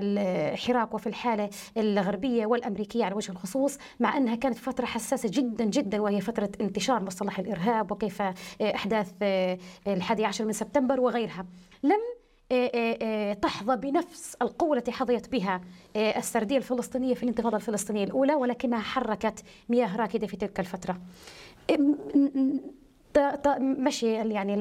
الحراك 0.02 0.94
وفي 0.94 1.08
الحالة 1.08 1.50
الغربية 1.78 2.46
والأمريكية 2.46 3.06
على 3.06 3.16
وجه 3.16 3.32
الخصوص 3.32 3.78
مع 4.00 4.18
أنها 4.18 4.36
كانت 4.36 4.58
فترة 4.58 4.86
حساسة 4.86 5.30
جدا 5.34 5.66
جدا 5.66 6.02
وهي 6.02 6.22
فترة 6.22 6.50
انتشار 6.62 7.04
مصطلح 7.04 7.40
الإرهاب 7.40 7.92
وكيف 7.92 8.22
أحداث 8.62 9.12
الحادي 9.88 10.26
عشر 10.26 10.46
من 10.46 10.54
سبتمبر 10.54 11.00
وغيرها. 11.00 11.46
لم 11.84 12.00
آه، 12.52 12.72
آه، 12.76 12.98
آه، 13.02 13.34
تحظى 13.34 13.76
بنفس 13.76 14.36
القوة 14.42 14.78
التي 14.78 14.92
حظيت 14.92 15.32
بها 15.32 15.62
السردية 15.96 16.58
الفلسطينية 16.58 17.14
في 17.14 17.24
الانتفاضة 17.24 17.58
الفلسطينية 17.58 18.04
الأولى 18.04 18.36
ولكنها 18.36 18.80
حركت 18.80 19.44
مياه 19.70 19.98
راكدة 19.98 20.28
في 20.28 20.38
تلك 20.38 20.60
الفترة. 20.60 21.02
مشي 23.60 24.12
يعني 24.14 24.56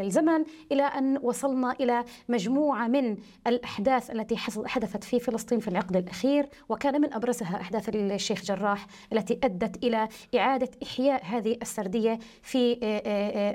الزمن 0.00 0.44
إلى 0.72 0.82
أن 0.82 1.18
وصلنا 1.22 1.72
إلى 1.80 2.04
مجموعة 2.28 2.88
من 2.88 3.16
الأحداث 3.46 4.10
التي 4.10 4.36
حدثت 4.66 5.04
في 5.04 5.20
فلسطين 5.20 5.60
في 5.60 5.68
العقد 5.68 5.96
الأخير 5.96 6.48
وكان 6.68 7.00
من 7.00 7.12
أبرزها 7.12 7.60
أحداث 7.60 7.88
الشيخ 7.88 8.42
جراح 8.42 8.86
التي 9.12 9.40
أدت 9.44 9.84
إلى 9.84 10.08
إعادة 10.36 10.70
إحياء 10.82 11.24
هذه 11.24 11.56
السردية 11.62 12.18
في 12.42 12.78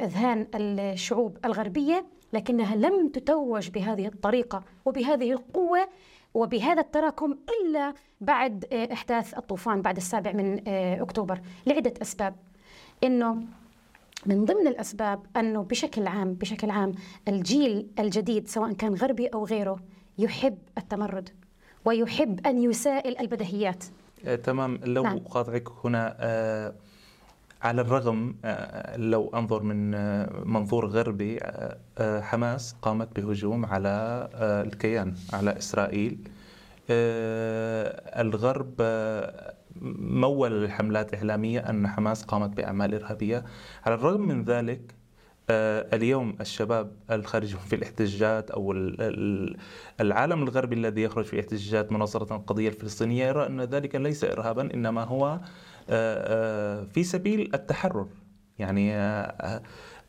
أذهان 0.04 0.48
الشعوب 0.56 1.38
الغربية 1.46 2.06
لكنها 2.34 2.76
لم 2.76 3.10
تتوج 3.10 3.70
بهذه 3.70 4.08
الطريقة 4.08 4.64
وبهذه 4.86 5.32
القوة 5.32 5.88
وبهذا 6.34 6.82
التراكم 6.82 7.38
إلا 7.62 7.94
بعد 8.22 8.66
إحداث 8.94 9.38
الطوفان 9.38 9.82
بعد 9.82 9.98
السابع 9.98 10.32
من 10.32 10.68
أكتوبر 11.02 11.42
لعدة 11.68 11.94
أسباب. 12.02 12.36
إنه 13.04 13.44
من 14.26 14.46
ضمن 14.46 14.68
الأسباب 14.68 15.20
أنه 15.38 15.64
بشكل 15.64 16.08
عام 16.08 16.34
بشكل 16.34 16.70
عام 16.70 16.92
الجيل 17.28 17.88
الجديد 18.00 18.48
سواء 18.48 18.74
كان 18.74 18.94
غربي 18.94 19.28
أو 19.28 19.46
غيره 19.46 19.80
يحب 20.18 20.58
التمرد 20.78 21.30
ويحب 21.86 22.48
أن 22.48 22.64
يسائل 22.64 23.18
البديهيات. 23.20 23.84
آه 24.26 24.36
تمام. 24.36 24.80
لو 24.84 25.04
نعم. 25.04 25.18
اقاطعك 25.18 25.68
هنا 25.86 26.16
آه 26.20 26.74
على 27.62 27.82
الرغم 27.82 28.36
آه، 28.46 28.98
لو 28.98 29.32
أنظر 29.34 29.64
من 29.64 29.94
آه، 29.96 30.30
منظور 30.46 30.86
غربي 30.86 31.40
آه، 31.42 32.22
حماس 32.22 32.76
قامت 32.82 33.20
بهجوم 33.20 33.66
على 33.66 34.30
الكيان 34.66 35.16
على 35.34 35.58
إسرائيل. 35.58 36.18
الغرب 38.22 38.74
مول 39.82 40.64
الحملات 40.64 41.14
الإعلامية 41.14 41.60
أن 41.60 41.88
حماس 41.88 42.24
قامت 42.24 42.58
بأعمال 42.58 42.94
إرهابية. 42.94 43.46
على 43.86 43.96
الرغم 43.96 44.22
من 44.28 44.44
ذلك 44.44 45.02
اليوم 45.94 46.36
الشباب 46.42 46.92
الخارجون 47.12 47.60
في 47.60 47.76
الاحتجاجات 47.76 48.52
أو 48.52 48.72
العالم 50.02 50.44
الغربي 50.44 50.76
الذي 50.76 51.02
يخرج 51.02 51.26
في 51.26 51.40
احتجاجات 51.40 51.92
مناصرة 51.92 52.36
القضية 52.36 52.70
الفلسطينية 52.70 53.26
يرى 53.26 53.48
أن 53.48 53.62
ذلك 53.62 53.96
ليس 53.96 54.24
إرهابا 54.24 54.74
إنما 54.74 55.04
هو 55.04 55.40
آه، 55.90 56.82
آه، 56.82 56.84
في 56.84 57.04
سبيل 57.04 57.52
التحرر. 57.54 58.08
يعني 58.60 58.96
آه، 58.96 59.62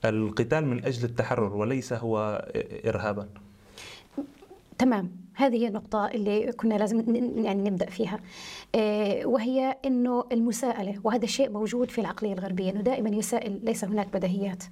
القتال 0.05 0.67
من 0.67 0.85
أجل 0.85 1.05
التحرر 1.05 1.57
وليس 1.57 1.93
هو 1.93 2.49
ارهابا. 2.87 3.29
تمام. 4.79 5.22
هذه 5.35 5.57
هي 5.57 5.69
النقطة 5.69 6.07
اللي 6.07 6.53
كنا 6.53 6.75
لازم 6.75 7.17
يعني 7.45 7.71
نبدأ 7.71 7.87
فيها. 7.87 8.21
وهي 9.25 9.77
أنه 9.85 10.25
المساءلة 10.33 11.01
وهذا 11.05 11.25
الشيء 11.25 11.51
موجود 11.51 11.91
في 11.91 12.01
العقلية 12.01 12.33
الغربية 12.33 12.71
أنه 12.71 12.81
دائما 12.81 13.11
يسائل 13.11 13.61
ليس 13.65 13.85
هناك 13.85 14.13
بديهيات. 14.13 14.65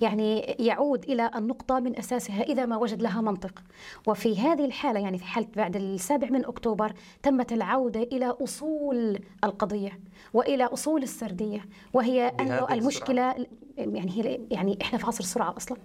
يعني 0.00 0.40
يعود 0.40 1.04
إلى 1.04 1.30
النقطة 1.36 1.80
من 1.80 1.98
أساسها 1.98 2.42
إذا 2.42 2.66
ما 2.66 2.76
وجد 2.76 3.02
لها 3.02 3.20
منطق. 3.20 3.62
وفي 4.06 4.38
هذه 4.38 4.64
الحالة 4.64 5.00
يعني 5.00 5.18
في 5.18 5.24
حالة 5.24 5.48
بعد 5.56 5.76
السابع 5.76 6.30
من 6.30 6.44
أكتوبر 6.44 6.92
تمت 7.22 7.52
العودة 7.52 8.02
إلى 8.02 8.26
أصول 8.26 9.18
القضية 9.44 10.00
وإلى 10.34 10.64
أصول 10.64 11.02
السردية 11.02 11.64
وهي 11.92 12.28
أنه 12.40 12.66
المشكلة 12.70 13.46
يعني 13.76 14.10
هي 14.10 14.40
يعني 14.50 14.78
إحنا 14.82 14.98
في 14.98 15.06
عصر 15.06 15.20
السرعة 15.20 15.56
أصلاً. 15.56 15.76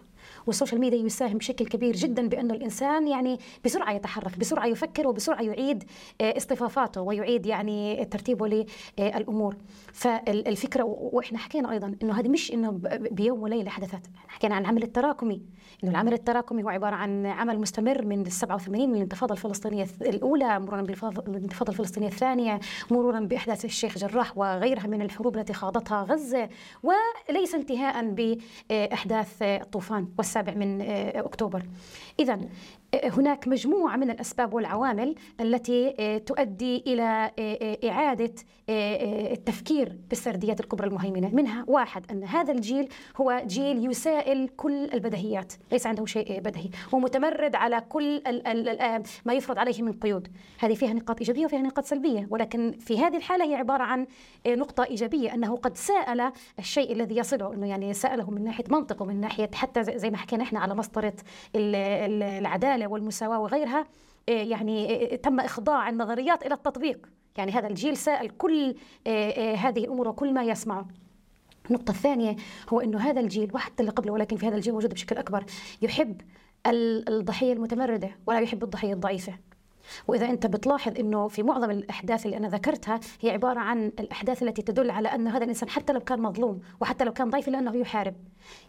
وال 0.48 0.56
social 0.56 0.82
media 0.82 0.98
يساهم 0.98 1.38
بشكل 1.38 1.66
كبير 1.66 1.96
جدا 1.96 2.30
بأنه 2.30 2.54
الإنسان 2.54 3.08
يعني 3.08 3.40
بسرعة 3.66 3.94
يتحرك 3.94 4.40
بسرعة 4.40 4.66
يفكر 4.66 5.08
وبسرعة 5.08 5.42
يعيد 5.42 5.84
آه، 6.22 6.38
اصطفافاته 6.38 7.02
ويعيد 7.02 7.46
يعني 7.46 8.06
ترتيبه 8.06 8.66
للأمور. 8.98 9.56
فالفكرة 9.94 10.84
وإحنا 10.84 11.38
حكينا 11.38 11.72
أيضا 11.72 11.96
إنه 12.04 12.20
هذه 12.20 12.28
مش 12.28 12.54
إنه 12.54 12.72
بيوم 13.12 13.42
وليلة 13.42 13.70
حدثت 13.70 14.02
حكينا 14.28 14.56
عن 14.56 14.62
العمل 14.62 14.84
التراكمي. 14.84 15.42
انه 15.84 15.92
العمل 15.92 16.14
التراكمي 16.14 16.64
هو 16.64 16.70
عبارة 16.70 16.96
عن 16.96 17.26
عمل 17.26 17.60
مستمر 17.60 18.06
من 18.06 18.22
ال 18.22 18.32
87 18.32 18.90
من 18.90 18.96
الانتفاضة 18.96 19.34
الفلسطينية 19.34 19.88
الأولى 20.02 20.60
مرورا 20.60 20.82
بالانتفاضه 20.82 21.72
الفلسطينية 21.72 22.08
الثانية 22.08 22.60
مرورا 22.92 23.20
بأحداث 23.20 23.66
الشيخ 23.66 23.98
جراح 23.98 24.38
وغيرها 24.38 24.88
من 24.88 25.02
الحروب 25.02 25.38
التي 25.38 25.54
خاضتها 25.54 26.04
غزة 26.04 26.50
وليس 26.84 27.56
انتهاء 27.56 28.10
بإحداث 28.10 29.42
الطوفان 29.42 30.08
والسابع 30.18 30.54
من 30.54 30.82
أكتوبر. 31.16 31.64
اذا 32.20 32.40
هناك 32.96 33.48
مجموعة 33.48 33.98
من 33.98 34.10
الأسباب 34.10 34.54
والعوامل 34.54 35.16
التي 35.40 35.96
آه، 36.00 36.18
تؤدي 36.18 36.84
إلى 36.88 37.32
آه، 37.40 37.58
آه، 37.62 37.90
إعادة 37.90 38.34
التفكير 39.32 39.98
بالسرديات 40.10 40.60
الكبرى 40.60 40.88
المهيمنة. 40.88 41.36
منها 41.36 41.66
واحد 41.68 42.12
أن 42.12 42.24
هذا 42.24 42.52
الجيل 42.52 42.90
هو 43.18 43.44
جيل 43.46 43.92
يسائل 43.92 44.50
كل 44.58 44.90
البديهيات 44.94 45.54
ليس 45.72 45.88
عنده 45.88 46.06
شيء 46.06 46.40
بديهي. 46.40 46.70
هو 46.94 47.00
متمرد 47.00 47.56
على 47.56 47.82
كل 47.90 48.22
ما 49.26 49.34
يفرض 49.34 49.60
عليه 49.60 49.82
من 49.82 49.94
قيود. 49.94 50.28
هذه 50.60 50.74
فيها 50.74 50.94
نقاط 50.94 51.20
إيجابية 51.20 51.46
وفيها 51.46 51.60
نقاط 51.60 51.86
سلبية 51.86 52.28
ولكن 52.30 52.72
في 52.80 53.00
هذه 53.00 53.18
الحالة 53.18 53.46
هي 53.46 53.56
عبارة 53.56 53.84
عن 53.84 54.08
نقطة 54.48 54.84
إيجابية 54.84 55.34
أنه 55.34 55.56
قد 55.56 55.78
سأل 55.78 56.32
الشيء 56.60 56.92
الذي 56.92 57.18
يصله 57.18 57.54
أنه 57.54 57.68
يعني 57.68 57.94
سأله 57.94 58.32
من 58.32 58.44
ناحية 58.44 58.66
منطق 58.70 59.02
ومن 59.02 59.22
ناحية 59.22 59.50
حتى 59.54 59.84
زي 59.84 60.10
ما 60.10 60.18
حكينا 60.18 60.44
إحنا 60.44 60.60
على 60.60 60.76
مسطرة 60.76 61.14
العدالة. 61.56 62.81
العداله 62.82 62.88
والمساواة 62.88 63.40
وغيرها 63.40 63.86
آه، 64.30 64.32
يعني 64.32 65.14
آه، 65.14 65.16
تم 65.16 65.40
إخضاع 65.40 65.90
النظريات 65.90 66.46
إلى 66.46 66.54
التطبيق. 66.54 67.08
يعني 67.38 67.52
هذا 67.52 67.68
الجيل 67.68 67.98
سائل 67.98 68.30
كل 68.30 68.76
آه، 69.08 69.56
هذه 69.56 69.80
الأمور 69.80 70.08
وكل 70.08 70.34
ما 70.34 70.44
يسمعه 70.44 70.88
النقطة 71.70 71.92
الثانية 71.92 72.36
هو 72.70 72.82
أنه 72.82 73.00
هذا 73.00 73.20
الجيل 73.20 73.52
وحتى 73.54 73.84
اللي 73.84 73.92
قبله 73.92 74.14
ولكن 74.14 74.38
في 74.38 74.48
هذا 74.48 74.56
الجيل 74.56 74.74
موجود 74.74 74.94
بشكل 74.94 75.18
أكبر 75.18 75.46
يحب 75.82 76.22
الضحية 76.68 77.54
المتمردة 77.54 78.10
ولا 78.28 78.40
يحب 78.40 78.64
الضحية 78.64 78.94
الضعيفة. 78.94 79.34
وإذا 80.08 80.30
أنت 80.30 80.48
بتلاحظ 80.48 81.00
أنه 81.00 81.28
في 81.28 81.44
معظم 81.44 81.72
الأحداث 81.72 82.26
اللي 82.26 82.38
أنا 82.38 82.48
ذكرتها 82.48 83.00
هي 83.22 83.30
عبارة 83.30 83.60
عن 83.60 83.92
الأحداث 84.00 84.44
التي 84.44 84.62
تدل 84.62 84.92
على 84.92 85.08
أن 85.08 85.28
هذا 85.28 85.44
الإنسان 85.44 85.70
حتى 85.70 85.94
لو 85.94 86.00
كان 86.00 86.22
مظلوم 86.22 86.60
وحتى 86.82 87.04
لو 87.04 87.14
كان 87.14 87.30
ضعيف 87.30 87.48
إلا 87.48 87.60
أنه 87.60 87.76
يحارب. 87.76 88.16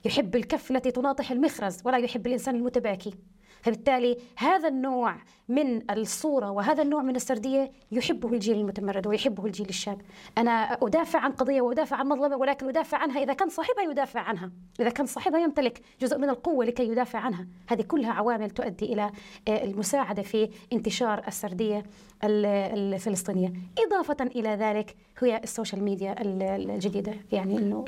يحب 0.05 0.37
الكف 0.37 0.71
التي 0.71 0.91
تناطح 0.91 1.31
المخرز 1.31 1.79
ولا 1.85 1.99
يحب 1.99 2.27
الإنسان 2.27 2.55
المتباكي. 2.55 3.15
فبالتالي 3.63 4.17
هذا 4.37 4.69
النوع 4.69 5.17
من 5.49 5.91
الصورة 5.91 6.51
وهذا 6.51 6.83
النوع 6.83 7.03
من 7.03 7.17
السردية 7.17 7.73
يحبه 7.93 8.33
الجيل 8.33 8.59
المتمرد 8.59 9.07
ويحبه 9.07 9.47
الجيل 9.47 9.69
الشاب. 9.69 10.01
أنا 10.39 10.79
أدافع 10.83 11.19
عن 11.19 11.33
قضية 11.33 11.61
وأدافع 11.61 11.97
عن 11.97 12.09
مظلمة 12.09 12.37
ولكن 12.37 12.69
أدافع 12.69 12.99
عنها 12.99 13.23
إذا 13.23 13.33
كان 13.33 13.49
صاحبها 13.49 13.85
يدافع 13.91 14.21
عنها. 14.21 14.51
إذا 14.81 14.91
كان 14.91 15.07
صاحبها 15.07 15.41
يمتلك 15.41 15.81
جزء 16.01 16.19
من 16.19 16.29
القوة 16.29 16.65
لكي 16.65 16.89
يدافع 16.89 17.19
عنها. 17.19 17.47
هذه 17.69 17.83
كلها 17.83 18.13
عوامل 18.13 18.51
تؤدي 18.51 18.93
إلى 18.93 19.11
آه، 19.49 19.65
المساعدة 19.65 20.23
في 20.23 20.49
انتشار 20.73 21.23
السردية. 21.29 21.83
الفلسطينية. 22.25 23.53
إضافة 23.79 24.17
إلى 24.27 24.49
ذلك 24.49 24.97
هي 25.19 25.41
السوشيال 25.45 25.83
ميديا 25.83 26.15
الجديدة. 26.23 27.15
يعني 27.33 27.59
أنه 27.59 27.85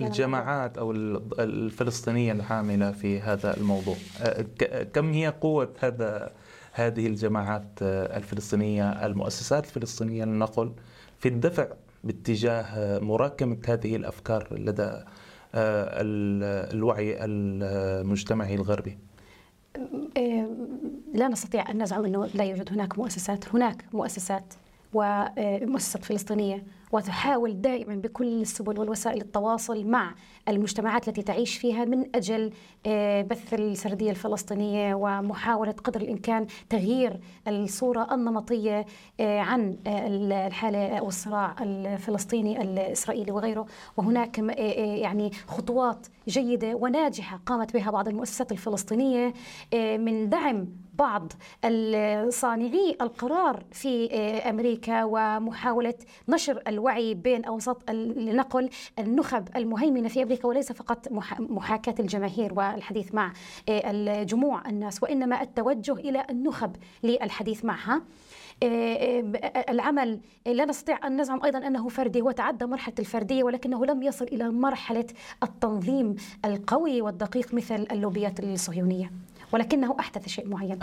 الجماعات 0.00 0.78
أو 0.78 0.90
الفلسطينية 1.38 2.32
العاملة 2.32 2.92
في 2.92 3.20
هذا 3.20 3.56
الموضوع. 3.56 3.96
كم 4.92 5.12
هي 5.12 5.28
قوة 5.40 5.72
هذا 5.80 6.32
هذه 6.72 7.06
الجماعات 7.06 7.66
الفلسطينية 7.82 9.06
المؤسسات 9.06 9.64
الفلسطينية 9.64 10.24
للنقل 10.24 10.72
في 11.18 11.28
الدفع 11.28 11.66
باتجاه 12.04 12.98
مراكمة 12.98 13.58
هذه 13.68 13.96
الأفكار 13.96 14.48
لدى 14.50 15.04
الوعي 15.54 17.24
المجتمعي 17.24 18.54
الغربي؟ 18.54 18.98
لا 21.14 21.28
نستطيع 21.28 21.70
أن 21.70 21.82
نزعم 21.82 22.04
أنه 22.04 22.26
لا 22.26 22.44
يوجد 22.44 22.72
هناك 22.72 22.98
مؤسسات. 22.98 23.48
هناك 23.48 23.84
مؤسسات 23.92 24.54
ومؤسسة 24.94 26.00
فلسطينية. 26.00 26.62
وتحاول 26.92 27.60
دائما 27.60 27.94
بكل 27.94 28.40
السبل 28.42 28.80
والوسائل 28.80 29.20
التواصل 29.20 29.86
مع 29.86 30.14
المجتمعات 30.48 31.08
التي 31.08 31.22
تعيش 31.22 31.58
فيها 31.58 31.84
من 31.84 32.06
أجل 32.14 32.52
آه، 32.86 33.22
بث 33.22 33.54
السردية 33.54 34.10
الفلسطينية 34.10 34.94
ومحاولة 34.94 35.72
قدر 35.72 36.00
الإمكان 36.00 36.46
تغيير 36.70 37.20
الصورة 37.48 38.14
النمطية 38.14 38.86
آه، 39.20 39.40
عن 39.40 39.76
آه، 39.86 40.06
الحالة 40.46 40.98
أو 40.98 41.08
الصراع 41.08 41.56
الفلسطيني 41.60 42.62
الإسرائيلي 42.62 43.32
وغيره. 43.32 43.66
وهناك 43.96 44.38
يعني 44.38 45.30
خطوات 45.46 46.06
جيدة 46.28 46.74
وناجحة 46.74 47.40
قامت 47.46 47.74
بها 47.74 47.90
بعض 47.90 48.08
المؤسسات 48.08 48.52
الفلسطينية 48.52 49.34
من 49.74 50.28
دعم 50.28 50.68
بعض 50.94 51.32
صانعي 52.28 52.96
القرار 53.00 53.64
في 53.72 54.14
أمريكا 54.50 55.04
ومحاولة 55.04 55.94
نشر 56.28 56.62
الوعي 56.68 56.81
بين 57.14 57.44
اوساط 57.44 57.90
لنقل 57.90 58.70
النخب 58.98 59.48
المهيمنة 59.56 60.08
في 60.08 60.22
أمريكا 60.22 60.48
وليس 60.48 60.72
فقط 60.72 61.12
محاكاة 61.38 61.94
الجماهير 62.00 62.54
والحديث 62.54 63.14
مع 63.14 63.32
الجموع 63.68 64.68
الناس 64.68 65.02
وإنما 65.02 65.42
التوجه 65.42 65.92
إلى 65.92 66.26
النخب 66.30 66.76
للحديث 67.02 67.64
معها. 67.64 68.02
العمل 69.68 70.20
لا 70.46 70.64
نستطيع 70.64 71.06
أن 71.06 71.20
نزعم 71.20 71.44
أيضا 71.44 71.58
أنه 71.58 71.88
فردي 71.88 72.20
هو 72.20 72.30
تعدى 72.30 72.66
مرحلة 72.66 72.94
الفردية 72.98 73.44
ولكنه 73.44 73.86
لم 73.86 74.02
يصل 74.02 74.24
إلى 74.24 74.50
مرحلة 74.50 75.06
التنظيم 75.42 76.16
القوي 76.44 77.02
والدقيق 77.02 77.54
مثل 77.54 77.86
اللوبيات 77.92 78.40
الصهيونية. 78.40 79.12
ولكنه 79.52 79.96
أحدث 80.00 80.28
شيء 80.28 80.48
معين. 80.48 80.78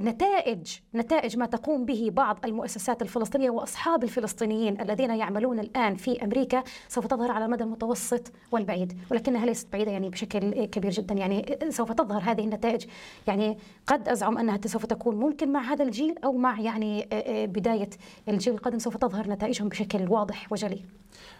ونتائج 0.00 0.76
نتائج 0.94 1.36
ما 1.36 1.46
تقوم 1.46 1.84
به 1.84 2.10
بعض 2.12 2.38
المؤسسات 2.44 3.02
الفلسطينية 3.02 3.50
وأصحاب 3.50 4.04
الفلسطينيين 4.04 4.80
الذين 4.80 5.10
يعملون 5.10 5.60
الآن 5.60 5.94
في 5.94 6.24
أمريكا 6.24 6.62
سوف 6.88 7.06
تظهر 7.06 7.30
على 7.30 7.44
المدى 7.44 7.64
المتوسط 7.64 8.32
والبعيد. 8.52 8.98
ولكنها 9.10 9.46
ليست 9.46 9.72
بعيدة 9.72 9.90
يعني 9.90 10.08
بشكل 10.08 10.64
كبير 10.64 10.90
جدا. 10.90 11.14
يعني 11.14 11.58
سوف 11.68 11.92
تظهر 11.92 12.22
هذه 12.24 12.44
النتائج. 12.44 12.86
يعني 13.26 13.58
قد 13.86 14.08
أزعم 14.08 14.38
أنها 14.38 14.60
سوف 14.66 14.86
تكون 14.86 15.16
ممكن 15.16 15.52
مع 15.52 15.60
هذا 15.60 15.84
الجيل 15.84 16.14
أو 16.24 16.32
مع 16.32 16.60
يعني 16.60 17.08
بداية 17.46 17.90
الجيل 18.28 18.54
القادم 18.54 18.78
سوف 18.78 18.96
تظهر 18.96 19.28
نتائجهم 19.28 19.68
بشكل 19.68 20.08
واضح 20.08 20.52
وجلي. 20.52 20.74
آه، 20.76 21.37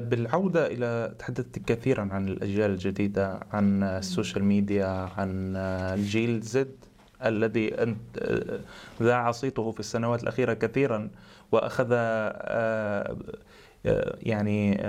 بالعودة 0.00 0.66
إلى 0.66 1.14
تحدثت 1.18 1.58
كثيرا 1.58 2.08
عن 2.12 2.28
الأجيال 2.28 2.70
الجديدة 2.70 3.40
عن 3.52 3.82
ال 3.82 3.91
social 3.91 4.44
media 4.44 4.86
عن 5.16 5.56
الجيل 5.56 6.40
زد 6.40 6.76
الذي 7.24 7.82
أنت 7.82 8.18
آه، 8.18 8.60
ذاع 9.02 9.30
صيته 9.30 9.70
في 9.70 9.80
السنوات 9.80 10.22
الأخيرة 10.22 10.54
كثيرا 10.54 11.10
وأخذ 11.52 11.86
آه، 11.90 13.16
يعني 14.22 14.86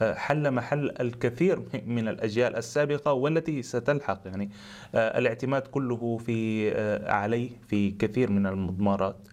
حل 0.00 0.50
محل 0.50 0.94
الكثير 1.00 1.62
من 1.86 2.08
الأجيال 2.08 2.56
السابقة 2.56 3.12
والتي 3.12 3.62
ستلحق 3.62 4.20
يعني 4.26 4.50
الاعتماد 4.94 5.62
كله 5.62 6.18
في 6.18 6.70
عليه 7.06 7.50
في 7.68 7.90
كثير 7.90 8.30
من 8.30 8.46
المضمارات. 8.46 9.28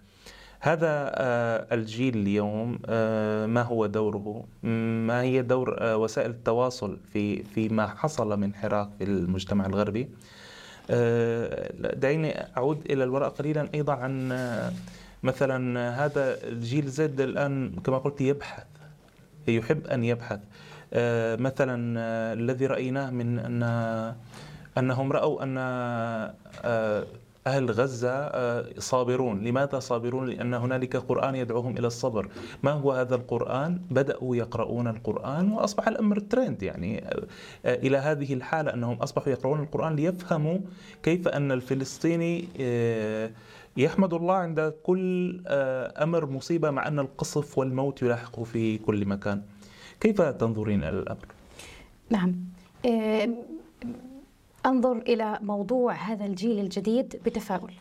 هذا 0.66 1.12
آه، 1.16 1.68
الجيل 1.72 2.16
اليوم 2.18 2.80
آه، 2.86 3.46
ما 3.46 3.62
هو 3.62 3.86
دوره؟ 3.86 4.46
ما 5.08 5.22
هي 5.22 5.42
دور 5.42 5.76
آه، 5.80 5.98
وسائل 5.98 6.30
التواصل 6.30 6.98
في 7.14 7.44
فيما 7.44 7.88
حصل 7.88 8.40
من 8.40 8.56
حراك 8.56 8.90
في 8.98 9.04
المجتمع 9.04 9.66
الغربي؟ 9.66 10.10
دعيني 11.94 12.58
أعود 12.58 12.82
إلى 12.90 13.04
الوراء 13.04 13.30
قليلا 13.30 13.68
أيضا 13.74 13.94
عن 13.94 14.30
مثلا 15.24 15.90
هذا 16.06 16.38
الجيل 16.44 16.88
زد 16.88 17.22
الآن 17.22 17.72
كما 17.86 17.98
قلت 17.98 18.22
يبحث 18.22 18.66
يحب 19.48 19.88
أن 19.88 20.04
يبحث 20.04 20.40
مثلا 21.42 22.00
الذي 22.34 22.66
رأيناه 22.66 23.10
من 23.10 23.40
أن 23.40 23.64
أنهم 24.78 25.12
رأوا 25.12 25.44
أن 25.44 25.58
أهل 27.48 27.72
غزة 27.72 28.12
آه، 28.12 28.66
صابرون 28.80 29.44
لماذا 29.44 29.80
صابرون؟ 29.80 30.28
لأن 30.28 30.54
هنالك 30.54 30.96
قرآن 30.98 31.36
يدعوهم 31.36 31.78
إلى 31.78 31.88
الصبر 31.88 32.30
ما 32.64 32.72
هو 32.72 32.92
هذا 32.92 33.16
القرآن؟ 33.16 33.82
بدأوا 33.92 34.36
يقرؤون 34.36 34.88
القرآن 34.88 35.52
وأصبح 35.52 35.88
الأمر 35.88 36.20
ترند 36.20 36.64
يعني 36.64 37.04
آه، 37.06 37.76
إلى 37.76 37.98
هذه 37.98 38.34
الحالة 38.34 38.74
أنهم 38.74 38.98
أصبحوا 38.98 39.30
يقرؤون 39.30 39.60
القرآن 39.60 39.96
ليفهموا 39.96 40.58
كيف 41.04 41.28
أن 41.28 41.52
الفلسطيني 41.52 42.48
آه، 42.60 43.32
يحمد 43.78 44.14
الله 44.14 44.34
عند 44.34 44.74
كل 44.84 45.42
أمر 45.48 46.26
مصيبة 46.26 46.72
مع 46.72 46.88
أن 46.88 47.00
القصف 47.00 47.58
والموت 47.58 48.02
يلاحقه 48.02 48.44
في 48.44 48.78
كل 48.78 49.06
مكان 49.06 49.42
كيف 50.00 50.22
تنظرين 50.22 50.84
إلى 50.84 51.00
الأمر؟ 51.00 51.26
نعم 52.10 52.36
أنظر 54.66 54.98
إلى 54.98 55.40
موضوع 55.42 55.94
هذا 55.94 56.26
الجيل 56.26 56.60
الجديد 56.60 57.22
بتفاؤل. 57.26 57.72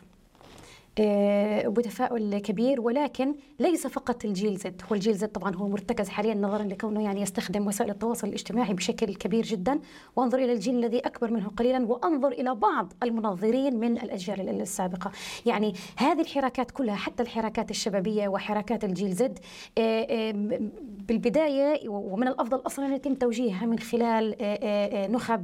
آه، 0.99 1.67
بتفاؤل 1.67 2.37
كبير 2.37 2.81
ولكن 2.81 3.35
ليس 3.59 3.87
فقط 3.87 4.25
الجيل 4.25 4.57
زد. 4.57 4.81
هو 4.91 4.95
الجيل 4.95 5.13
زد 5.13 5.27
طبعا 5.27 5.55
هو 5.55 5.67
مرتكز 5.67 6.09
حاليا 6.09 6.33
نظرا 6.33 6.63
لكونه 6.63 7.03
يعني 7.03 7.21
يستخدم 7.21 7.67
وسائل 7.67 7.89
التواصل 7.89 8.27
الاجتماعي 8.27 8.73
بشكل 8.73 9.15
كبير 9.15 9.43
جدا. 9.45 9.79
وانظر 10.15 10.37
إلى 10.37 10.53
الجيل 10.53 10.75
الذي 10.75 10.99
أكبر 10.99 11.31
منه 11.31 11.47
قليلا 11.47 11.85
وأنظر 11.85 12.27
إلى 12.27 12.55
بعض 12.55 12.93
المنظرين 13.03 13.79
من 13.79 13.97
الأجيال 13.97 14.61
السابقة. 14.61 15.11
يعني 15.45 15.73
هذه 15.97 16.21
الحراكات 16.21 16.71
كلها 16.71 16.95
حتى 16.95 17.23
الحراكات 17.23 17.71
الشبابية 17.71 18.27
وحراكات 18.27 18.83
الجيل 18.83 19.13
زد 19.13 19.39
آه، 19.77 20.07
آه، 20.09 20.59
بالبداية 21.07 21.89
ومن 21.89 22.27
الأفضل 22.27 22.61
أصلا 22.67 22.85
أن 22.85 22.93
يتم 22.93 23.13
توجيهها 23.13 23.65
من 23.65 23.79
خلال 23.79 24.35
نخب 25.11 25.43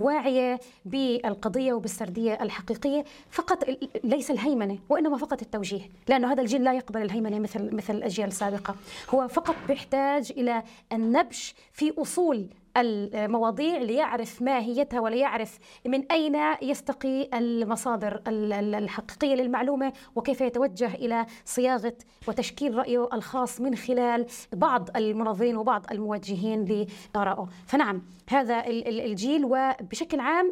واعية 0.00 0.60
بالقضية 0.84 1.72
وبالسردية 1.72 2.38
الحقيقية. 2.42 3.04
فقط 3.30 3.64
ليس 4.04 4.30
الهي 4.30 4.50
الهيمنة 4.50 4.78
وإنما 4.88 5.16
فقط 5.16 5.42
التوجيه 5.42 5.80
لأنه 6.08 6.32
هذا 6.32 6.42
الجيل 6.42 6.64
لا 6.64 6.72
يقبل 6.72 7.02
الهيمنة 7.02 7.38
مثل 7.38 7.74
مثل 7.74 7.94
الأجيال 7.94 8.28
السابقة. 8.28 8.74
هو 9.10 9.28
فقط 9.28 9.54
بيحتاج 9.68 10.32
إلى 10.36 10.62
النبش 10.92 11.54
في 11.72 11.92
أصول 11.98 12.46
المواضيع 12.76 13.78
ليعرف 13.78 14.42
ماهيتها 14.42 15.00
وليعرف 15.00 15.58
من 15.86 16.12
أين 16.12 16.36
يستقي 16.62 17.28
المصادر 17.34 18.22
الحقيقية 18.28 19.34
للمعلومة 19.34 19.92
وكيف 20.16 20.40
يتوجه 20.40 20.94
إلى 20.94 21.26
صياغة 21.44 21.94
وتشكيل 22.28 22.74
رأيه 22.74 23.08
الخاص 23.12 23.60
من 23.60 23.76
خلال 23.76 24.26
بعض 24.52 24.96
المنظرين 24.96 25.56
وبعض 25.56 25.86
الموجهين 25.90 26.86
لآرائه. 27.14 27.48
فنعم 27.66 28.02
هذا 28.28 28.66
الجيل 28.66 29.44
وبشكل 29.44 30.20
عام 30.20 30.50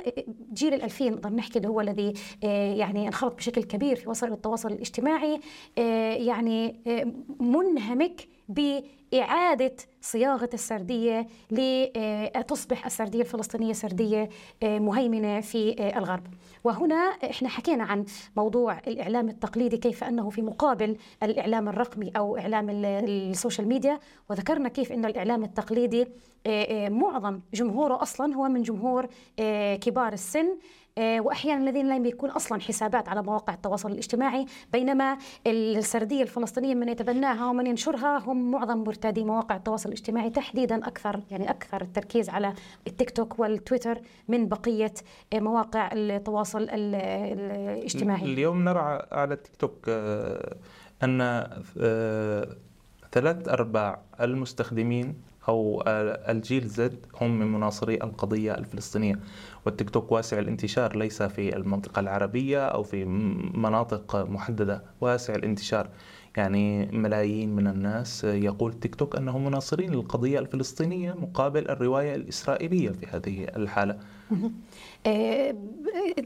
جيل 0.52 0.74
الألفين 0.74 1.12
نقدر 1.12 1.30
نحكي 1.30 1.66
هو 1.66 1.80
الذي 1.80 2.12
آه، 2.44 2.74
يعني 2.74 3.06
انخرط 3.06 3.34
بشكل 3.36 3.62
كبير 3.62 3.96
في 3.96 4.10
وسائل 4.10 4.32
التواصل 4.32 4.72
الاجتماعي 4.72 5.40
آه، 5.78 6.14
يعني 6.14 6.80
آه، 6.86 7.12
منهمك 7.40 8.28
بإعادة 8.49 9.76
صياغة 10.01 10.51
السردية 10.55 11.26
لتصبح 11.51 12.86
السردية 12.86 13.20
الفلسطينية 13.20 13.72
سردية 13.72 14.28
آه، 14.62 14.78
مهيمنة 14.78 15.40
في 15.40 15.76
آه، 15.78 15.99
الغرب. 15.99 16.26
وهنا 16.64 16.94
إحنا 17.30 17.49
حكينا 17.49 17.84
عن 17.84 18.05
موضوع 18.36 18.78
الإعلام 18.86 19.28
التقليدي 19.28 19.76
كيف 19.76 20.05
أنه 20.05 20.30
في 20.30 20.42
مقابل 20.42 20.96
الإعلام 21.22 21.68
الرقمي 21.68 22.12
أو 22.16 22.36
إعلام 22.38 22.70
ال 22.70 22.84
social 22.84 23.68
media. 23.68 24.00
وذكرنا 24.30 24.68
كيف 24.68 24.92
أن 24.92 25.05
الإعلام 25.05 25.44
التقليدي 25.44 26.07
آه، 26.46 26.88
معظم 26.88 27.40
جمهوره 27.55 28.03
أصلا 28.03 28.34
هو 28.34 28.49
من 28.49 28.62
جمهور 28.62 29.07
كبار 29.80 30.12
السن. 30.12 30.46
آه، 30.46 30.57
وأحيانا 30.99 31.62
الذين 31.62 31.88
لم 31.88 32.07
يكون 32.07 32.30
أصلا 32.30 32.61
حسابات 32.61 33.09
على 33.09 33.22
مواقع 33.22 33.55
التواصل 33.55 33.90
الاجتماعي 33.90 34.46
بينما 34.72 35.18
السردية 35.46 36.22
الفلسطينية 36.22 36.74
من 36.74 36.88
يتبناها 36.88 37.51
ومن 37.51 37.66
ينشرها 37.66 38.18
هم 38.18 38.51
معظم 38.51 38.78
مرتادي 38.78 39.24
مواقع 39.24 39.57
التواصل 39.57 39.88
الاجتماعي 39.88 40.30
تحديدا 40.30 40.86
أكثر 40.86 41.20
يعني 41.30 41.51
أكثر 41.51 41.82
التركيز 41.82 42.28
على 42.28 42.55
التيك 42.86 43.11
توك 43.11 43.38
والتويتر 43.38 44.01
من 44.28 44.49
بقية 44.49 44.94
آه، 45.32 45.40
مواقع 45.40 45.90
التواصل 45.92 46.68
الاجتماعي. 46.70 48.24
اليوم 48.24 48.64
نرى 48.64 49.07
على 49.12 49.34
التيك 49.34 49.57
توك 49.57 49.88
آه، 49.88 50.57
أن 51.03 51.46
ثلاث 53.12 53.49
أرباع 53.49 54.01
المستخدمين 54.20 55.14
أو 55.49 55.82
الجيل 56.28 56.66
زد 56.66 57.07
هم 57.20 57.38
من 57.38 57.53
مناصري 57.53 57.94
القضية 57.94 58.55
الفلسطينية. 58.55 59.18
والتيك 59.68 59.90
توك 59.90 60.12
واسع 60.12 60.38
الانتشار 60.38 60.96
ليس 60.96 61.22
في 61.22 61.56
المنطقة 61.56 62.00
العربية 62.00 62.64
أو 62.66 62.82
في 62.82 63.04
مناطق 63.54 64.16
محددة 64.16 64.82
واسع 65.00 65.34
الانتشار. 65.34 65.88
يعني 66.36 66.86
ملايين 66.86 67.56
من 67.56 67.66
الناس 67.66 68.24
يقول 68.24 68.72
تيك 68.72 68.94
توك 68.94 69.16
أنهم 69.16 69.44
مناصرين 69.44 69.90
للقضية 69.90 70.38
الفلسطينية 70.38 71.12
مقابل 71.12 71.68
الرواية 71.68 72.14
الإسرائيلية 72.14 72.90
في 72.90 73.06
هذه 73.06 73.44
الحالة. 73.56 73.98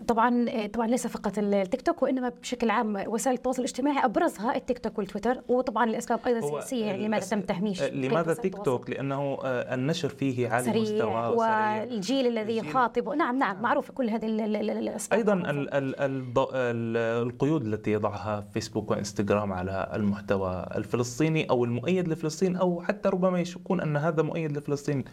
طبعا 0.08 0.46
آه، 0.48 0.66
طبعا 0.66 0.86
ليس 0.86 1.06
فقط 1.06 1.38
التيك 1.38 1.82
توك 1.82 2.02
وإنما 2.02 2.28
بشكل 2.28 2.70
عام 2.70 3.04
وسائل 3.06 3.36
التواصل 3.36 3.58
الاجتماعي 3.62 4.04
أبرزها 4.04 4.56
التيك 4.56 4.78
توك 4.78 4.98
والتويتر 4.98 5.40
وطبعا 5.48 5.84
الاسباب 5.84 6.20
أيضا 6.26 6.40
سياسية 6.40 6.86
يعني 6.86 7.06
لماذا 7.06 7.26
تم 7.26 7.40
تهميش 7.40 7.82
لماذا 7.82 8.34
تيك 8.34 8.58
توك؟ 8.58 8.90
لأنه 8.90 9.38
النشر 9.44 10.08
فيه 10.08 10.48
عالي 10.48 10.64
سريع 10.64 10.82
المستوى 10.82 11.36
والجيل 11.36 12.26
الذي 12.26 12.56
يخاطب 12.56 13.08
نعم 13.08 13.38
نعم 13.38 13.62
معروف 13.62 13.90
كل 13.90 14.10
هذه 14.10 14.26
الأسباب. 14.26 15.18
أيضا 15.18 15.34
ال 15.34 15.74
ال 15.74 16.00
ال 16.00 16.96
القيود 16.96 17.66
التي 17.66 17.92
يضعها 17.92 18.40
فيسبوك 18.40 18.90
وإنستغرام 18.90 19.52
على 19.52 19.90
المحتوى 19.94 20.66
الفلسطيني 20.76 21.50
أو 21.50 21.64
المؤيد 21.64 22.08
لفلسطين 22.08 22.56
أو 22.56 22.82
حتى 22.82 23.08
ربما 23.08 23.40
يشكون 23.40 23.80
أن 23.80 23.96
هذا 23.96 24.22
مؤيد 24.22 24.56
لفلسطين 24.56 25.04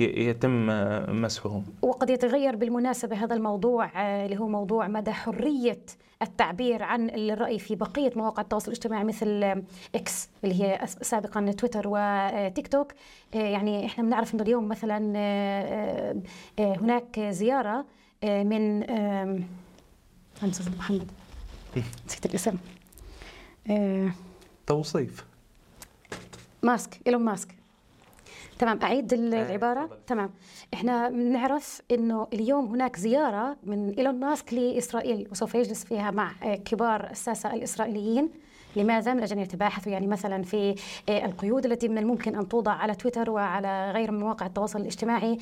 يتم 0.00 0.66
مسحه 1.22 1.62
وقد 1.82 2.10
يتغير 2.10 2.56
بالمناسبة 2.56 3.16
هذا 3.16 3.34
الموضوع 3.34 3.84
آه، 3.84 4.24
اللي 4.26 4.38
هو 4.38 4.48
موضوع 4.48 4.88
مدى 4.88 5.12
حرية 5.12 5.82
التعبير 6.22 6.82
عن 6.82 7.10
الرأي 7.10 7.58
في 7.58 7.74
بقية 7.74 8.12
مواقع 8.16 8.42
التواصل 8.42 8.66
الاجتماعي 8.66 9.04
مثل 9.04 9.62
إكس 9.94 10.28
اللي 10.44 10.62
هي 10.62 10.86
سابقا 11.02 11.50
تويتر 11.52 11.82
وتيك 11.86 12.68
توك. 12.68 12.92
آه، 13.34 13.38
يعني 13.38 13.86
إحنا 13.86 14.04
بنعرف 14.04 14.34
إنه 14.34 14.42
اليوم 14.42 14.68
مثلا 14.68 15.12
آه، 15.16 16.22
هناك 16.58 17.20
زيارة 17.20 17.84
من 18.22 18.80
محمد. 20.78 21.10
نسيت 22.06 22.26
الاسم. 22.26 22.56
توصيف. 24.66 25.24
ماسك 26.62 27.00
إيلون 27.06 27.22
ماسك. 27.22 27.59
تمام 28.60 28.78
أعيد 28.82 29.12
العبارة. 29.12 29.98
تمام 30.06 30.30
إحنا 30.74 31.08
بنعرف 31.08 31.82
إنه 31.90 32.26
اليوم 32.32 32.66
هناك 32.66 32.96
زيارة 32.96 33.56
من 33.62 33.90
إيلون 33.98 34.20
ماسك 34.20 34.54
لإسرائيل 34.54 35.28
وسوف 35.32 35.54
يجلس 35.54 35.84
فيها 35.84 36.10
مع 36.10 36.32
كبار 36.64 37.10
الساسة 37.10 37.54
الإسرائيليين 37.54 38.30
لماذا؟ 38.76 39.14
من 39.14 39.22
أجل 39.22 39.36
أن 39.36 39.42
يتباحثوا 39.42 39.92
يعني 39.92 40.06
مثلا 40.06 40.42
في 40.42 40.74
القيود 41.08 41.66
التي 41.66 41.88
من 41.88 41.98
الممكن 41.98 42.36
أن 42.36 42.48
توضع 42.48 42.72
على 42.72 42.94
تويتر 42.94 43.30
وعلى 43.30 43.90
غير 43.90 44.10
مواقع 44.12 44.46
التواصل 44.46 44.80
الاجتماعي 44.80 45.38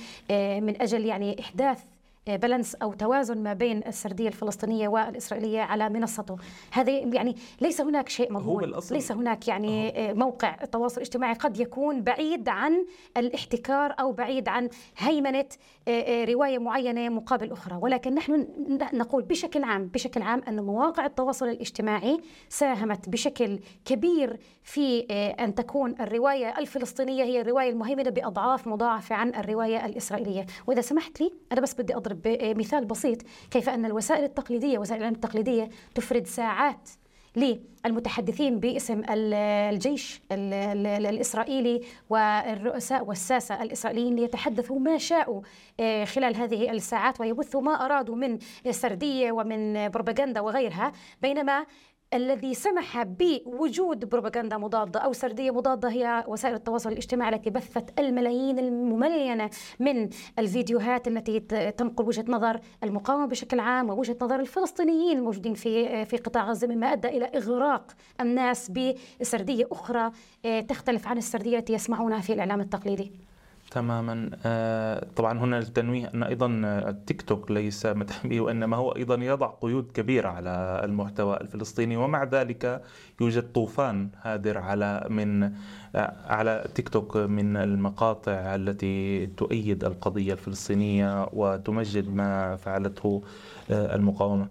من 0.61 0.83
أجل 0.83 1.05
يعني 1.05 1.41
إحداث 1.41 1.85
بالانس 2.27 2.75
أو 2.75 2.93
توازن 2.93 3.43
ما 3.43 3.53
بين 3.53 3.87
السردية 3.87 4.29
الفلسطينية 4.29 4.89
والإسرائيلية 4.89 5.61
على 5.61 5.89
منصته. 5.89 6.37
هذا 6.73 6.93
يعني 6.93 7.37
ليس 7.61 7.81
هناك 7.81 8.09
شيء 8.09 8.33
مضمون. 8.33 8.73
ليس 8.91 9.13
هناك 9.13 9.49
يعني 9.49 10.09
أوه. 10.09 10.15
موقع 10.15 10.57
التواصل 10.63 10.97
الاجتماعي 10.97 11.35
قد 11.35 11.61
يكون 11.61 12.03
بعيد 12.03 12.49
عن 12.49 12.87
الاحتكار 13.17 13.95
أو 14.01 14.13
بعيد 14.13 14.49
عن 14.49 14.69
هيمنة 14.99 15.45
آه، 15.89 15.91
آه، 15.91 16.25
رواية 16.25 16.59
معينة 16.59 17.09
مقابل 17.09 17.53
أخرى. 17.53 17.79
ولكن 17.83 18.15
نحن 18.15 18.47
نقول 18.93 19.23
بشكل 19.23 19.65
عام 19.65 19.87
بشكل 19.87 20.23
عام 20.23 20.43
أن 20.49 20.61
مواقع 20.61 21.07
التواصل 21.07 21.49
الاجتماعي 21.49 22.21
ساهمت 22.49 23.09
بشكل 23.09 23.61
كبير 23.85 24.39
في 24.63 25.07
آه، 25.11 25.45
أن 25.45 25.55
تكون 25.55 25.95
الرواية 26.01 26.59
الفلسطينية 26.59 27.25
هي 27.25 27.41
الرواية 27.41 27.71
المهيمنة 27.71 28.11
بأضعاف 28.11 28.67
مضاعفة 28.69 29.15
عن 29.15 29.35
الرواية 29.35 29.87
الإسرائيلية. 29.87 30.47
وإذا 30.67 30.81
سمحت 30.81 31.21
لي 31.21 31.33
أنا 31.53 31.61
بس 31.61 31.75
بدي 31.75 31.97
أضرب 31.97 32.18
بمثال 32.25 32.85
بسيط 32.85 33.19
كيف 33.51 33.69
أن 33.69 33.85
الوسائل 33.85 34.25
التقليدية 34.25 34.79
وسائل 34.79 34.99
الإعلام 34.99 35.15
التقليدية 35.15 35.69
تفرد 35.95 36.27
ساعات 36.27 36.89
للمتحدثين 37.37 38.61
باسم 38.61 39.03
الجيش 39.11 40.21
الإسرائيلي 40.33 41.81
والرؤساء 42.11 43.05
والساسة 43.05 43.63
الإسرائيليين 43.63 44.17
ليتحدثوا 44.17 44.79
ما 44.79 44.99
شاءوا 44.99 45.41
آه، 45.81 46.05
خلال 46.05 46.37
هذه 46.37 46.71
الساعات 46.71 47.21
ويبثوا 47.21 47.61
ما 47.61 47.85
أرادوا 47.85 48.17
من 48.17 48.39
سردية 48.71 49.33
ومن 49.33 49.89
بروباغندا 49.89 50.41
وغيرها. 50.41 50.93
بينما 51.23 51.67
الذي 52.15 52.55
سمح 52.55 53.03
بوجود 53.03 54.05
بروباغندا 54.05 54.59
مضادة 54.59 55.01
أو 55.01 55.13
سردية 55.13 55.51
مضادة 55.51 55.89
هي 55.91 56.25
وسائل 56.29 56.55
التواصل 56.55 56.93
الاجتماعي 56.93 57.35
التي 57.35 57.51
بثت 57.51 58.01
الملايين 58.01 58.59
المملينة 58.59 59.51
من 59.81 60.09
الفيديوهات 60.39 61.09
التي 61.09 61.41
تنقل 61.71 62.05
وجهة 62.05 62.25
نظر 62.29 62.61
المقاومة 62.85 63.27
بشكل 63.27 63.61
عام 63.61 63.91
ووجهة 63.91 64.17
نظر 64.23 64.41
الفلسطينيين 64.41 65.19
الموجودين 65.19 65.55
في 65.55 66.05
في 66.05 66.17
قطاع 66.17 66.45
غزة 66.45 66.67
مما 66.67 66.93
أدى 66.93 67.09
إلى 67.09 67.25
إغراق 67.25 67.93
الناس 68.21 68.71
بسردية 68.71 69.69
أخرى 69.73 70.11
آه، 70.45 70.61
تختلف 70.61 71.09
عن 71.09 71.19
السردية 71.19 71.59
التي 71.59 71.73
يسمعونها 71.73 72.21
في 72.21 72.33
الإعلام 72.33 72.61
التقليدي. 72.61 73.28
تماما 73.71 74.31
آه، 74.47 75.07
طبعا 75.17 75.39
هنا 75.39 75.59
التنويه 75.59 76.11
أن 76.15 76.23
أيضا 76.23 76.47
التيك 76.65 77.23
توك 77.23 77.51
ليس 77.51 77.87
به 78.25 78.41
وإنما 78.41 78.77
هو 78.77 78.91
أيضا 78.91 79.15
يضع 79.15 79.47
قيود 79.47 79.93
كبيرة 79.93 80.29
على 80.29 80.81
المحتوى 80.85 81.37
الفلسطيني 81.37 81.97
ومع 81.97 82.25
ذلك 82.25 82.83
يوجد 83.21 83.53
طوفان 83.53 84.09
هادر 84.23 84.59
على 84.59 85.07
من 85.11 85.43
آه، 85.43 86.17
على 86.27 86.69
تيك 86.75 86.89
توك 86.89 87.17
من 87.17 87.57
المقاطع 87.57 88.55
التي 88.55 89.27
تؤيد 89.27 89.85
القضية 89.85 90.33
الفلسطينية 90.33 91.29
وتمجد 91.33 92.09
ما 92.15 92.57
فعلته 92.57 93.23
آه، 93.71 93.95
المقاومة. 93.97 94.49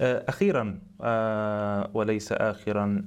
أخيرا 0.00 0.78
وليس 1.94 2.32
اخرا 2.32 3.04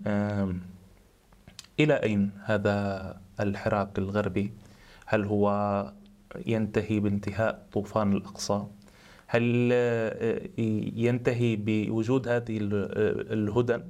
إلى 1.79 1.93
أين 1.93 2.31
هذا 2.45 3.17
الحراك 3.39 3.99
الغربي 3.99 4.51
هل 5.11 5.25
هو 5.25 5.45
ينتهي 6.45 6.99
بانتهاء 6.99 7.67
طوفان 7.71 8.13
الأقصى 8.13 8.65
هل 9.27 9.69
آه، 9.73 10.49
ينتهي 10.95 11.55
بوجود 11.55 12.27
هذه 12.27 12.57
الهدن 12.61 13.83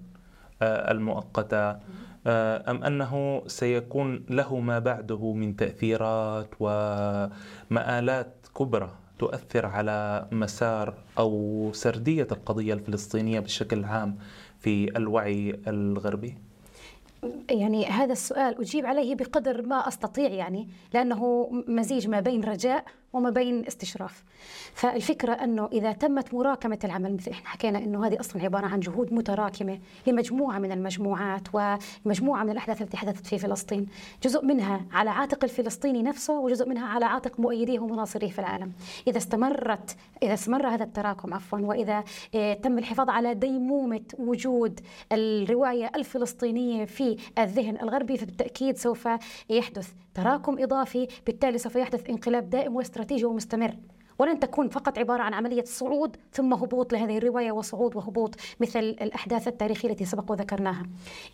آه، 0.61 0.91
المؤقتة 0.91 1.79
آه، 2.27 2.71
أم 2.71 2.83
أنه 2.83 3.43
سيكون 3.47 4.25
له 4.29 4.59
ما 4.59 4.79
بعده 4.79 5.33
من 5.33 5.55
تأثيرات 5.55 6.49
ومآلات 6.59 8.47
كبرى 8.57 8.91
تؤثر 9.19 9.65
على 9.65 10.27
مسار 10.31 10.93
أو 11.17 11.69
سردية 11.73 12.27
القضية 12.31 12.73
الفلسطينية 12.73 13.39
بشكل 13.39 13.83
عام 13.83 14.17
في 14.59 14.97
الوعي 14.97 15.59
الغربي؟ 15.67 16.50
يعني 17.49 17.85
هذا 17.85 18.11
السؤال 18.11 18.61
أجيب 18.61 18.85
عليه 18.85 19.15
بقدر 19.15 19.61
ما 19.61 19.87
أستطيع 19.87 20.29
يعني 20.29 20.67
لأنه 20.93 21.49
مزيج 21.67 22.07
ما 22.07 22.19
بين 22.19 22.43
رجاء 22.43 22.85
وما 23.13 23.29
بين 23.29 23.65
استشراف. 23.67 24.23
فالفكرة 24.73 25.33
أنه 25.33 25.69
إذا 25.73 25.91
تمت 25.91 26.33
مراكمة 26.33 26.79
العمل 26.83 27.13
مثل 27.13 27.31
إحنا 27.31 27.49
حكينا 27.49 27.79
أنه 27.79 28.07
هذه 28.07 28.19
أصلا 28.19 28.43
عبارة 28.43 28.65
عن 28.65 28.79
جهود 28.79 29.13
متراكمة 29.13 29.79
لمجموعة 30.07 30.59
من 30.59 30.71
المجموعات 30.71 31.47
ومجموعة 31.53 32.43
من 32.43 32.49
الأحداث 32.49 32.81
التي 32.81 32.97
حدثت 32.97 33.27
في 33.27 33.37
فلسطين. 33.37 33.87
جزء 34.23 34.45
منها 34.45 34.85
على 34.91 35.09
عاتق 35.09 35.43
الفلسطيني 35.43 36.03
نفسه 36.03 36.39
وجزء 36.39 36.69
منها 36.69 36.87
على 36.87 37.05
عاتق 37.05 37.39
مؤيديه 37.39 37.79
ومناصريه 37.79 38.29
في 38.29 38.39
العالم. 38.39 38.71
إذا 39.07 39.17
استمرت 39.17 39.95
إذا 40.23 40.33
استمر 40.33 40.67
هذا 40.67 40.83
التراكم 40.83 41.33
عفوا 41.33 41.59
وإذا 41.59 42.03
آه، 42.35 42.53
تم 42.53 42.77
الحفاظ 42.77 43.09
على 43.09 43.33
ديمومة 43.33 44.01
وجود 44.19 44.79
الرواية 45.11 45.91
الفلسطينية 45.95 46.85
في 46.85 47.17
الذهن 47.39 47.77
الغربي 47.81 48.17
فبالتأكيد 48.17 48.77
سوف 48.77 49.09
يحدث 49.49 49.89
تراكم 50.13 50.59
إضافي 50.59 51.07
بالتالي 51.25 51.57
سوف 51.57 51.75
يحدث 51.75 52.09
انقلاب 52.09 52.49
دائم 52.49 52.75
واستراتيجي 52.75 53.25
ومستمر. 53.25 53.75
ولن 54.19 54.39
تكون 54.39 54.69
فقط 54.69 54.99
عبارة 54.99 55.23
عن 55.23 55.33
عملية 55.33 55.63
صعود 55.63 56.17
ثم 56.31 56.53
هبوط 56.53 56.93
لهذه 56.93 57.17
الرواية 57.17 57.51
وصعود 57.51 57.95
وهبوط 57.95 58.35
مثل 58.59 58.79
الأحداث 58.79 59.47
التاريخية 59.47 59.89
التي 59.89 60.05
سبق 60.05 60.31
وذكرناها. 60.31 60.83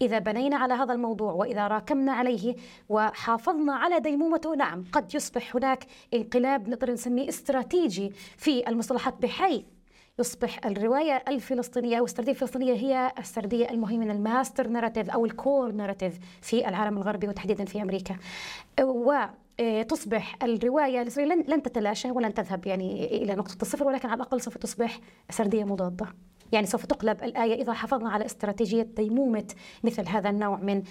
إذا 0.01 0.19
بنينا 0.19 0.57
على 0.57 0.73
هذا 0.73 0.93
الموضوع 0.93 1.33
وإذا 1.33 1.67
راكمنا 1.67 2.11
عليه 2.11 2.55
وحافظنا 2.89 3.73
على 3.73 3.99
ديمومته 3.99 4.55
نعم 4.55 4.83
قد 4.91 5.15
يصبح 5.15 5.55
هناك 5.55 5.85
انقلاب 6.13 6.69
نقدر 6.69 6.91
نسميه 6.91 7.29
استراتيجي 7.29 8.11
في 8.37 8.69
المصطلحات 8.69 9.21
بحيث 9.21 9.63
يصبح 10.19 10.65
الرواية 10.65 11.23
الفلسطينية 11.27 11.99
أو 11.99 12.05
السردية 12.05 12.31
الفلسطينية 12.31 12.73
هي 12.73 13.11
السردية 13.19 13.69
المهيمنة 13.69 14.13
ال 14.13 14.21
master 14.21 14.67
narrative 14.67 15.09
أو 15.09 15.25
ال 15.25 15.35
core 15.35 15.71
narrative 15.71 16.19
في 16.41 16.67
العالم 16.69 16.97
الغربي 16.97 17.27
وتحديدا 17.27 17.65
في 17.65 17.81
أمريكا. 17.81 18.15
وتصبح 18.81 20.35
الرواية 20.43 21.01
الإسرائيلية 21.01 21.35
لن 21.35 21.63
تتلاشى 21.63 22.11
ولن 22.11 22.33
تذهب 22.33 22.67
يعني 22.67 23.05
إلى 23.23 23.35
نقطة 23.35 23.57
الصفر 23.61 23.87
ولكن 23.87 24.09
على 24.09 24.15
الأقل 24.15 24.41
سوف 24.41 24.57
تصبح 24.57 24.99
سردية 25.29 25.63
مضادة. 25.63 26.05
يعني 26.51 26.67
سوف 26.67 26.85
تقلب 26.85 27.23
الآية 27.23 27.61
إذا 27.61 27.73
حافظنا 27.73 28.09
على 28.09 28.25
استراتيجية 28.25 28.81
ديمومة 28.83 29.47
مثل 29.83 30.07
هذا 30.07 30.29
النوع 30.29 30.57
من 30.57 30.83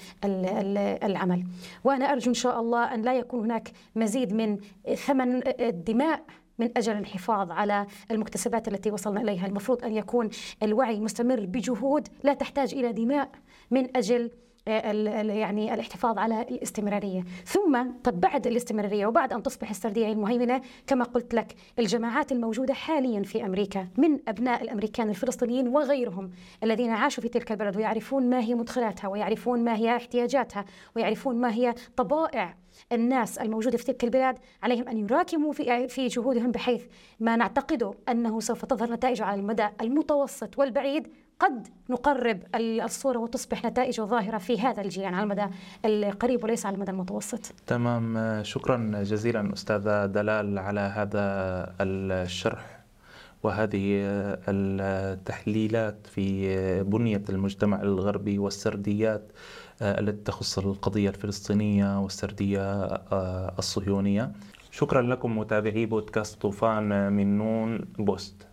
العمل. 1.04 1.44
وأنا 1.84 2.12
أرجو 2.12 2.28
إن 2.28 2.34
شاء 2.34 2.60
الله 2.60 2.94
أن 2.94 3.02
لا 3.02 3.14
يكون 3.14 3.40
هناك 3.40 3.70
مزيد 3.96 4.32
من 4.32 4.58
ثمن 4.94 5.42
الدماء 5.60 6.24
من 6.58 6.70
أجل 6.76 6.92
الحفاظ 6.92 7.50
على 7.50 7.86
المكتسبات 8.10 8.68
التي 8.68 8.90
وصلنا 8.90 9.20
إليها. 9.20 9.46
المفروض 9.46 9.84
أن 9.84 9.96
يكون 9.96 10.30
الوعي 10.62 11.00
مستمر 11.00 11.46
بجهود 11.46 12.08
لا 12.24 12.34
تحتاج 12.34 12.74
إلى 12.74 12.92
دماء 12.92 13.30
من 13.70 13.96
أجل 13.96 14.30
يعني 14.66 15.74
الاحتفاظ 15.74 16.18
على 16.18 16.42
الاستمرارية، 16.42 17.24
ثم 17.44 17.82
طب 18.04 18.20
بعد 18.20 18.46
الاستمرارية 18.46 19.06
وبعد 19.06 19.32
أن 19.32 19.42
تصبح 19.42 19.70
السردية 19.70 20.12
المهيمنة 20.12 20.60
كما 20.86 21.04
قلت 21.04 21.34
لك 21.34 21.54
الجماعات 21.78 22.32
الموجودة 22.32 22.74
حاليا 22.74 23.22
في 23.22 23.46
أمريكا 23.46 23.88
من 23.98 24.18
أبناء 24.28 24.62
الأمريكان 24.62 25.10
الفلسطينيين 25.10 25.68
وغيرهم 25.68 26.30
الذين 26.62 26.90
عاشوا 26.90 27.22
في 27.22 27.28
تلك 27.28 27.52
البلد 27.52 27.76
ويعرفون 27.76 28.30
ما 28.30 28.40
هي 28.40 28.54
مدخلاتها 28.54 29.08
ويعرفون 29.08 29.64
ما 29.64 29.76
هي 29.76 29.96
احتياجاتها 29.96 30.64
ويعرفون 30.96 31.36
ما 31.36 31.54
هي 31.54 31.74
طبائع 31.96 32.56
الناس 32.92 33.38
الموجودة 33.38 33.78
في 33.78 33.84
تلك 33.84 34.04
البلاد 34.04 34.38
عليهم 34.62 34.88
أن 34.88 34.98
يراكموا 34.98 35.52
في 35.52 35.88
في 35.88 36.06
جهودهم 36.06 36.50
بحيث 36.50 36.84
ما 37.20 37.36
نعتقده 37.36 37.94
أنه 38.08 38.40
سوف 38.40 38.64
تظهر 38.64 38.92
نتائج 38.92 39.22
على 39.22 39.40
المدى 39.40 39.68
المتوسط 39.80 40.58
والبعيد 40.58 41.08
قد 41.40 41.68
نقرب 41.90 42.40
الصورة 42.54 43.18
وتصبح 43.18 43.64
نتائج 43.64 44.00
ظاهرة 44.00 44.38
في 44.38 44.60
هذا 44.60 44.82
الجيل 44.82 45.04
على 45.04 45.22
المدى 45.22 45.46
القريب 45.84 46.44
وليس 46.44 46.66
على 46.66 46.74
المدى 46.74 46.90
المتوسط. 46.90 47.52
تمام. 47.66 48.42
شكرا 48.42 49.02
جزيلا 49.02 49.52
أستاذة 49.52 50.06
دلال 50.06 50.58
على 50.58 50.80
هذا 50.80 51.22
الشرح 51.80 52.80
وهذه 53.42 54.02
التحليلات 54.48 56.06
في 56.06 56.82
بنية 56.82 57.22
المجتمع 57.28 57.82
الغربي 57.82 58.38
والسرديات 58.38 59.32
التي 59.82 60.24
تخص 60.24 60.58
القضية 60.58 61.08
الفلسطينية 61.08 62.00
والسردية 62.00 62.84
الصهيونية. 63.58 64.32
شكرا 64.70 65.02
لكم 65.02 65.38
متابعي 65.38 65.86
بودكاست 65.86 66.40
طوفان 66.40 67.12
من 67.12 67.38
نون 67.38 67.80
بوست. 67.98 68.45